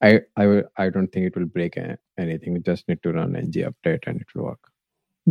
I 0.00 0.20
I 0.36 0.62
I 0.76 0.90
don't 0.90 1.08
think 1.08 1.26
it 1.26 1.36
will 1.36 1.46
break 1.46 1.76
anything. 2.16 2.54
We 2.54 2.60
just 2.60 2.88
need 2.88 3.02
to 3.02 3.12
run 3.12 3.34
ng 3.34 3.50
update 3.50 4.06
and 4.06 4.20
it 4.20 4.28
will 4.34 4.44
work. 4.44 4.70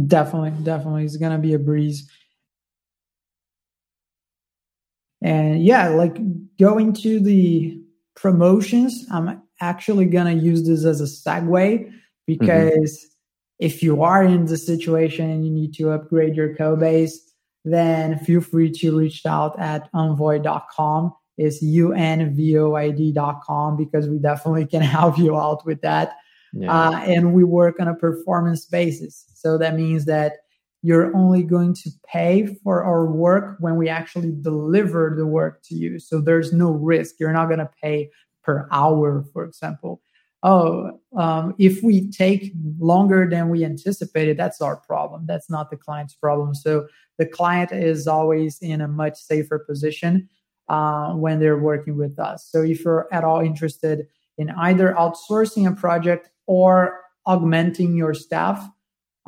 Definitely, 0.07 0.61
definitely, 0.63 1.05
it's 1.05 1.17
gonna 1.17 1.39
be 1.39 1.53
a 1.53 1.59
breeze. 1.59 2.11
And 5.21 5.63
yeah, 5.63 5.87
like 5.87 6.17
going 6.57 6.93
to 6.93 7.19
the 7.21 7.81
promotions, 8.15 9.07
I'm 9.09 9.41
actually 9.61 10.05
gonna 10.05 10.33
use 10.33 10.67
this 10.67 10.85
as 10.85 11.01
a 11.01 11.05
segue 11.05 11.91
because 12.27 12.71
mm-hmm. 12.71 13.07
if 13.59 13.83
you 13.83 14.03
are 14.03 14.23
in 14.23 14.45
the 14.45 14.57
situation 14.57 15.29
and 15.29 15.45
you 15.45 15.51
need 15.51 15.73
to 15.75 15.91
upgrade 15.91 16.35
your 16.35 16.55
code 16.55 16.79
base, 16.79 17.19
then 17.65 18.17
feel 18.19 18.41
free 18.41 18.71
to 18.71 18.97
reach 18.97 19.25
out 19.25 19.59
at 19.59 19.91
unvoid.com 19.93 21.13
is 21.39 21.63
unvoid.com 21.63 23.77
because 23.77 24.09
we 24.09 24.19
definitely 24.19 24.65
can 24.65 24.81
help 24.81 25.17
you 25.17 25.37
out 25.37 25.65
with 25.65 25.79
that. 25.81 26.17
Yeah. 26.53 26.71
Uh, 26.71 26.99
and 26.99 27.33
we 27.33 27.43
work 27.43 27.79
on 27.79 27.87
a 27.87 27.95
performance 27.95 28.65
basis. 28.65 29.25
So 29.35 29.57
that 29.57 29.75
means 29.75 30.05
that 30.05 30.33
you're 30.81 31.13
only 31.15 31.43
going 31.43 31.75
to 31.75 31.91
pay 32.05 32.57
for 32.63 32.83
our 32.83 33.05
work 33.05 33.57
when 33.59 33.75
we 33.75 33.89
actually 33.89 34.33
deliver 34.41 35.13
the 35.17 35.27
work 35.27 35.61
to 35.63 35.75
you. 35.75 35.99
So 35.99 36.21
there's 36.21 36.53
no 36.53 36.71
risk. 36.71 37.15
You're 37.19 37.33
not 37.33 37.47
going 37.47 37.59
to 37.59 37.69
pay 37.81 38.09
per 38.49 38.67
hour, 38.71 39.23
for 39.31 39.43
example. 39.43 40.01
Oh, 40.41 40.99
um, 41.15 41.53
if 41.59 41.83
we 41.83 42.09
take 42.09 42.51
longer 42.79 43.29
than 43.29 43.49
we 43.49 43.63
anticipated, 43.63 44.37
that's 44.37 44.59
our 44.59 44.77
problem. 44.77 45.25
That's 45.27 45.51
not 45.51 45.69
the 45.69 45.77
client's 45.77 46.15
problem. 46.15 46.55
So 46.55 46.87
the 47.19 47.27
client 47.27 47.71
is 47.71 48.07
always 48.07 48.57
in 48.59 48.81
a 48.81 48.87
much 48.87 49.17
safer 49.19 49.59
position 49.59 50.29
uh, 50.67 51.11
when 51.13 51.39
they're 51.39 51.59
working 51.59 51.95
with 51.95 52.17
us. 52.17 52.47
So 52.49 52.63
if 52.63 52.83
you're 52.83 53.07
at 53.11 53.23
all 53.23 53.41
interested 53.41 54.07
in 54.39 54.49
either 54.51 54.95
outsourcing 54.97 55.71
a 55.71 55.75
project 55.75 56.31
or 56.47 57.01
augmenting 57.27 57.95
your 57.95 58.15
staff, 58.15 58.67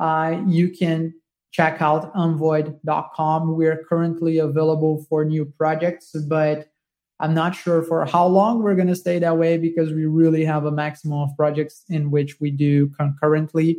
uh, 0.00 0.40
you 0.48 0.70
can 0.70 1.14
check 1.52 1.80
out 1.80 2.12
unvoid.com. 2.14 3.54
We're 3.54 3.84
currently 3.84 4.38
available 4.38 5.06
for 5.08 5.24
new 5.24 5.44
projects, 5.44 6.10
but 6.26 6.71
I'm 7.22 7.34
not 7.34 7.54
sure 7.54 7.84
for 7.84 8.04
how 8.04 8.26
long 8.26 8.64
we're 8.64 8.74
going 8.74 8.88
to 8.88 8.96
stay 8.96 9.20
that 9.20 9.38
way 9.38 9.56
because 9.56 9.92
we 9.92 10.06
really 10.06 10.44
have 10.44 10.64
a 10.64 10.72
maximum 10.72 11.20
of 11.20 11.36
projects 11.36 11.84
in 11.88 12.10
which 12.10 12.40
we 12.40 12.50
do 12.50 12.88
concurrently 12.88 13.78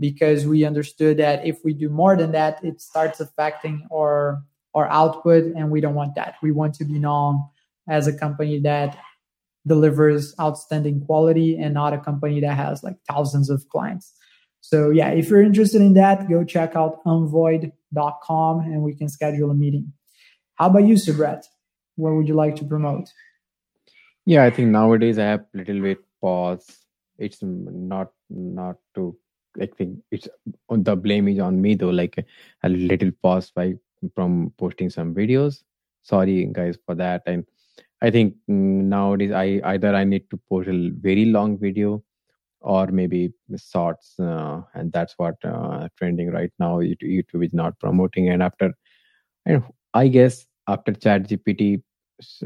because 0.00 0.46
we 0.46 0.64
understood 0.64 1.18
that 1.18 1.46
if 1.46 1.58
we 1.62 1.74
do 1.74 1.90
more 1.90 2.16
than 2.16 2.32
that, 2.32 2.64
it 2.64 2.80
starts 2.80 3.20
affecting 3.20 3.86
our 3.92 4.42
our 4.74 4.88
output 4.88 5.44
and 5.44 5.70
we 5.70 5.82
don't 5.82 5.94
want 5.94 6.14
that. 6.14 6.36
We 6.42 6.50
want 6.50 6.74
to 6.74 6.84
be 6.84 6.98
known 6.98 7.44
as 7.90 8.06
a 8.06 8.16
company 8.16 8.58
that 8.60 8.96
delivers 9.66 10.34
outstanding 10.40 11.04
quality 11.04 11.58
and 11.58 11.74
not 11.74 11.92
a 11.92 11.98
company 11.98 12.40
that 12.40 12.56
has 12.56 12.82
like 12.82 12.96
thousands 13.10 13.50
of 13.50 13.68
clients. 13.68 14.14
So 14.62 14.88
yeah 14.88 15.10
if 15.10 15.28
you're 15.28 15.42
interested 15.42 15.82
in 15.82 15.92
that 15.94 16.26
go 16.26 16.42
check 16.42 16.74
out 16.74 17.04
unvoid.com 17.04 18.60
and 18.60 18.82
we 18.82 18.94
can 18.94 19.10
schedule 19.10 19.50
a 19.50 19.54
meeting. 19.54 19.92
How 20.54 20.68
about 20.68 20.86
you 20.86 20.94
subrat 20.94 21.44
what 21.98 22.14
would 22.14 22.28
you 22.28 22.34
like 22.34 22.56
to 22.56 22.64
promote? 22.64 23.12
Yeah 24.24 24.44
i 24.44 24.50
think 24.50 24.68
nowadays 24.68 25.18
i 25.18 25.24
have 25.24 25.44
little 25.54 25.80
bit 25.80 25.98
pause. 26.20 26.84
It's 27.18 27.38
not 27.42 28.12
not 28.30 28.76
to 28.94 29.16
I 29.60 29.66
think 29.66 29.98
it's 30.10 30.28
the 30.70 30.96
blame 30.96 31.28
is 31.28 31.38
on 31.40 31.60
me 31.60 31.74
though. 31.74 31.90
Like 31.90 32.24
a 32.62 32.68
little 32.68 33.10
pause 33.22 33.50
by 33.50 33.74
from 34.14 34.52
posting 34.58 34.90
some 34.90 35.14
videos. 35.14 35.62
Sorry 36.02 36.44
guys 36.52 36.78
for 36.86 36.94
that. 36.94 37.22
And 37.26 37.44
i 38.00 38.10
think 38.10 38.34
mm, 38.48 38.84
nowadays 38.94 39.32
i 39.32 39.60
either 39.64 39.92
i 39.92 40.04
need 40.04 40.30
to 40.30 40.38
post 40.48 40.68
a 40.68 40.90
very 41.06 41.24
long 41.24 41.58
video 41.58 42.02
or 42.60 42.86
maybe 42.98 43.32
shorts 43.56 44.14
uh, 44.20 44.62
and 44.74 44.92
that's 44.92 45.14
what 45.16 45.34
uh, 45.44 45.88
trending 45.96 46.30
right 46.30 46.52
now. 46.58 46.78
Youtube 46.78 47.44
is 47.44 47.54
not 47.54 47.78
promoting. 47.80 48.28
And 48.28 48.42
after 48.42 48.72
and 49.46 49.64
i 49.94 50.06
guess 50.06 50.46
after 50.68 50.92
chat 50.92 51.28
gpt 51.28 51.82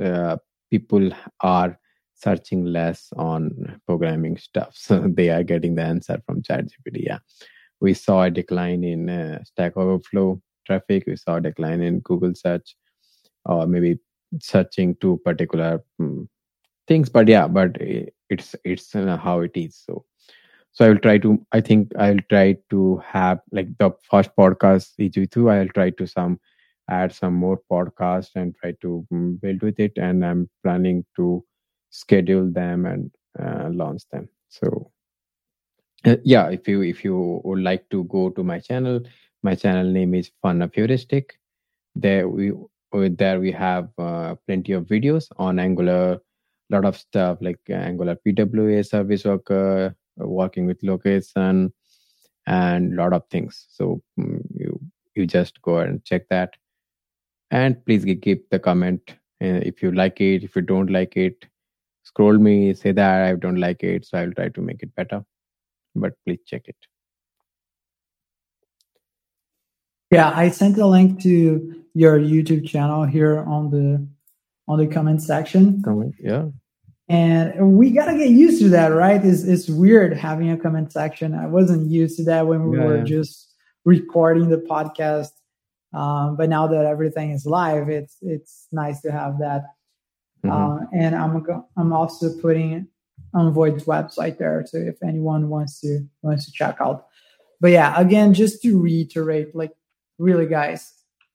uh, 0.00 0.36
people 0.70 1.10
are 1.40 1.78
searching 2.14 2.64
less 2.64 3.08
on 3.16 3.80
programming 3.86 4.36
stuff. 4.36 4.74
So 4.86 5.06
they 5.08 5.30
are 5.30 5.42
getting 5.42 5.74
the 5.74 5.82
answer 5.82 6.20
from 6.26 6.42
chat 6.42 6.66
gpt 6.66 7.06
yeah. 7.06 7.18
We 7.80 7.94
saw 7.94 8.22
a 8.22 8.30
decline 8.30 8.84
in 8.84 9.10
uh, 9.10 9.42
stack 9.44 9.76
overflow 9.76 10.40
traffic. 10.66 11.04
We 11.06 11.16
saw 11.16 11.36
a 11.36 11.40
decline 11.40 11.82
in 11.82 12.00
google 12.00 12.34
search 12.34 12.76
or 13.44 13.66
maybe 13.66 13.98
searching 14.40 14.94
to 14.96 15.20
particular 15.24 15.82
um, 16.00 16.28
things. 16.86 17.08
But 17.08 17.28
yeah 17.28 17.48
but 17.48 17.76
it's 18.30 18.54
it's 18.64 18.94
uh, 18.94 19.16
how 19.16 19.40
it 19.40 19.52
is 19.54 19.76
so. 19.86 20.04
So 20.74 20.86
i 20.86 20.88
will 20.88 20.98
try 20.98 21.18
to 21.18 21.44
i 21.52 21.60
think 21.60 21.92
i'll 21.98 22.24
try 22.30 22.56
to 22.70 23.02
have 23.06 23.40
like 23.52 23.68
the 23.78 23.90
first 24.10 24.30
podcast 24.38 24.92
EG2, 24.98 25.50
i'll 25.52 25.68
try 25.68 25.90
to 25.90 26.06
some 26.06 26.40
add 26.90 27.12
some 27.12 27.34
more 27.34 27.60
podcasts 27.70 28.30
and 28.34 28.54
try 28.56 28.72
to 28.80 29.06
um, 29.12 29.36
build 29.42 29.62
with 29.62 29.78
it 29.78 29.92
and 29.96 30.24
i'm 30.24 30.48
planning 30.62 31.04
to 31.16 31.44
schedule 31.90 32.50
them 32.50 32.86
and 32.86 33.10
uh, 33.38 33.68
launch 33.70 34.02
them 34.10 34.28
so 34.48 34.90
uh, 36.04 36.16
yeah 36.24 36.48
if 36.48 36.66
you 36.66 36.82
if 36.82 37.04
you 37.04 37.40
would 37.44 37.60
like 37.60 37.88
to 37.90 38.04
go 38.04 38.30
to 38.30 38.42
my 38.42 38.58
channel 38.58 39.00
my 39.42 39.54
channel 39.54 39.84
name 39.84 40.14
is 40.14 40.30
Fun 40.40 40.62
of 40.62 40.72
Heuristic. 40.72 41.38
There 41.94 42.28
we 42.28 42.52
there 42.92 43.40
we 43.40 43.50
have 43.52 43.88
uh, 43.98 44.36
plenty 44.46 44.72
of 44.72 44.86
videos 44.86 45.28
on 45.36 45.58
Angular, 45.58 46.12
a 46.12 46.20
lot 46.70 46.84
of 46.84 46.96
stuff 46.96 47.38
like 47.40 47.58
Angular 47.68 48.16
PWA 48.26 48.86
service 48.86 49.24
worker, 49.24 49.96
working 50.16 50.66
with 50.66 50.82
location, 50.82 51.72
and 52.46 52.92
a 52.92 52.96
lot 52.96 53.12
of 53.12 53.24
things. 53.30 53.66
So 53.68 54.00
mm, 54.18 54.42
you 54.54 54.80
you 55.14 55.26
just 55.26 55.60
go 55.62 55.78
and 55.78 56.04
check 56.04 56.28
that, 56.28 56.54
and 57.52 57.84
please 57.84 58.04
keep 58.22 58.48
the 58.50 58.58
comment 58.58 59.00
uh, 59.42 59.60
if 59.70 59.82
you 59.82 59.92
like 59.92 60.20
it. 60.20 60.42
If 60.42 60.56
you 60.56 60.62
don't 60.62 60.90
like 60.90 61.16
it, 61.16 61.46
scroll 62.02 62.38
me, 62.38 62.74
say 62.74 62.92
that 62.92 63.22
I 63.24 63.34
don't 63.34 63.60
like 63.60 63.84
it, 63.84 64.06
so 64.06 64.18
I'll 64.18 64.32
try 64.32 64.48
to 64.48 64.60
make 64.60 64.82
it 64.82 64.94
better. 64.96 65.24
But 65.94 66.14
please 66.26 66.40
check 66.46 66.62
it. 66.66 66.76
Yeah, 70.10 70.32
I 70.34 70.48
sent 70.50 70.78
a 70.78 70.86
link 70.86 71.22
to 71.22 71.84
your 71.94 72.18
YouTube 72.18 72.66
channel 72.66 73.04
here 73.04 73.40
on 73.40 73.70
the 73.70 74.06
on 74.68 74.78
the 74.78 74.86
comment 74.86 75.22
section. 75.22 75.82
Comment, 75.82 76.14
yeah. 76.18 76.46
And 77.08 77.76
we 77.76 77.90
gotta 77.90 78.16
get 78.16 78.30
used 78.30 78.62
to 78.62 78.68
that, 78.70 78.88
right? 78.88 79.22
It's 79.22 79.42
it's 79.42 79.68
weird 79.68 80.16
having 80.16 80.50
a 80.50 80.56
comment 80.56 80.92
section. 80.92 81.34
I 81.34 81.46
wasn't 81.46 81.90
used 81.90 82.16
to 82.18 82.24
that 82.24 82.46
when 82.46 82.68
we 82.68 82.78
Yeah, 82.78 82.84
were 82.84 82.98
yeah. 82.98 83.04
just 83.04 83.54
recording 83.84 84.48
the 84.48 84.58
podcast. 84.58 85.30
Um, 85.92 86.36
but 86.36 86.48
now 86.48 86.66
that 86.66 86.86
everything 86.86 87.30
is 87.30 87.44
live, 87.46 87.88
it's 87.88 88.16
it's 88.22 88.68
nice 88.72 89.00
to 89.02 89.12
have 89.12 89.38
that. 89.40 89.64
Mhm. 90.44 90.50
Uh, 90.50 90.86
and 90.92 91.14
I'm 91.14 91.42
go- 91.42 91.66
I'm 91.76 91.92
also 91.92 92.38
putting 92.40 92.88
Unvoid's 93.34 93.84
website 93.84 94.38
there, 94.38 94.64
so 94.66 94.78
if 94.78 95.02
anyone 95.02 95.48
wants 95.48 95.80
to 95.80 96.00
wants 96.22 96.46
to 96.46 96.52
check 96.52 96.76
out. 96.80 97.06
But 97.60 97.70
yeah, 97.70 97.94
again, 97.98 98.34
just 98.34 98.62
to 98.62 98.80
reiterate, 98.80 99.54
like 99.54 99.72
really, 100.18 100.46
guys, 100.46 100.92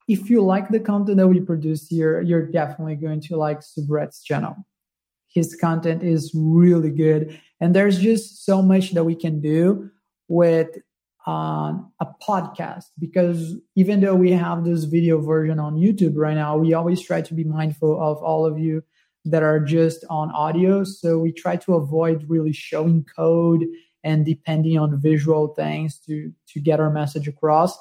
if 0.08 0.30
you 0.30 0.42
like 0.42 0.70
the 0.70 0.80
content 0.80 1.18
that 1.18 1.28
we 1.28 1.40
produce 1.40 1.88
here, 1.88 2.22
you're 2.22 2.46
definitely 2.46 2.96
going 2.96 3.22
to 3.22 3.38
like 3.38 3.60
Subrat's 3.62 4.24
channel. 4.24 4.56
His 5.34 5.56
content 5.56 6.04
is 6.04 6.32
really 6.36 6.90
good, 6.92 7.40
and 7.62 7.76
there's 7.76 8.00
just 8.00 8.46
so 8.46 8.62
much 8.62 8.92
that 8.92 9.04
we 9.04 9.16
can 9.16 9.40
do 9.40 9.90
with 10.28 10.78
um, 11.28 11.92
a 12.00 12.08
podcast 12.26 12.86
because 12.98 13.56
even 13.76 14.00
though 14.00 14.16
we 14.16 14.32
have 14.32 14.64
this 14.64 14.86
video 14.86 15.20
version 15.20 15.60
on 15.60 15.76
YouTube 15.76 16.14
right 16.16 16.36
now, 16.36 16.58
we 16.58 16.74
always 16.74 17.02
try 17.02 17.22
to 17.22 17.34
be 17.34 17.44
mindful 17.44 18.02
of 18.02 18.18
all 18.24 18.46
of 18.46 18.58
you 18.58 18.82
that 19.26 19.44
are 19.44 19.60
just 19.60 20.06
on 20.10 20.32
audio. 20.32 20.86
So 20.86 21.20
we 21.20 21.34
try 21.34 21.58
to 21.58 21.76
avoid 21.76 22.26
really 22.30 22.54
showing 22.54 23.06
code 23.14 23.66
and 24.06 24.26
depending 24.26 24.80
on 24.80 25.02
visual 25.02 25.50
things 25.50 26.00
to 26.08 26.32
to 26.54 26.62
get 26.62 26.80
our 26.80 26.90
message 26.90 27.28
across. 27.28 27.78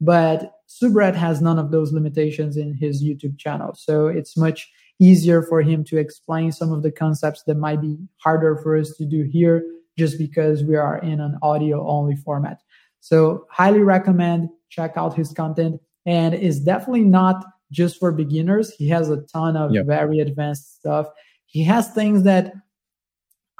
But 0.00 0.52
Subrat 0.68 1.16
has 1.16 1.42
none 1.42 1.58
of 1.58 1.72
those 1.72 1.92
limitations 1.92 2.56
in 2.56 2.74
his 2.74 3.02
YouTube 3.02 3.36
channel. 3.36 3.74
So 3.74 4.06
it's 4.06 4.36
much 4.36 4.70
easier 5.00 5.42
for 5.42 5.60
him 5.60 5.82
to 5.84 5.98
explain 5.98 6.52
some 6.52 6.72
of 6.72 6.84
the 6.84 6.92
concepts 6.92 7.42
that 7.44 7.56
might 7.56 7.80
be 7.80 7.98
harder 8.18 8.56
for 8.62 8.76
us 8.76 8.92
to 8.98 9.04
do 9.04 9.24
here 9.24 9.64
just 9.98 10.18
because 10.18 10.62
we 10.62 10.76
are 10.76 10.98
in 10.98 11.20
an 11.20 11.38
audio 11.42 11.86
only 11.88 12.14
format. 12.16 12.60
So 13.06 13.46
highly 13.50 13.82
recommend 13.82 14.48
check 14.68 14.94
out 14.96 15.14
his 15.14 15.32
content 15.32 15.80
and 16.06 16.34
it's 16.34 16.58
definitely 16.58 17.04
not 17.04 17.44
just 17.70 18.00
for 18.00 18.10
beginners. 18.10 18.74
He 18.74 18.88
has 18.88 19.08
a 19.10 19.18
ton 19.18 19.56
of 19.56 19.70
Yep. 19.70 19.86
very 19.86 20.18
advanced 20.18 20.74
stuff. 20.74 21.06
He 21.46 21.62
has 21.62 21.88
things 21.92 22.24
that 22.24 22.52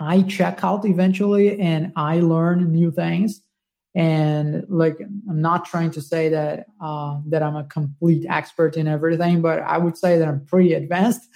I 0.01 0.23
check 0.23 0.65
out 0.65 0.85
eventually 0.85 1.61
and 1.61 1.93
I 1.95 2.19
learn 2.19 2.73
new 2.73 2.91
things. 2.91 3.41
And 3.95 4.65
like 4.69 4.99
I'm 5.01 5.41
not 5.41 5.65
trying 5.65 5.93
to 5.93 6.01
say 6.01 6.29
that 6.29 6.67
uh, 6.81 7.21
that 7.29 7.45
I'm 7.45 7.55
a 7.55 7.65
complete 7.65 8.27
expert 8.29 8.77
in 8.77 8.89
everything, 8.89 9.43
but 9.43 9.61
I 9.61 9.79
would 9.79 9.97
say 9.97 10.19
that 10.19 10.27
I'm 10.27 10.45
pretty 10.45 10.75
advanced. 10.75 11.23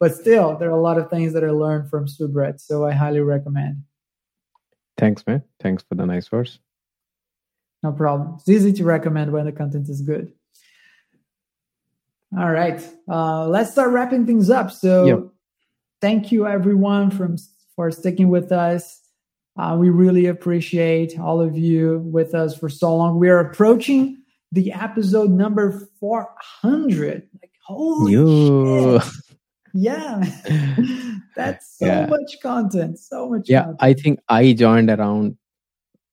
But 0.00 0.14
still, 0.14 0.58
there 0.58 0.68
are 0.68 0.78
a 0.78 0.82
lot 0.88 0.98
of 0.98 1.08
things 1.08 1.32
that 1.32 1.44
I 1.44 1.50
learned 1.50 1.88
from 1.88 2.06
Subrat, 2.06 2.60
so 2.60 2.84
I 2.84 2.92
highly 2.92 3.20
recommend. 3.20 3.84
Thanks, 4.98 5.24
man. 5.26 5.42
Thanks 5.60 5.84
for 5.84 5.94
the 5.94 6.04
nice 6.04 6.30
words. 6.32 6.58
No 7.84 7.92
problem. 7.92 8.36
It's 8.40 8.48
easy 8.48 8.72
to 8.72 8.84
recommend 8.84 9.30
when 9.30 9.44
the 9.44 9.52
content 9.52 9.90
is 9.90 10.00
good. 10.00 10.32
All 12.36 12.50
right, 12.50 12.80
uh, 13.08 13.46
let's 13.46 13.70
start 13.72 13.90
wrapping 13.92 14.24
things 14.26 14.48
up. 14.50 14.70
So, 14.72 15.06
Yep. 15.06 15.20
thank 16.00 16.32
you 16.32 16.46
everyone 16.48 17.10
from 17.10 17.36
for 17.76 17.90
sticking 17.90 18.28
with 18.30 18.50
us. 18.52 19.00
Uh, 19.56 19.76
we 19.78 19.90
really 19.90 20.26
appreciate 20.26 21.18
all 21.20 21.40
of 21.42 21.56
you 21.58 21.98
with 22.10 22.34
us 22.34 22.56
for 22.56 22.68
so 22.70 22.96
long. 22.96 23.18
We 23.20 23.28
are 23.28 23.38
approaching 23.38 24.16
the 24.50 24.72
episode 24.72 25.30
number 25.30 25.70
four 26.00 26.28
hundred. 26.40 27.28
Like, 27.40 27.52
holy 27.66 28.12
You. 28.12 29.00
shit! 29.00 29.12
Yeah, 29.74 30.24
that's 31.36 31.76
so 31.78 31.86
Yeah. 31.86 32.06
much 32.06 32.38
content. 32.42 32.98
So 32.98 33.28
much. 33.28 33.48
yeah 33.48 33.64
content. 33.64 33.78
i 33.80 33.92
think 33.92 34.20
i 34.28 34.52
joined 34.54 34.88
around 34.88 35.36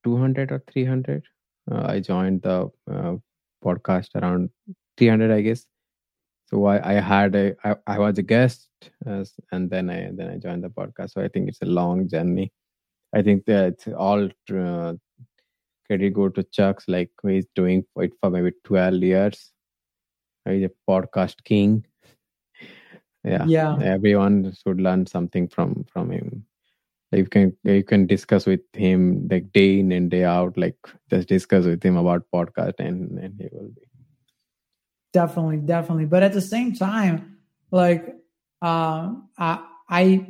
200 0.04 0.52
or 0.52 0.64
300 0.72 1.24
uh, 1.70 1.86
i 1.88 2.00
joined 2.00 2.42
the 2.42 2.70
uh, 2.92 3.16
podcast 3.64 4.10
around 4.16 4.50
300 4.98 5.32
i 5.32 5.42
guess. 5.42 5.66
So 6.48 6.66
i, 6.66 6.92
I 6.92 6.94
had 6.94 7.36
a 7.36 7.56
I, 7.64 7.76
I 7.88 8.00
was 8.00 8.18
a 8.18 8.24
guest 8.24 8.68
as, 9.06 9.34
and 9.52 9.70
then 9.70 9.90
i 9.90 10.10
then 10.14 10.30
i 10.30 10.38
joined 10.38 10.64
the 10.64 10.70
podcast. 10.70 11.12
So 11.12 11.22
i 11.22 11.28
think 11.28 11.50
it's 11.50 11.62
a 11.62 11.66
long 11.66 12.08
journey. 12.10 12.52
I 13.14 13.22
think 13.22 13.46
that 13.46 13.66
it's 13.74 13.88
all 13.88 14.30
uh, 14.54 14.94
credit 15.86 16.14
go 16.14 16.30
to 16.30 16.44
chucks 16.44 16.86
like 16.88 17.12
he's 17.28 17.46
doing 17.56 17.84
it 17.98 18.14
for 18.22 18.30
maybe 18.30 18.54
12 18.64 19.04
years. 19.04 19.52
He's 20.46 20.66
a 20.66 20.72
podcast 20.90 21.44
king. 21.44 21.86
Yeah. 23.24 23.46
Yeah. 23.46 23.78
everyone 23.84 24.52
should 24.52 24.82
learn 24.82 25.06
something 25.06 25.48
from 25.48 25.86
from 25.94 26.10
him 26.10 26.44
you 27.12 27.26
can 27.26 27.56
you 27.64 27.84
can 27.84 28.08
discuss 28.08 28.46
with 28.46 28.62
him 28.74 29.28
like 29.30 29.52
day 29.52 29.80
in 29.80 29.92
and 29.92 30.10
day 30.10 30.24
out 30.24 30.58
like 30.58 30.78
just 31.10 31.28
discuss 31.28 31.66
with 31.66 31.84
him 31.84 31.98
about 31.98 32.26
podcast 32.34 32.80
and 32.80 33.18
and 33.20 33.34
he 33.40 33.48
will 33.52 33.70
be. 33.70 33.82
Definitely 35.14 35.58
definitely. 35.58 36.06
But 36.06 36.24
at 36.24 36.34
the 36.34 36.42
same 36.42 36.74
time 36.74 37.38
like 37.72 38.06
um 38.62 39.30
i 39.38 39.64
i 39.90 40.28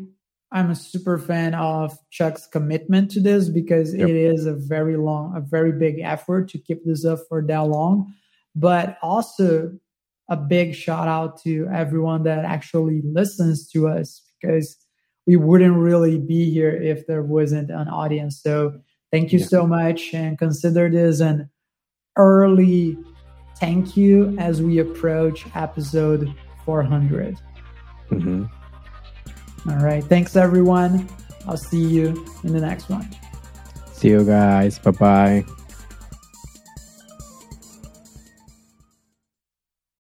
i'm 0.52 0.70
a 0.70 0.76
super 0.76 1.18
fan 1.18 1.54
of 1.54 1.98
chuck's 2.12 2.48
commitment 2.48 3.12
to 3.12 3.20
this 3.20 3.50
because 3.50 3.94
Yep. 3.94 4.10
it 4.10 4.16
is 4.16 4.46
a 4.46 4.54
very 4.54 4.96
long 4.98 5.36
a 5.36 5.42
very 5.42 5.72
big 5.72 6.00
effort 6.00 6.50
to 6.50 6.58
keep 6.58 6.84
this 6.86 7.06
up 7.06 7.20
for 7.30 7.42
that 7.48 7.60
long. 7.68 8.14
But 8.56 8.98
also 9.02 9.72
a 10.30 10.38
big 10.38 10.74
shout 10.76 11.08
out 11.08 11.42
to 11.44 11.68
everyone 11.74 12.24
that 12.24 12.46
actually 12.46 13.02
listens 13.04 13.70
to 13.70 13.88
us 13.88 14.22
because 14.42 14.78
we 15.28 15.36
wouldn't 15.36 15.76
really 15.78 16.18
be 16.18 16.50
here 16.52 16.72
if 16.72 17.06
there 17.08 17.22
wasn't 17.24 17.70
an 17.70 17.88
audience 17.88 18.42
so 18.42 18.74
thank 19.12 19.32
you 19.32 19.40
Yeah. 19.40 19.46
so 19.46 19.68
much 19.68 20.14
and 20.14 20.38
consider 20.38 20.90
this 20.90 21.20
an 21.20 21.50
early 22.18 22.98
thank 23.58 23.96
you 23.96 24.36
as 24.40 24.62
we 24.62 24.80
approach 24.80 25.46
episode 25.56 26.34
400. 26.66 27.38
Mhm. 28.10 28.50
All 29.70 29.76
right. 29.78 30.04
Thanks, 30.04 30.36
everyone. 30.36 31.08
I'll 31.48 31.58
see 31.58 31.84
you 31.84 32.26
in 32.44 32.54
the 32.54 32.62
next 32.62 32.90
one. 32.90 33.08
see 33.94 34.10
you 34.10 34.24
guys 34.26 34.80
bye 34.80 34.90
bye 34.92 35.46